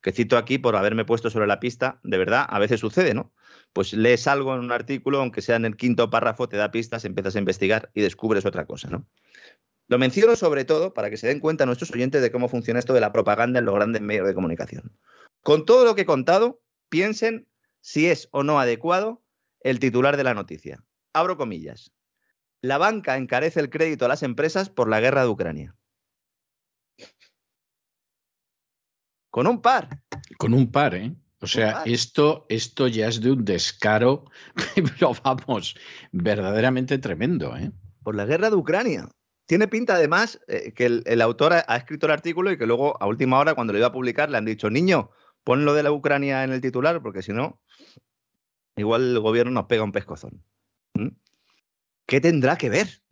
que 0.00 0.12
cito 0.12 0.36
aquí 0.36 0.58
por 0.58 0.76
haberme 0.76 1.04
puesto 1.04 1.30
sobre 1.30 1.46
la 1.46 1.60
pista. 1.60 2.00
De 2.02 2.18
verdad, 2.18 2.46
a 2.48 2.58
veces 2.58 2.80
sucede, 2.80 3.14
¿no? 3.14 3.32
Pues 3.72 3.92
lees 3.92 4.26
algo 4.26 4.54
en 4.54 4.60
un 4.60 4.72
artículo, 4.72 5.20
aunque 5.20 5.40
sea 5.40 5.56
en 5.56 5.64
el 5.64 5.76
quinto 5.76 6.10
párrafo, 6.10 6.48
te 6.48 6.56
da 6.56 6.72
pistas, 6.72 7.04
empiezas 7.04 7.36
a 7.36 7.38
investigar 7.38 7.90
y 7.94 8.02
descubres 8.02 8.44
otra 8.44 8.66
cosa, 8.66 8.88
¿no? 8.90 9.06
Lo 9.88 9.98
menciono 9.98 10.36
sobre 10.36 10.64
todo 10.64 10.94
para 10.94 11.10
que 11.10 11.16
se 11.16 11.26
den 11.26 11.40
cuenta 11.40 11.66
nuestros 11.66 11.90
oyentes 11.90 12.22
de 12.22 12.32
cómo 12.32 12.48
funciona 12.48 12.80
esto 12.80 12.94
de 12.94 13.00
la 13.00 13.12
propaganda 13.12 13.58
en 13.58 13.64
los 13.64 13.74
grandes 13.74 14.02
medios 14.02 14.26
de 14.26 14.34
comunicación. 14.34 14.96
Con 15.42 15.66
todo 15.66 15.84
lo 15.84 15.94
que 15.94 16.02
he 16.02 16.06
contado, 16.06 16.62
piensen 16.88 17.48
si 17.80 18.06
es 18.06 18.28
o 18.32 18.42
no 18.42 18.60
adecuado 18.60 19.22
el 19.60 19.80
titular 19.80 20.16
de 20.16 20.24
la 20.24 20.34
noticia. 20.34 20.84
Abro 21.12 21.36
comillas 21.36 21.92
la 22.62 22.78
banca 22.78 23.16
encarece 23.16 23.60
el 23.60 23.68
crédito 23.68 24.04
a 24.04 24.08
las 24.08 24.22
empresas 24.22 24.70
por 24.70 24.88
la 24.88 25.00
guerra 25.00 25.22
de 25.22 25.28
Ucrania. 25.28 25.76
Con 29.30 29.46
un 29.46 29.60
par. 29.60 29.88
Con 30.38 30.54
un 30.54 30.70
par, 30.70 30.94
¿eh? 30.94 31.14
O 31.40 31.46
sea, 31.48 31.82
esto, 31.84 32.46
esto 32.48 32.86
ya 32.86 33.08
es 33.08 33.20
de 33.20 33.32
un 33.32 33.44
descaro, 33.44 34.26
pero 34.76 35.12
vamos, 35.24 35.74
verdaderamente 36.12 36.98
tremendo, 36.98 37.56
¿eh? 37.56 37.72
Por 38.04 38.14
la 38.14 38.26
guerra 38.26 38.48
de 38.48 38.56
Ucrania. 38.56 39.08
Tiene 39.46 39.68
pinta 39.68 39.94
además 39.94 40.40
eh, 40.48 40.72
que 40.72 40.86
el, 41.04 41.20
autor 41.20 41.52
ha, 41.52 41.76
escrito 41.76 42.06
el 42.06 42.12
artículo 42.12 42.50
y 42.52 42.58
que 42.58 42.66
luego 42.66 43.00
a 43.02 43.06
última 43.06 43.38
hora, 43.38 43.54
cuando 43.54 43.72
lo 43.72 43.78
iba 43.78 43.88
a 43.88 43.92
publicar, 43.92 44.30
le 44.30 44.38
han 44.38 44.44
dicho, 44.44 44.70
niño, 44.70 45.10
pon 45.44 45.64
lo 45.64 45.74
de 45.74 45.82
la 45.82 45.92
Ucrania 45.92 46.44
en 46.44 46.52
el 46.52 46.60
titular, 46.60 47.02
porque 47.02 47.22
si 47.22 47.32
no, 47.32 47.60
igual 48.76 49.10
el 49.10 49.20
gobierno 49.20 49.52
nos 49.52 49.66
pega 49.66 49.82
un 49.82 49.92
pescozón. 49.92 50.44
¿Mm? 50.94 51.08
¿Qué 52.06 52.20
tendrá 52.20 52.56
que 52.56 52.70
ver? 52.70 53.02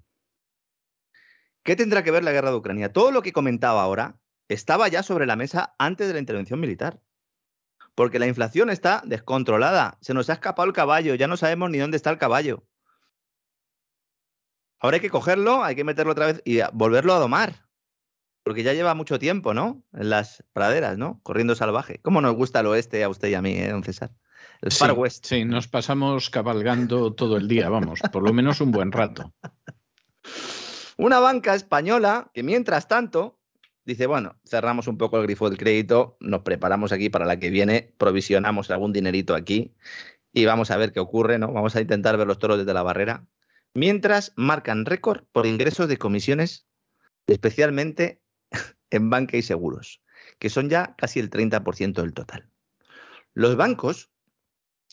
¿Qué 1.62 1.76
tendrá 1.76 2.02
que 2.02 2.10
ver 2.10 2.24
la 2.24 2.32
guerra 2.32 2.50
de 2.50 2.56
Ucrania? 2.56 2.92
Todo 2.92 3.10
lo 3.10 3.22
que 3.22 3.32
comentaba 3.32 3.82
ahora 3.82 4.18
estaba 4.48 4.88
ya 4.88 5.02
sobre 5.02 5.26
la 5.26 5.36
mesa 5.36 5.74
antes 5.78 6.06
de 6.06 6.14
la 6.14 6.20
intervención 6.20 6.60
militar. 6.60 7.00
Porque 7.94 8.18
la 8.18 8.26
inflación 8.26 8.70
está 8.70 9.02
descontrolada. 9.04 9.98
Se 10.00 10.14
nos 10.14 10.30
ha 10.30 10.34
escapado 10.34 10.66
el 10.66 10.72
caballo. 10.72 11.14
Ya 11.14 11.26
no 11.26 11.36
sabemos 11.36 11.70
ni 11.70 11.78
dónde 11.78 11.96
está 11.96 12.10
el 12.10 12.18
caballo. 12.18 12.64
Ahora 14.80 14.96
hay 14.96 15.00
que 15.00 15.10
cogerlo, 15.10 15.62
hay 15.62 15.76
que 15.76 15.84
meterlo 15.84 16.12
otra 16.12 16.26
vez 16.26 16.42
y 16.44 16.60
volverlo 16.72 17.14
a 17.14 17.18
domar. 17.18 17.66
Porque 18.42 18.62
ya 18.62 18.72
lleva 18.72 18.94
mucho 18.94 19.18
tiempo, 19.18 19.52
¿no? 19.52 19.84
En 19.92 20.08
las 20.08 20.42
praderas, 20.54 20.96
¿no? 20.96 21.20
Corriendo 21.22 21.54
salvaje. 21.54 22.00
¿Cómo 22.00 22.22
nos 22.22 22.34
gusta 22.34 22.60
el 22.60 22.66
oeste 22.66 23.04
a 23.04 23.10
usted 23.10 23.28
y 23.28 23.34
a 23.34 23.42
mí, 23.42 23.52
eh, 23.52 23.68
don 23.68 23.84
César? 23.84 24.10
El 24.62 24.72
Far 24.72 24.92
West. 24.92 25.26
Sí, 25.26 25.44
nos 25.44 25.68
pasamos 25.68 26.30
cabalgando 26.30 27.12
todo 27.12 27.36
el 27.36 27.48
día, 27.48 27.68
vamos, 27.68 28.00
por 28.12 28.22
lo 28.22 28.32
menos 28.32 28.60
un 28.60 28.72
buen 28.72 28.92
rato. 28.92 29.32
Una 30.96 31.18
banca 31.18 31.54
española 31.54 32.30
que 32.34 32.42
mientras 32.42 32.88
tanto 32.88 33.38
dice, 33.84 34.06
bueno, 34.06 34.36
cerramos 34.46 34.86
un 34.86 34.98
poco 34.98 35.18
el 35.18 35.24
grifo 35.24 35.48
del 35.48 35.58
crédito, 35.58 36.16
nos 36.20 36.42
preparamos 36.42 36.92
aquí 36.92 37.08
para 37.08 37.24
la 37.24 37.38
que 37.38 37.50
viene, 37.50 37.94
provisionamos 37.96 38.70
algún 38.70 38.92
dinerito 38.92 39.34
aquí 39.34 39.74
y 40.32 40.44
vamos 40.44 40.70
a 40.70 40.76
ver 40.76 40.92
qué 40.92 41.00
ocurre, 41.00 41.38
¿no? 41.38 41.52
Vamos 41.52 41.74
a 41.76 41.80
intentar 41.80 42.16
ver 42.16 42.26
los 42.26 42.38
toros 42.38 42.58
desde 42.58 42.74
la 42.74 42.82
barrera. 42.82 43.26
Mientras 43.74 44.32
marcan 44.36 44.84
récord 44.84 45.24
por 45.32 45.46
ingresos 45.46 45.88
de 45.88 45.96
comisiones, 45.96 46.66
especialmente 47.26 48.22
en 48.90 49.10
banca 49.10 49.36
y 49.36 49.42
seguros, 49.42 50.02
que 50.38 50.50
son 50.50 50.68
ya 50.68 50.94
casi 50.96 51.20
el 51.20 51.30
30% 51.30 52.02
del 52.02 52.12
total. 52.12 52.50
Los 53.32 53.56
bancos 53.56 54.10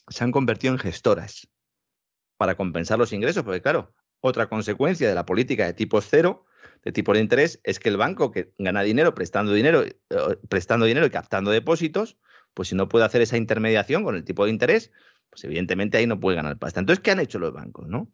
se 0.10 0.24
han 0.24 0.32
convertido 0.32 0.74
en 0.74 0.80
gestoras 0.80 1.50
para 2.38 2.56
compensar 2.56 3.00
los 3.00 3.14
ingresos, 3.14 3.44
porque 3.44 3.62
claro, 3.62 3.94
otra 4.22 4.48
consecuencia 4.48 5.10
de 5.10 5.16
la 5.16 5.26
política 5.26 5.66
de 5.66 5.74
tipo 5.74 6.00
cero, 6.02 6.46
de 6.84 6.92
tipo 6.92 7.14
de 7.14 7.20
interés, 7.20 7.60
es 7.64 7.80
que 7.80 7.90
el 7.90 7.98
banco 7.98 8.32
que 8.32 8.54
gana 8.58 8.84
dinero 8.84 9.16
prestando 9.16 9.54
dinero, 9.54 9.84
eh, 9.84 9.96
prestando 10.50 10.86
dinero 10.86 11.08
y 11.08 11.10
captando 11.10 11.52
depósitos, 11.52 12.18
pues 12.54 12.70
si 12.70 12.76
no 12.76 12.88
puede 12.88 13.06
hacer 13.06 13.22
esa 13.22 13.38
intermediación 13.38 14.04
con 14.04 14.16
el 14.16 14.24
tipo 14.24 14.46
de 14.46 14.52
interés, 14.52 14.92
pues 15.30 15.44
evidentemente 15.44 15.98
ahí 15.98 16.08
no 16.08 16.20
puede 16.20 16.38
ganar 16.38 16.58
pasta. 16.58 16.80
Entonces, 16.80 17.04
¿qué 17.04 17.12
han 17.12 17.20
hecho 17.20 17.40
los 17.40 17.54
bancos? 17.54 17.88
No? 17.88 18.12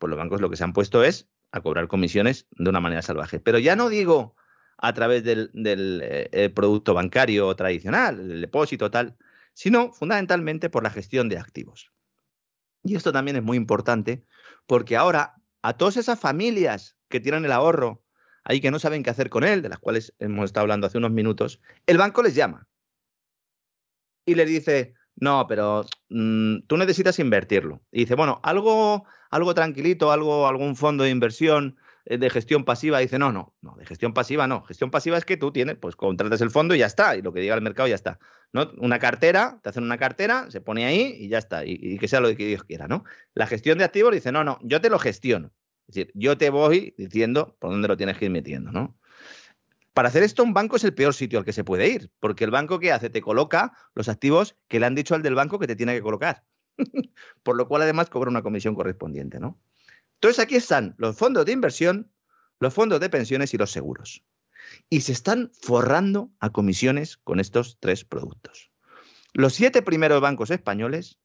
Pues 0.00 0.08
los 0.08 0.18
bancos 0.18 0.40
lo 0.40 0.48
que 0.48 0.56
se 0.56 0.64
han 0.64 0.72
puesto 0.72 1.04
es 1.04 1.28
a 1.52 1.60
cobrar 1.60 1.86
comisiones 1.86 2.48
de 2.52 2.70
una 2.70 2.80
manera 2.80 3.02
salvaje. 3.02 3.38
Pero 3.38 3.58
ya 3.58 3.76
no 3.76 3.90
digo 3.90 4.34
a 4.78 4.94
través 4.94 5.22
del, 5.22 5.50
eh, 5.54 6.50
producto 6.54 6.94
bancario 6.94 7.54
tradicional, 7.54 8.18
el 8.18 8.40
depósito, 8.40 8.90
tal, 8.90 9.18
sino 9.52 9.92
fundamentalmente 9.92 10.70
por 10.70 10.82
la 10.82 10.90
gestión 10.90 11.28
de 11.28 11.36
activos. 11.36 11.92
Y 12.82 12.96
esto 12.96 13.12
también 13.12 13.36
es 13.36 13.42
muy 13.42 13.58
importante 13.58 14.24
porque 14.66 14.96
ahora 14.96 15.34
a 15.60 15.76
todas 15.76 15.98
esas 15.98 16.18
familias 16.18 16.96
que 17.08 17.20
tienen 17.20 17.44
el 17.44 17.52
ahorro 17.52 18.02
ahí 18.42 18.62
que 18.62 18.70
no 18.70 18.78
saben 18.78 19.02
qué 19.02 19.10
hacer 19.10 19.28
con 19.28 19.44
él, 19.44 19.60
de 19.60 19.68
las 19.68 19.80
cuales 19.80 20.14
hemos 20.18 20.46
estado 20.46 20.62
hablando 20.62 20.86
hace 20.86 20.96
unos 20.96 21.10
minutos, 21.10 21.60
el 21.86 21.98
banco 21.98 22.22
les 22.22 22.34
llama 22.34 22.66
y 24.24 24.34
les 24.34 24.48
dice, 24.48 24.94
no, 25.20 25.46
pero 25.46 25.84
mm, 26.08 26.60
tú 26.66 26.76
necesitas 26.76 27.18
invertirlo. 27.18 27.82
Y 27.92 28.00
dice, 28.00 28.14
bueno, 28.14 28.40
algo, 28.42 29.04
algo 29.30 29.54
tranquilito, 29.54 30.10
algo, 30.12 30.48
algún 30.48 30.76
fondo 30.76 31.04
de 31.04 31.10
inversión 31.10 31.76
eh, 32.06 32.18
de 32.18 32.30
gestión 32.30 32.64
pasiva, 32.64 32.98
dice, 32.98 33.18
no, 33.18 33.30
no, 33.32 33.54
no, 33.60 33.76
de 33.76 33.86
gestión 33.86 34.14
pasiva 34.14 34.46
no. 34.46 34.62
Gestión 34.62 34.90
pasiva 34.90 35.18
es 35.18 35.24
que 35.24 35.36
tú 35.36 35.52
tienes, 35.52 35.76
pues 35.76 35.96
contratas 35.96 36.40
el 36.40 36.50
fondo 36.50 36.74
y 36.74 36.78
ya 36.78 36.86
está, 36.86 37.16
y 37.16 37.22
lo 37.22 37.32
que 37.32 37.40
diga 37.40 37.54
el 37.54 37.60
mercado 37.62 37.88
ya 37.88 37.94
está. 37.94 38.18
¿no? 38.52 38.70
Una 38.78 38.98
cartera, 38.98 39.60
te 39.62 39.68
hacen 39.68 39.84
una 39.84 39.98
cartera, 39.98 40.50
se 40.50 40.60
pone 40.60 40.86
ahí 40.86 41.14
y 41.18 41.28
ya 41.28 41.38
está, 41.38 41.64
y, 41.64 41.98
que 41.98 42.08
sea 42.08 42.20
lo 42.20 42.34
que 42.34 42.46
Dios 42.46 42.64
quiera, 42.64 42.88
¿no? 42.88 43.04
La 43.34 43.46
gestión 43.46 43.78
de 43.78 43.84
activos 43.84 44.12
dice, 44.12 44.32
no, 44.32 44.42
no, 44.42 44.58
yo 44.62 44.80
te 44.80 44.90
lo 44.90 44.98
gestiono. 44.98 45.52
Es 45.86 45.94
decir, 45.94 46.12
yo 46.14 46.38
te 46.38 46.50
voy 46.50 46.94
diciendo 46.96 47.56
por 47.58 47.70
dónde 47.70 47.88
lo 47.88 47.96
tienes 47.96 48.16
que 48.16 48.26
ir 48.26 48.30
metiendo, 48.30 48.72
¿no? 48.72 48.96
Para 49.92 50.08
hacer 50.08 50.22
esto, 50.22 50.42
un 50.44 50.54
banco 50.54 50.76
es 50.76 50.84
el 50.84 50.94
peor 50.94 51.14
sitio 51.14 51.38
al 51.38 51.44
que 51.44 51.52
se 51.52 51.64
puede 51.64 51.88
ir, 51.88 52.10
porque 52.20 52.44
el 52.44 52.50
banco 52.50 52.78
que 52.78 52.92
hace 52.92 53.10
te 53.10 53.20
coloca 53.20 53.72
los 53.94 54.08
activos 54.08 54.56
que 54.68 54.80
le 54.80 54.86
han 54.86 54.94
dicho 54.94 55.14
al 55.14 55.22
del 55.22 55.34
banco 55.34 55.58
que 55.58 55.66
te 55.66 55.76
tiene 55.76 55.94
que 55.94 56.02
colocar. 56.02 56.44
por 57.42 57.56
lo 57.56 57.66
cual, 57.68 57.82
además, 57.82 58.08
cobra 58.08 58.30
una 58.30 58.42
comisión 58.42 58.74
correspondiente, 58.74 59.40
¿no? 59.40 59.60
Entonces, 60.14 60.38
aquí 60.38 60.56
están 60.56 60.94
los 60.98 61.16
fondos 61.16 61.44
de 61.44 61.52
inversión, 61.52 62.12
los 62.60 62.72
fondos 62.72 63.00
de 63.00 63.10
pensiones 63.10 63.52
y 63.54 63.58
los 63.58 63.70
seguros 63.70 64.22
y 64.88 65.02
se 65.02 65.12
están 65.12 65.50
forrando 65.60 66.30
a 66.40 66.50
comisiones 66.50 67.16
con 67.16 67.40
estos 67.40 67.78
tres 67.80 68.04
productos. 68.04 68.70
Los 69.32 69.54
siete 69.54 69.82
primeros 69.82 70.20
bancos 70.20 70.50
españoles 70.50 71.18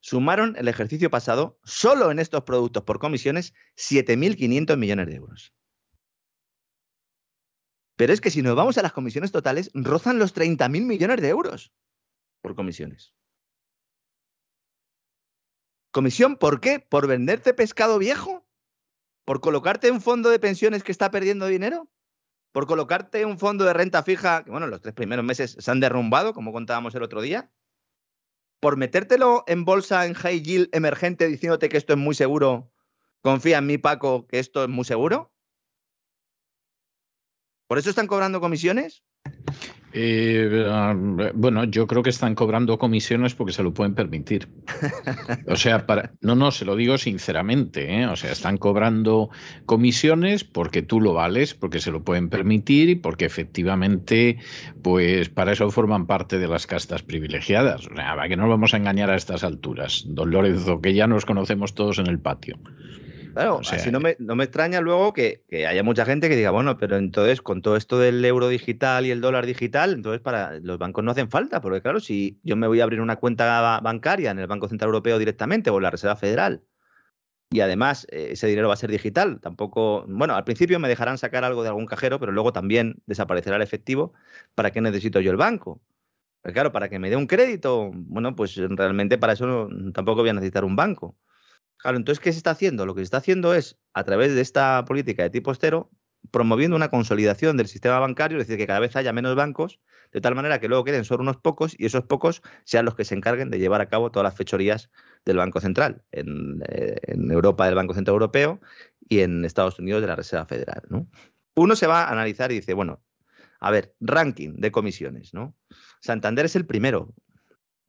sumaron 0.00 0.56
el 0.56 0.68
ejercicio 0.68 1.10
pasado 1.10 1.58
solo 1.64 2.10
en 2.10 2.18
estos 2.18 2.44
productos 2.44 2.84
por 2.84 2.98
comisiones 2.98 3.54
7.500 3.76 4.76
millones 4.76 5.06
de 5.06 5.14
euros. 5.14 5.52
Pero 8.00 8.14
es 8.14 8.22
que 8.22 8.30
si 8.30 8.40
nos 8.40 8.56
vamos 8.56 8.78
a 8.78 8.82
las 8.82 8.94
comisiones 8.94 9.30
totales, 9.30 9.70
rozan 9.74 10.18
los 10.18 10.34
30.000 10.34 10.86
millones 10.86 11.20
de 11.20 11.28
euros 11.28 11.70
por 12.40 12.54
comisiones. 12.54 13.12
¿Comisión 15.90 16.38
por 16.38 16.62
qué? 16.62 16.80
¿Por 16.80 17.06
venderte 17.06 17.52
pescado 17.52 17.98
viejo? 17.98 18.48
¿Por 19.26 19.42
colocarte 19.42 19.88
en 19.88 19.96
un 19.96 20.00
fondo 20.00 20.30
de 20.30 20.38
pensiones 20.38 20.82
que 20.82 20.92
está 20.92 21.10
perdiendo 21.10 21.44
dinero? 21.46 21.90
por 22.52 22.66
colocarte 22.66 23.26
un 23.26 23.38
fondo 23.38 23.66
de 23.66 23.74
renta 23.74 24.02
fija, 24.02 24.44
que 24.44 24.50
bueno, 24.50 24.66
los 24.66 24.80
tres 24.80 24.94
primeros 24.94 25.24
meses 25.24 25.56
se 25.58 25.70
han 25.70 25.78
derrumbado, 25.80 26.32
como 26.32 26.52
contábamos 26.52 26.94
el 26.94 27.02
otro 27.02 27.20
día, 27.20 27.52
por 28.60 28.78
metértelo 28.78 29.44
en 29.46 29.66
bolsa 29.66 30.06
en 30.06 30.14
high 30.14 30.42
yield 30.42 30.68
emergente 30.72 31.28
diciéndote 31.28 31.68
que 31.68 31.76
esto 31.76 31.92
es 31.92 31.98
muy 31.98 32.14
seguro, 32.14 32.72
confía 33.20 33.58
en 33.58 33.66
mí, 33.66 33.76
Paco, 33.76 34.26
que 34.26 34.38
esto 34.38 34.64
es 34.64 34.70
muy 34.70 34.86
seguro. 34.86 35.32
¿Por 37.70 37.78
eso 37.78 37.90
están 37.90 38.08
cobrando 38.08 38.40
comisiones? 38.40 39.04
Eh, 39.92 40.66
ah, 40.68 40.92
bueno, 41.34 41.62
yo 41.62 41.86
creo 41.86 42.02
que 42.02 42.10
están 42.10 42.34
cobrando 42.34 42.80
comisiones 42.80 43.36
porque 43.36 43.52
se 43.52 43.62
lo 43.62 43.72
pueden 43.72 43.94
permitir. 43.94 44.48
O 45.46 45.54
sea, 45.54 45.86
para, 45.86 46.10
no, 46.20 46.34
no, 46.34 46.50
se 46.50 46.64
lo 46.64 46.74
digo 46.74 46.98
sinceramente. 46.98 48.00
¿eh? 48.00 48.08
O 48.08 48.16
sea, 48.16 48.32
están 48.32 48.56
cobrando 48.56 49.30
comisiones 49.66 50.42
porque 50.42 50.82
tú 50.82 51.00
lo 51.00 51.14
vales, 51.14 51.54
porque 51.54 51.78
se 51.78 51.92
lo 51.92 52.02
pueden 52.02 52.28
permitir 52.28 52.88
y 52.88 52.96
porque 52.96 53.26
efectivamente, 53.26 54.38
pues 54.82 55.28
para 55.28 55.52
eso 55.52 55.70
forman 55.70 56.08
parte 56.08 56.40
de 56.40 56.48
las 56.48 56.66
castas 56.66 57.04
privilegiadas. 57.04 57.86
O 57.86 57.94
sea, 57.94 58.16
que 58.26 58.36
no 58.36 58.48
vamos 58.48 58.74
a 58.74 58.78
engañar 58.78 59.10
a 59.10 59.16
estas 59.16 59.44
alturas, 59.44 60.02
don 60.08 60.32
Lorenzo, 60.32 60.80
que 60.80 60.92
ya 60.92 61.06
nos 61.06 61.24
conocemos 61.24 61.76
todos 61.76 62.00
en 62.00 62.08
el 62.08 62.18
patio. 62.18 62.58
Claro, 63.32 63.60
así 63.60 63.90
no 63.90 64.00
me, 64.00 64.16
no 64.18 64.34
me, 64.34 64.44
extraña 64.44 64.80
luego 64.80 65.12
que, 65.12 65.42
haya 65.66 65.82
mucha 65.82 66.04
gente 66.04 66.28
que 66.28 66.36
diga, 66.36 66.50
bueno, 66.50 66.76
pero 66.78 66.96
entonces 66.96 67.40
con 67.42 67.62
todo 67.62 67.76
esto 67.76 67.98
del 67.98 68.24
euro 68.24 68.48
digital 68.48 69.06
y 69.06 69.10
el 69.10 69.20
dólar 69.20 69.46
digital, 69.46 69.92
entonces 69.92 70.20
para 70.20 70.58
los 70.60 70.78
bancos 70.78 71.04
no 71.04 71.12
hacen 71.12 71.30
falta, 71.30 71.60
porque 71.60 71.82
claro, 71.82 72.00
si 72.00 72.40
yo 72.42 72.56
me 72.56 72.66
voy 72.66 72.80
a 72.80 72.84
abrir 72.84 73.00
una 73.00 73.16
cuenta 73.16 73.80
bancaria 73.80 74.30
en 74.30 74.38
el 74.38 74.46
Banco 74.46 74.68
Central 74.68 74.88
Europeo 74.88 75.18
directamente 75.18 75.70
o 75.70 75.76
en 75.76 75.82
la 75.82 75.90
Reserva 75.90 76.16
Federal, 76.16 76.62
y 77.52 77.60
además 77.60 78.06
eh, 78.10 78.28
ese 78.32 78.46
dinero 78.46 78.68
va 78.68 78.74
a 78.74 78.78
ser 78.78 78.90
digital, 78.90 79.40
tampoco, 79.40 80.04
bueno, 80.08 80.34
al 80.34 80.44
principio 80.44 80.78
me 80.78 80.88
dejarán 80.88 81.18
sacar 81.18 81.44
algo 81.44 81.62
de 81.62 81.68
algún 81.68 81.86
cajero, 81.86 82.20
pero 82.20 82.32
luego 82.32 82.52
también 82.52 83.02
desaparecerá 83.06 83.56
el 83.56 83.62
efectivo, 83.62 84.12
¿para 84.54 84.70
qué 84.70 84.80
necesito 84.80 85.20
yo 85.20 85.30
el 85.30 85.36
banco? 85.36 85.80
Porque 86.42 86.54
claro, 86.54 86.72
para 86.72 86.88
que 86.88 86.98
me 86.98 87.10
dé 87.10 87.16
un 87.16 87.26
crédito, 87.26 87.90
bueno, 87.92 88.34
pues 88.34 88.56
realmente 88.56 89.18
para 89.18 89.34
eso 89.34 89.68
tampoco 89.92 90.22
voy 90.22 90.30
a 90.30 90.34
necesitar 90.34 90.64
un 90.64 90.74
banco. 90.74 91.16
Claro, 91.82 91.96
entonces, 91.96 92.22
¿qué 92.22 92.32
se 92.32 92.38
está 92.38 92.50
haciendo? 92.50 92.84
Lo 92.86 92.94
que 92.94 93.00
se 93.00 93.04
está 93.04 93.18
haciendo 93.18 93.54
es, 93.54 93.78
a 93.94 94.04
través 94.04 94.34
de 94.34 94.40
esta 94.40 94.84
política 94.84 95.22
de 95.22 95.30
tipo 95.30 95.50
estero, 95.50 95.90
promoviendo 96.30 96.76
una 96.76 96.90
consolidación 96.90 97.56
del 97.56 97.68
sistema 97.68 97.98
bancario, 97.98 98.38
es 98.38 98.46
decir, 98.46 98.58
que 98.58 98.66
cada 98.66 98.80
vez 98.80 98.94
haya 98.96 99.12
menos 99.12 99.34
bancos, 99.34 99.80
de 100.12 100.20
tal 100.20 100.34
manera 100.34 100.60
que 100.60 100.68
luego 100.68 100.84
queden 100.84 101.04
solo 101.04 101.22
unos 101.22 101.38
pocos 101.38 101.74
y 101.78 101.86
esos 101.86 102.04
pocos 102.04 102.42
sean 102.64 102.84
los 102.84 102.94
que 102.94 103.04
se 103.04 103.14
encarguen 103.14 103.50
de 103.50 103.58
llevar 103.58 103.80
a 103.80 103.88
cabo 103.88 104.10
todas 104.10 104.24
las 104.24 104.36
fechorías 104.36 104.90
del 105.24 105.38
Banco 105.38 105.60
Central, 105.60 106.02
en, 106.12 106.62
eh, 106.68 106.96
Europa 107.30 107.66
del 107.66 107.74
Banco 107.74 107.94
Central 107.94 108.14
Europeo 108.14 108.60
y 109.08 109.20
en 109.20 109.44
Estados 109.44 109.78
Unidos 109.78 110.02
de 110.02 110.08
la 110.08 110.16
Reserva 110.16 110.46
Federal. 110.46 110.82
Uno 111.54 111.76
se 111.76 111.86
va 111.86 112.04
a 112.04 112.12
analizar 112.12 112.52
y 112.52 112.56
dice, 112.56 112.74
bueno, 112.74 113.02
a 113.60 113.70
ver, 113.70 113.94
ranking 114.00 114.54
de 114.56 114.70
comisiones, 114.70 115.34
¿no? 115.34 115.54
Santander 116.00 116.46
es 116.46 116.56
el 116.56 116.66
primero 116.66 117.14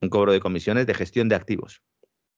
en 0.00 0.10
cobro 0.10 0.32
de 0.32 0.40
comisiones 0.40 0.86
de 0.86 0.94
gestión 0.94 1.28
de 1.28 1.36
activos. 1.36 1.82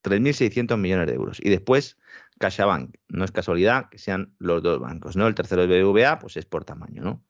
3.600 0.04 0.76
millones 0.76 1.06
de 1.06 1.14
euros. 1.14 1.38
Y 1.40 1.50
después, 1.50 1.98
CaixaBank. 2.38 2.96
No 3.08 3.24
es 3.24 3.32
casualidad 3.32 3.88
que 3.88 3.98
sean 3.98 4.34
los 4.38 4.62
dos 4.62 4.78
bancos, 4.78 5.16
¿no? 5.16 5.26
El 5.26 5.34
tercero 5.34 5.62
es 5.62 5.68
BBVA, 5.68 6.18
pues 6.18 6.36
es 6.36 6.44
por 6.44 6.64
tamaño, 6.64 7.02
¿no? 7.02 7.24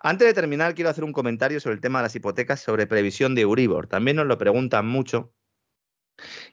Antes 0.00 0.28
de 0.28 0.34
terminar, 0.34 0.74
quiero 0.74 0.90
hacer 0.90 1.04
un 1.04 1.12
comentario 1.12 1.60
sobre 1.60 1.74
el 1.74 1.80
tema 1.80 1.98
de 1.98 2.04
las 2.04 2.14
hipotecas 2.14 2.60
sobre 2.60 2.86
previsión 2.86 3.34
de 3.34 3.42
Euribor. 3.42 3.88
También 3.88 4.16
nos 4.16 4.26
lo 4.26 4.38
preguntan 4.38 4.86
mucho. 4.86 5.32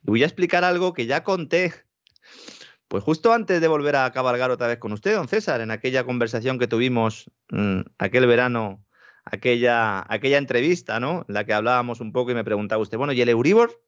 Y 0.03 0.07
voy 0.07 0.23
a 0.23 0.25
explicar 0.25 0.63
algo 0.63 0.93
que 0.93 1.05
ya 1.05 1.23
conté, 1.23 1.73
pues 2.87 3.03
justo 3.03 3.33
antes 3.33 3.61
de 3.61 3.67
volver 3.67 3.95
a 3.95 4.11
cabalgar 4.11 4.51
otra 4.51 4.67
vez 4.67 4.79
con 4.79 4.91
usted, 4.93 5.15
don 5.15 5.27
César, 5.27 5.61
en 5.61 5.71
aquella 5.71 6.03
conversación 6.03 6.59
que 6.59 6.67
tuvimos 6.67 7.31
mm, 7.49 7.81
aquel 7.99 8.25
verano, 8.27 8.83
aquella, 9.23 10.05
aquella 10.11 10.39
entrevista, 10.39 10.99
¿no? 10.99 11.25
En 11.27 11.33
la 11.33 11.45
que 11.45 11.53
hablábamos 11.53 11.99
un 12.01 12.11
poco 12.11 12.31
y 12.31 12.35
me 12.35 12.43
preguntaba 12.43 12.81
usted, 12.81 12.97
bueno, 12.97 13.13
¿y 13.13 13.21
el 13.21 13.29
Euribor? 13.29 13.84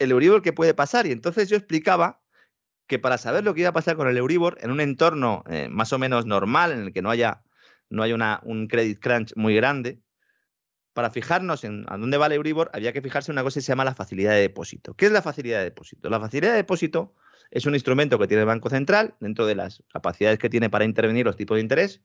El 0.00 0.10
Euribor 0.10 0.42
que 0.42 0.52
puede 0.52 0.74
pasar. 0.74 1.06
Y 1.06 1.12
entonces 1.12 1.48
yo 1.48 1.56
explicaba 1.56 2.20
que 2.88 2.98
para 2.98 3.18
saber 3.18 3.44
lo 3.44 3.54
que 3.54 3.60
iba 3.60 3.70
a 3.70 3.74
pasar 3.74 3.96
con 3.96 4.08
el 4.08 4.16
Euribor 4.16 4.58
en 4.60 4.72
un 4.72 4.80
entorno 4.80 5.44
eh, 5.48 5.68
más 5.70 5.92
o 5.92 5.98
menos 5.98 6.26
normal, 6.26 6.72
en 6.72 6.80
el 6.80 6.92
que 6.92 7.02
no 7.02 7.10
haya, 7.10 7.42
no 7.88 8.02
haya 8.02 8.40
un 8.42 8.66
credit 8.66 8.98
crunch 8.98 9.32
muy 9.36 9.54
grande, 9.54 10.00
para 10.92 11.10
fijarnos 11.10 11.62
en 11.62 11.84
a 11.88 11.96
dónde 11.96 12.16
va 12.18 12.26
el 12.26 12.32
Euribor, 12.32 12.70
había 12.74 12.92
que 12.92 13.00
fijarse 13.00 13.30
en 13.30 13.36
una 13.36 13.44
cosa 13.44 13.60
que 13.60 13.62
se 13.62 13.70
llama 13.70 13.84
la 13.84 13.94
facilidad 13.94 14.32
de 14.32 14.40
depósito. 14.40 14.94
¿Qué 14.94 15.06
es 15.06 15.12
la 15.12 15.22
facilidad 15.22 15.58
de 15.58 15.64
depósito? 15.64 16.10
La 16.10 16.18
facilidad 16.18 16.50
de 16.50 16.56
depósito 16.56 17.14
es 17.52 17.64
un 17.66 17.74
instrumento 17.74 18.18
que 18.18 18.26
tiene 18.26 18.40
el 18.40 18.46
Banco 18.46 18.70
Central 18.70 19.14
dentro 19.20 19.46
de 19.46 19.54
las 19.54 19.84
capacidades 19.92 20.38
que 20.38 20.50
tiene 20.50 20.68
para 20.68 20.84
intervenir 20.84 21.26
los 21.26 21.36
tipos 21.36 21.56
de 21.56 21.62
interés. 21.62 22.00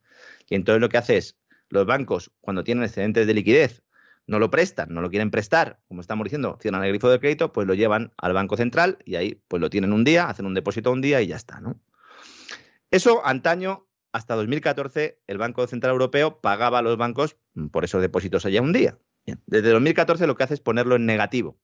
Y 0.47 0.55
entonces 0.55 0.81
lo 0.81 0.89
que 0.89 0.97
hace 0.97 1.17
es, 1.17 1.35
los 1.69 1.87
bancos, 1.87 2.31
cuando 2.41 2.63
tienen 2.63 2.83
excedentes 2.83 3.25
de 3.25 3.33
liquidez 3.33 3.84
no 4.27 4.39
lo 4.39 4.49
prestan, 4.49 4.93
no 4.93 5.01
lo 5.01 5.09
quieren 5.09 5.31
prestar, 5.31 5.79
como 5.87 6.01
estamos 6.01 6.25
diciendo, 6.25 6.57
cierran 6.61 6.83
el 6.83 6.89
grifo 6.89 7.09
de 7.09 7.19
crédito, 7.19 7.53
pues 7.53 7.67
lo 7.67 7.73
llevan 7.73 8.13
al 8.17 8.33
Banco 8.33 8.57
Central 8.57 8.97
y 9.05 9.15
ahí 9.15 9.41
pues 9.47 9.61
lo 9.61 9.69
tienen 9.69 9.93
un 9.93 10.03
día, 10.03 10.27
hacen 10.29 10.45
un 10.45 10.53
depósito 10.53 10.91
un 10.91 11.01
día 11.01 11.21
y 11.21 11.27
ya 11.27 11.35
está, 11.35 11.59
¿no? 11.59 11.79
Eso 12.91 13.25
antaño, 13.25 13.87
hasta 14.11 14.35
2014, 14.35 15.21
el 15.27 15.37
Banco 15.37 15.67
Central 15.67 15.91
Europeo 15.93 16.39
pagaba 16.39 16.79
a 16.79 16.81
los 16.81 16.97
bancos 16.97 17.37
por 17.71 17.83
esos 17.83 18.01
depósitos 18.01 18.45
allá 18.45 18.61
un 18.61 18.73
día. 18.73 18.97
Desde 19.45 19.69
2014 19.69 20.27
lo 20.27 20.35
que 20.35 20.43
hace 20.43 20.53
es 20.53 20.59
ponerlo 20.59 20.95
en 20.95 21.05
negativo. 21.05 21.57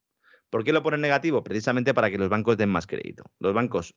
¿Por 0.49 0.63
qué 0.63 0.73
lo 0.73 0.83
pone 0.83 0.95
en 0.95 1.01
negativo? 1.01 1.43
Precisamente 1.43 1.93
para 1.93 2.11
que 2.11 2.17
los 2.17 2.27
bancos 2.27 2.57
den 2.57 2.69
más 2.69 2.85
crédito. 2.85 3.23
Los 3.39 3.53
bancos, 3.53 3.95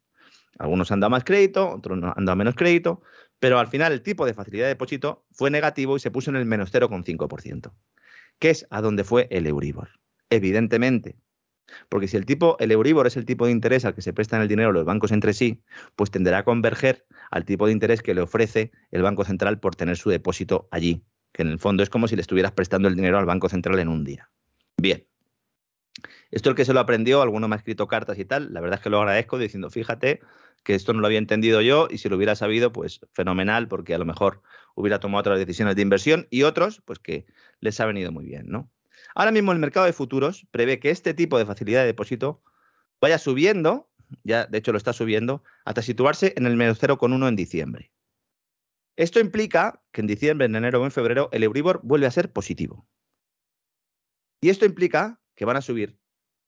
algunos 0.58 0.92
han 0.92 1.00
dado 1.00 1.10
más 1.10 1.24
crédito, 1.24 1.68
otros 1.68 1.98
han 2.14 2.24
dado 2.24 2.36
menos 2.36 2.54
crédito, 2.54 3.02
pero 3.40 3.58
al 3.58 3.66
final 3.66 3.92
el 3.92 4.02
tipo 4.02 4.24
de 4.24 4.34
facilidad 4.34 4.66
de 4.66 4.68
depósito 4.68 5.26
fue 5.32 5.50
negativo 5.50 5.96
y 5.96 6.00
se 6.00 6.12
puso 6.12 6.30
en 6.30 6.36
el 6.36 6.44
menos 6.44 6.72
0,5%. 6.72 7.72
¿Qué 8.44 8.50
es 8.50 8.66
a 8.68 8.82
dónde 8.82 9.04
fue 9.04 9.26
el 9.30 9.46
Euribor? 9.46 9.88
Evidentemente. 10.28 11.16
Porque 11.88 12.08
si 12.08 12.18
el 12.18 12.26
tipo, 12.26 12.58
el 12.58 12.72
Euribor 12.72 13.06
es 13.06 13.16
el 13.16 13.24
tipo 13.24 13.46
de 13.46 13.52
interés 13.52 13.86
al 13.86 13.94
que 13.94 14.02
se 14.02 14.12
prestan 14.12 14.42
el 14.42 14.48
dinero 14.48 14.70
los 14.70 14.84
bancos 14.84 15.12
entre 15.12 15.32
sí, 15.32 15.62
pues 15.96 16.10
tenderá 16.10 16.40
a 16.40 16.44
converger 16.44 17.06
al 17.30 17.46
tipo 17.46 17.64
de 17.64 17.72
interés 17.72 18.02
que 18.02 18.12
le 18.12 18.20
ofrece 18.20 18.70
el 18.90 19.00
Banco 19.00 19.24
Central 19.24 19.60
por 19.60 19.76
tener 19.76 19.96
su 19.96 20.10
depósito 20.10 20.68
allí, 20.70 21.06
que 21.32 21.40
en 21.40 21.48
el 21.48 21.58
fondo 21.58 21.82
es 21.82 21.88
como 21.88 22.06
si 22.06 22.16
le 22.16 22.20
estuvieras 22.20 22.52
prestando 22.52 22.86
el 22.86 22.96
dinero 22.96 23.18
al 23.18 23.24
Banco 23.24 23.48
Central 23.48 23.78
en 23.78 23.88
un 23.88 24.04
día. 24.04 24.28
Bien. 24.76 25.06
Esto 26.30 26.50
el 26.50 26.56
que 26.56 26.64
se 26.64 26.72
lo 26.72 26.80
aprendió, 26.80 27.22
alguno 27.22 27.48
me 27.48 27.54
ha 27.54 27.58
escrito 27.58 27.88
cartas 27.88 28.18
y 28.18 28.24
tal, 28.24 28.52
la 28.52 28.60
verdad 28.60 28.78
es 28.78 28.82
que 28.82 28.90
lo 28.90 28.98
agradezco 28.98 29.38
diciendo, 29.38 29.70
fíjate 29.70 30.20
que 30.62 30.74
esto 30.74 30.92
no 30.92 31.00
lo 31.00 31.06
había 31.06 31.18
entendido 31.18 31.60
yo 31.60 31.88
y 31.90 31.98
si 31.98 32.08
lo 32.08 32.16
hubiera 32.16 32.34
sabido, 32.34 32.72
pues 32.72 33.00
fenomenal, 33.12 33.68
porque 33.68 33.94
a 33.94 33.98
lo 33.98 34.04
mejor 34.04 34.42
hubiera 34.74 34.98
tomado 34.98 35.20
otras 35.20 35.38
decisiones 35.38 35.76
de 35.76 35.82
inversión 35.82 36.26
y 36.30 36.42
otros, 36.42 36.82
pues 36.84 36.98
que 36.98 37.26
les 37.60 37.78
ha 37.80 37.86
venido 37.86 38.10
muy 38.12 38.24
bien, 38.24 38.48
¿no? 38.48 38.70
Ahora 39.14 39.30
mismo 39.30 39.52
el 39.52 39.58
mercado 39.58 39.86
de 39.86 39.92
futuros 39.92 40.46
prevé 40.50 40.80
que 40.80 40.90
este 40.90 41.14
tipo 41.14 41.38
de 41.38 41.46
facilidad 41.46 41.80
de 41.80 41.86
depósito 41.86 42.42
vaya 43.00 43.18
subiendo, 43.18 43.90
ya 44.24 44.46
de 44.46 44.58
hecho 44.58 44.72
lo 44.72 44.78
está 44.78 44.92
subiendo, 44.92 45.44
hasta 45.64 45.82
situarse 45.82 46.32
en 46.36 46.46
el 46.46 46.56
menos 46.56 46.82
0,1 46.82 47.28
en 47.28 47.36
diciembre. 47.36 47.92
Esto 48.96 49.20
implica 49.20 49.82
que 49.92 50.00
en 50.00 50.06
diciembre, 50.06 50.46
en 50.46 50.56
enero 50.56 50.80
o 50.80 50.84
en 50.84 50.92
febrero 50.92 51.28
el 51.32 51.42
Euribor 51.42 51.80
vuelve 51.82 52.06
a 52.06 52.10
ser 52.10 52.32
positivo. 52.32 52.86
Y 54.40 54.50
esto 54.50 54.66
implica 54.66 55.20
que 55.34 55.44
van 55.44 55.56
a 55.56 55.62
subir 55.62 55.98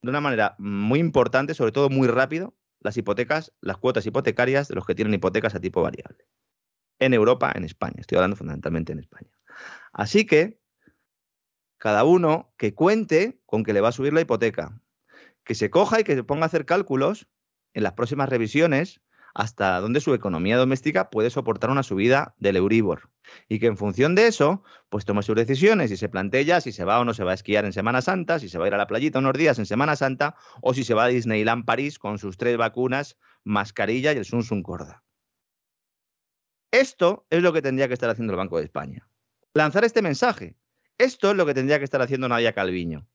de 0.02 0.10
una 0.10 0.20
manera 0.20 0.54
muy 0.58 1.00
importante, 1.00 1.54
sobre 1.54 1.72
todo 1.72 1.88
muy 1.88 2.08
rápido, 2.08 2.54
las 2.80 2.96
hipotecas, 2.96 3.52
las 3.60 3.78
cuotas 3.78 4.06
hipotecarias 4.06 4.68
de 4.68 4.74
los 4.74 4.86
que 4.86 4.94
tienen 4.94 5.14
hipotecas 5.14 5.54
a 5.54 5.60
tipo 5.60 5.82
variable. 5.82 6.26
En 6.98 7.12
Europa, 7.12 7.52
en 7.54 7.64
España. 7.64 7.96
Estoy 7.98 8.16
hablando 8.16 8.36
fundamentalmente 8.36 8.92
en 8.92 9.00
España. 9.00 9.30
Así 9.92 10.26
que 10.26 10.60
cada 11.78 12.04
uno 12.04 12.54
que 12.56 12.74
cuente 12.74 13.40
con 13.44 13.64
que 13.64 13.72
le 13.72 13.80
va 13.80 13.88
a 13.88 13.92
subir 13.92 14.12
la 14.12 14.20
hipoteca, 14.20 14.80
que 15.44 15.54
se 15.54 15.70
coja 15.70 16.00
y 16.00 16.04
que 16.04 16.14
se 16.14 16.24
ponga 16.24 16.44
a 16.44 16.46
hacer 16.46 16.64
cálculos 16.64 17.28
en 17.74 17.82
las 17.82 17.92
próximas 17.92 18.28
revisiones 18.28 19.00
hasta 19.36 19.78
dónde 19.82 20.00
su 20.00 20.14
economía 20.14 20.56
doméstica 20.56 21.10
puede 21.10 21.28
soportar 21.28 21.68
una 21.68 21.82
subida 21.82 22.34
del 22.38 22.56
Euribor. 22.56 23.10
Y 23.50 23.58
que 23.58 23.66
en 23.66 23.76
función 23.76 24.14
de 24.14 24.28
eso, 24.28 24.62
pues 24.88 25.04
tome 25.04 25.22
sus 25.22 25.36
decisiones 25.36 25.90
y 25.90 25.98
se 25.98 26.08
plantee 26.08 26.46
ya 26.46 26.62
si 26.62 26.72
se 26.72 26.86
va 26.86 26.98
o 26.98 27.04
no 27.04 27.12
se 27.12 27.22
va 27.22 27.32
a 27.32 27.34
esquiar 27.34 27.66
en 27.66 27.74
Semana 27.74 28.00
Santa, 28.00 28.38
si 28.38 28.48
se 28.48 28.56
va 28.56 28.64
a 28.64 28.68
ir 28.68 28.74
a 28.74 28.78
la 28.78 28.86
playita 28.86 29.18
unos 29.18 29.34
días 29.34 29.58
en 29.58 29.66
Semana 29.66 29.94
Santa, 29.94 30.36
o 30.62 30.72
si 30.72 30.84
se 30.84 30.94
va 30.94 31.04
a 31.04 31.08
Disneyland 31.08 31.66
París 31.66 31.98
con 31.98 32.16
sus 32.16 32.38
tres 32.38 32.56
vacunas, 32.56 33.18
mascarilla 33.44 34.14
y 34.14 34.16
el 34.16 34.24
Sun 34.24 34.62
Corda. 34.62 35.04
Esto 36.70 37.26
es 37.28 37.42
lo 37.42 37.52
que 37.52 37.60
tendría 37.60 37.88
que 37.88 37.94
estar 37.94 38.08
haciendo 38.08 38.32
el 38.32 38.38
Banco 38.38 38.56
de 38.56 38.64
España. 38.64 39.06
Lanzar 39.52 39.84
este 39.84 40.00
mensaje. 40.00 40.56
Esto 40.96 41.32
es 41.32 41.36
lo 41.36 41.44
que 41.44 41.52
tendría 41.52 41.76
que 41.78 41.84
estar 41.84 42.00
haciendo 42.00 42.26
Nadia 42.26 42.54
Calviño. 42.54 43.06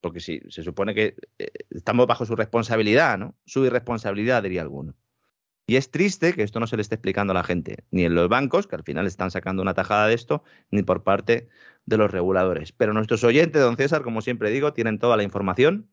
Porque 0.00 0.20
si 0.20 0.40
se 0.48 0.62
supone 0.62 0.94
que 0.94 1.16
eh, 1.38 1.50
estamos 1.68 2.06
bajo 2.06 2.24
su 2.24 2.34
responsabilidad, 2.34 3.18
¿no? 3.18 3.36
Su 3.44 3.66
irresponsabilidad, 3.66 4.42
diría 4.42 4.62
alguno. 4.62 4.94
Y 5.66 5.76
es 5.76 5.90
triste 5.90 6.34
que 6.34 6.42
esto 6.42 6.60
no 6.60 6.66
se 6.66 6.76
le 6.76 6.82
esté 6.82 6.96
explicando 6.96 7.30
a 7.32 7.34
la 7.34 7.44
gente, 7.44 7.84
ni 7.90 8.04
en 8.04 8.14
los 8.14 8.28
bancos, 8.28 8.66
que 8.66 8.76
al 8.76 8.82
final 8.82 9.06
están 9.06 9.30
sacando 9.30 9.62
una 9.62 9.74
tajada 9.74 10.06
de 10.08 10.14
esto, 10.14 10.44
ni 10.70 10.82
por 10.82 11.02
parte 11.02 11.48
de 11.86 11.96
los 11.96 12.10
reguladores. 12.10 12.72
Pero 12.72 12.92
nuestros 12.92 13.24
oyentes, 13.24 13.62
don 13.62 13.76
César, 13.76 14.02
como 14.02 14.20
siempre 14.20 14.50
digo, 14.50 14.72
tienen 14.74 14.98
toda 14.98 15.16
la 15.16 15.22
información. 15.22 15.88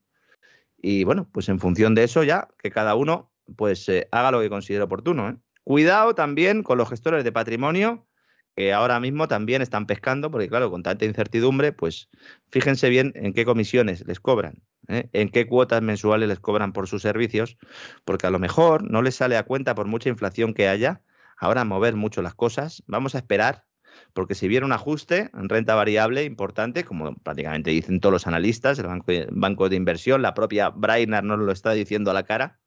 Y 0.78 1.04
bueno, 1.06 1.30
pues 1.32 1.48
en 1.48 1.60
función 1.60 1.96
de 1.96 2.04
eso 2.04 2.24
ya, 2.24 2.50
que 2.62 2.72
cada 2.72 2.96
uno 2.96 3.32
pues 3.56 3.88
eh, 3.90 4.08
haga 4.12 4.32
lo 4.32 4.42
que 4.42 4.50
considere 4.50 4.84
oportuno. 4.84 5.30
¿eh? 5.30 5.38
Cuidado 5.64 6.16
también 6.16 6.64
con 6.64 6.78
los 6.78 6.90
gestores 6.90 7.24
de 7.24 7.32
patrimonio 7.32 8.08
que 8.56 8.74
ahora 8.74 9.00
mismo 9.00 9.28
también 9.28 9.62
están 9.62 9.86
pescando, 9.86 10.30
porque 10.32 10.50
claro, 10.50 10.70
con 10.70 10.84
tanta 10.84 11.06
incertidumbre, 11.06 11.72
pues 11.72 12.10
fíjense 12.50 12.90
bien 12.90 13.14
en 13.16 13.34
qué 13.34 13.46
comisiones 13.46 14.06
les 14.06 14.20
cobran, 14.20 14.62
¿eh? 14.88 15.10
en 15.14 15.30
qué 15.30 15.48
cuotas 15.48 15.82
mensuales 15.82 16.30
les 16.30 16.40
cobran 16.40 16.74
por 16.74 16.88
sus 16.88 17.02
servicios, 17.02 17.58
porque 18.06 18.28
a 18.28 18.30
lo 18.30 18.40
mejor 18.40 18.90
no 18.90 19.02
les 19.02 19.16
sale 19.16 19.38
a 19.38 19.44
cuenta 19.44 19.76
por 19.76 19.88
mucha 19.88 20.10
inflación 20.10 20.54
que 20.54 20.68
haya, 20.68 21.02
ahora 21.38 21.66
mover 21.66 21.96
mucho 21.96 22.22
las 22.22 22.36
cosas, 22.36 22.84
vamos 22.88 23.16
a 23.16 23.20
esperar, 23.20 23.66
porque 24.14 24.36
si 24.36 24.48
viene 24.48 24.66
un 24.66 24.72
ajuste 24.72 25.30
en 25.34 25.50
renta 25.50 25.76
variable 25.76 26.24
importante, 26.24 26.84
como 26.84 27.16
prácticamente 27.16 27.72
dicen 27.72 28.00
todos 28.00 28.14
los 28.14 28.28
analistas, 28.28 28.80
el 28.80 28.88
banco, 29.32 29.70
de 29.70 29.76
inversión, 29.76 30.22
la 30.22 30.34
propia 30.34 30.70
Brainerd 30.70 31.24
nos 31.24 31.40
lo 31.40 31.52
está 31.52 31.72
diciendo 31.72 32.12
a 32.12 32.14
la 32.14 32.24
cara, 32.24 32.60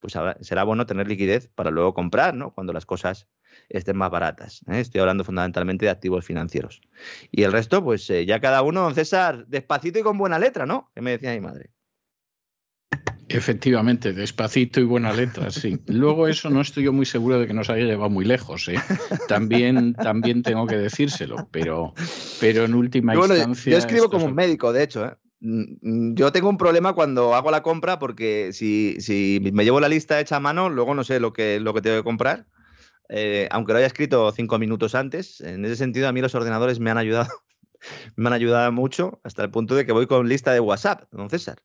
pues 0.00 0.14
será 0.40 0.64
bueno 0.64 0.86
tener 0.86 1.08
liquidez 1.08 1.48
para 1.54 1.70
luego 1.70 1.94
comprar, 1.94 2.34
¿no? 2.34 2.52
Cuando 2.52 2.72
las 2.72 2.84
cosas 2.84 3.26
estén 3.68 3.96
más 3.96 4.10
baratas. 4.10 4.62
¿eh? 4.68 4.80
Estoy 4.80 5.00
hablando 5.00 5.24
fundamentalmente 5.24 5.86
de 5.86 5.90
activos 5.90 6.24
financieros. 6.24 6.80
Y 7.30 7.42
el 7.42 7.52
resto, 7.52 7.82
pues 7.82 8.08
eh, 8.10 8.26
ya 8.26 8.40
cada 8.40 8.62
uno, 8.62 8.82
don 8.82 8.94
César, 8.94 9.46
despacito 9.46 9.98
y 9.98 10.02
con 10.02 10.18
buena 10.18 10.38
letra, 10.38 10.66
¿no? 10.66 10.90
Que 10.94 11.00
me 11.00 11.12
decía 11.12 11.32
mi 11.32 11.40
madre. 11.40 11.70
Efectivamente, 13.28 14.12
despacito 14.12 14.80
y 14.80 14.84
buena 14.84 15.12
letra, 15.12 15.50
sí. 15.50 15.78
Luego 15.86 16.28
eso 16.28 16.50
no 16.50 16.60
estoy 16.60 16.84
yo 16.84 16.92
muy 16.92 17.06
seguro 17.06 17.40
de 17.40 17.46
que 17.46 17.54
nos 17.54 17.70
haya 17.70 17.84
llevado 17.84 18.10
muy 18.10 18.24
lejos, 18.24 18.68
¿eh? 18.68 18.76
También, 19.28 19.94
también 19.94 20.42
tengo 20.42 20.66
que 20.66 20.76
decírselo, 20.76 21.48
pero, 21.50 21.94
pero 22.38 22.64
en 22.64 22.74
última 22.74 23.14
instancia... 23.14 23.72
Yo 23.72 23.78
escribo 23.78 24.10
como 24.10 24.26
un 24.26 24.34
médico, 24.34 24.72
de 24.72 24.82
hecho, 24.82 25.06
¿eh? 25.06 25.14
Mm, 25.44 26.14
yo 26.14 26.32
tengo 26.32 26.48
un 26.48 26.56
problema 26.56 26.94
cuando 26.94 27.34
hago 27.34 27.50
la 27.50 27.62
compra 27.62 27.98
porque 27.98 28.50
si, 28.52 28.96
si, 29.00 29.40
me 29.52 29.64
llevo 29.64 29.78
la 29.78 29.88
lista 29.88 30.18
hecha 30.18 30.36
a 30.36 30.40
mano, 30.40 30.70
luego 30.70 30.94
no 30.94 31.04
sé 31.04 31.20
lo 31.20 31.32
que, 31.32 31.60
lo 31.60 31.74
que 31.74 31.82
tengo 31.82 31.96
que 31.96 32.04
comprar. 32.04 32.46
Eh, 33.08 33.48
aunque 33.50 33.72
lo 33.72 33.78
haya 33.78 33.86
escrito 33.86 34.30
cinco 34.32 34.58
minutos 34.58 34.94
antes, 34.94 35.40
en 35.40 35.64
ese 35.64 35.76
sentido 35.76 36.08
a 36.08 36.12
mí 36.12 36.20
los 36.20 36.34
ordenadores 36.34 36.80
me 36.80 36.90
han 36.90 36.98
ayudado, 36.98 37.28
me 38.16 38.28
han 38.28 38.32
ayudado 38.32 38.72
mucho 38.72 39.20
hasta 39.24 39.42
el 39.42 39.50
punto 39.50 39.74
de 39.74 39.84
que 39.86 39.92
voy 39.92 40.06
con 40.06 40.28
lista 40.28 40.52
de 40.52 40.60
WhatsApp, 40.60 41.04
don 41.10 41.30
César 41.30 41.58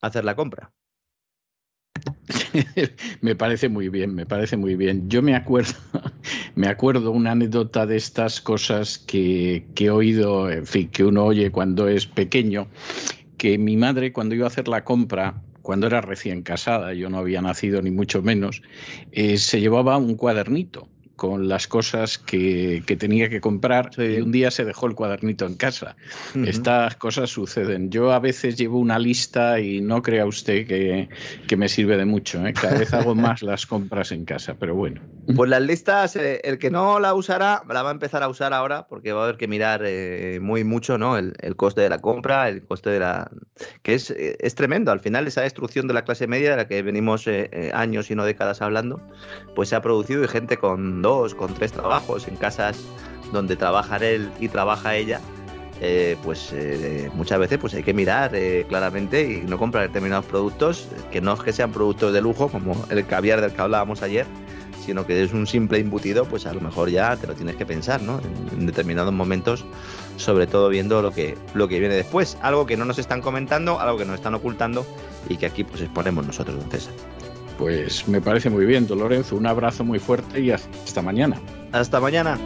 hacer 0.00 0.24
la 0.24 0.36
compra. 0.36 0.72
me 3.20 3.34
parece 3.34 3.68
muy 3.68 3.88
bien, 3.88 4.14
me 4.14 4.26
parece 4.26 4.56
muy 4.56 4.76
bien. 4.76 5.08
Yo 5.08 5.22
me 5.22 5.34
acuerdo, 5.34 5.74
me 6.54 6.68
acuerdo 6.68 7.10
una 7.10 7.32
anécdota 7.32 7.86
de 7.86 7.96
estas 7.96 8.40
cosas 8.40 8.98
que, 8.98 9.66
que, 9.74 9.86
he 9.86 9.90
oído, 9.90 10.50
en 10.50 10.66
fin, 10.66 10.88
que 10.88 11.04
uno 11.04 11.24
oye 11.24 11.50
cuando 11.50 11.88
es 11.88 12.06
pequeño, 12.06 12.68
que 13.36 13.58
mi 13.58 13.76
madre 13.76 14.12
cuando 14.12 14.34
iba 14.34 14.44
a 14.44 14.48
hacer 14.48 14.68
la 14.68 14.84
compra, 14.84 15.42
cuando 15.68 15.86
era 15.86 16.00
recién 16.00 16.40
casada, 16.40 16.94
yo 16.94 17.10
no 17.10 17.18
había 17.18 17.42
nacido 17.42 17.82
ni 17.82 17.90
mucho 17.90 18.22
menos, 18.22 18.62
eh, 19.12 19.36
se 19.36 19.60
llevaba 19.60 19.98
un 19.98 20.14
cuadernito 20.14 20.88
con 21.18 21.48
las 21.48 21.66
cosas 21.66 22.16
que, 22.16 22.80
tenía 22.96 23.28
que 23.28 23.40
comprar 23.40 23.90
y 23.98 24.20
un 24.20 24.30
día 24.30 24.52
se 24.52 24.64
dejó 24.64 24.86
el 24.86 24.94
cuadernito 24.94 25.46
en 25.46 25.56
casa. 25.56 25.96
Estas 26.46 26.94
cosas 26.94 27.28
suceden. 27.28 27.90
Yo 27.90 28.12
a 28.12 28.20
veces 28.20 28.56
llevo 28.56 28.78
una 28.78 29.00
lista 29.00 29.58
y 29.58 29.80
no 29.80 30.00
crea 30.00 30.24
usted 30.26 30.66
que, 30.66 31.56
me 31.56 31.68
sirve 31.68 31.96
de 31.96 32.04
mucho. 32.04 32.46
¿eh? 32.46 32.52
Cada 32.52 32.78
vez 32.78 32.94
hago 32.94 33.14
más 33.16 33.42
las 33.42 33.66
compras 33.66 34.12
en 34.12 34.24
casa, 34.24 34.54
pero 34.58 34.76
bueno. 34.76 35.00
Pues 35.34 35.50
las 35.50 35.60
listas, 35.60 36.14
eh, 36.14 36.40
el 36.44 36.58
que 36.58 36.70
no 36.70 37.00
la 37.00 37.14
usará, 37.14 37.64
la 37.68 37.82
va 37.82 37.90
a 37.90 37.92
empezar 37.92 38.22
a 38.22 38.28
usar 38.28 38.54
ahora 38.54 38.86
porque 38.86 39.12
va 39.12 39.22
a 39.22 39.24
haber 39.24 39.36
que 39.36 39.48
mirar 39.48 39.82
eh, 39.84 40.38
muy 40.40 40.62
mucho 40.62 40.98
¿no? 40.98 41.18
El, 41.18 41.34
coste 41.56 41.80
de 41.80 41.88
la 41.88 41.98
compra, 41.98 42.48
el 42.48 42.62
coste 42.62 42.90
de 42.90 43.00
la... 43.00 43.28
que 43.82 43.94
es, 43.94 44.10
es 44.10 44.54
tremendo. 44.54 44.92
Al 44.92 45.00
final 45.00 45.26
esa 45.26 45.40
destrucción 45.40 45.88
de 45.88 45.94
la 45.94 46.04
clase 46.04 46.28
media 46.28 46.52
de 46.52 46.56
la 46.56 46.68
que 46.68 46.80
venimos 46.82 47.26
años 47.74 48.08
y 48.12 48.14
no 48.14 48.24
décadas 48.24 48.62
hablando, 48.62 49.02
pues 49.56 49.70
se 49.70 49.74
ha 49.74 49.82
producido 49.82 50.22
y 50.22 50.28
gente 50.28 50.56
con 50.58 51.02
con 51.36 51.54
tres 51.54 51.72
trabajos, 51.72 52.28
en 52.28 52.36
casas 52.36 52.78
donde 53.32 53.56
trabaja 53.56 53.96
él 53.96 54.30
y 54.40 54.48
trabaja 54.48 54.94
ella, 54.94 55.20
eh, 55.80 56.16
pues 56.22 56.50
eh, 56.52 57.10
muchas 57.14 57.38
veces 57.38 57.58
pues 57.58 57.72
hay 57.74 57.82
que 57.82 57.94
mirar 57.94 58.34
eh, 58.34 58.66
claramente 58.68 59.22
y 59.22 59.46
no 59.46 59.58
comprar 59.58 59.86
determinados 59.86 60.24
productos 60.26 60.88
que 61.12 61.20
no 61.20 61.34
es 61.34 61.40
que 61.40 61.52
sean 61.52 61.70
productos 61.70 62.12
de 62.12 62.20
lujo 62.20 62.48
como 62.48 62.84
el 62.90 63.06
caviar 63.06 63.40
del 63.40 63.52
que 63.52 63.60
hablábamos 63.60 64.02
ayer, 64.02 64.26
sino 64.84 65.06
que 65.06 65.22
es 65.22 65.32
un 65.32 65.46
simple 65.46 65.78
embutido, 65.78 66.24
pues 66.24 66.46
a 66.46 66.52
lo 66.52 66.60
mejor 66.60 66.90
ya 66.90 67.16
te 67.16 67.26
lo 67.26 67.34
tienes 67.34 67.56
que 67.56 67.64
pensar, 67.64 68.02
¿no? 68.02 68.20
En, 68.52 68.66
determinados 68.66 69.12
momentos, 69.12 69.64
sobre 70.16 70.46
todo 70.46 70.68
viendo 70.68 71.00
lo 71.00 71.12
que, 71.12 71.36
lo 71.54 71.68
que 71.68 71.78
viene 71.78 71.94
después, 71.94 72.36
algo 72.42 72.66
que 72.66 72.76
no 72.76 72.84
nos 72.84 72.98
están 72.98 73.20
comentando, 73.22 73.80
algo 73.80 73.96
que 73.98 74.04
nos 74.04 74.16
están 74.16 74.34
ocultando 74.34 74.84
y 75.28 75.36
que 75.36 75.46
aquí 75.46 75.64
pues 75.64 75.80
exponemos 75.80 76.26
nosotros, 76.26 76.58
don 76.58 76.70
César. 76.70 76.92
Pues 77.58 78.06
me 78.06 78.20
parece 78.20 78.48
muy 78.48 78.64
bien, 78.64 78.86
don 78.86 79.00
Lorenzo. 79.00 79.36
Un 79.36 79.46
abrazo 79.46 79.84
muy 79.84 79.98
fuerte 79.98 80.40
y 80.40 80.52
hasta 80.52 81.02
mañana. 81.02 81.40
Hasta 81.72 82.00
mañana. 82.00 82.38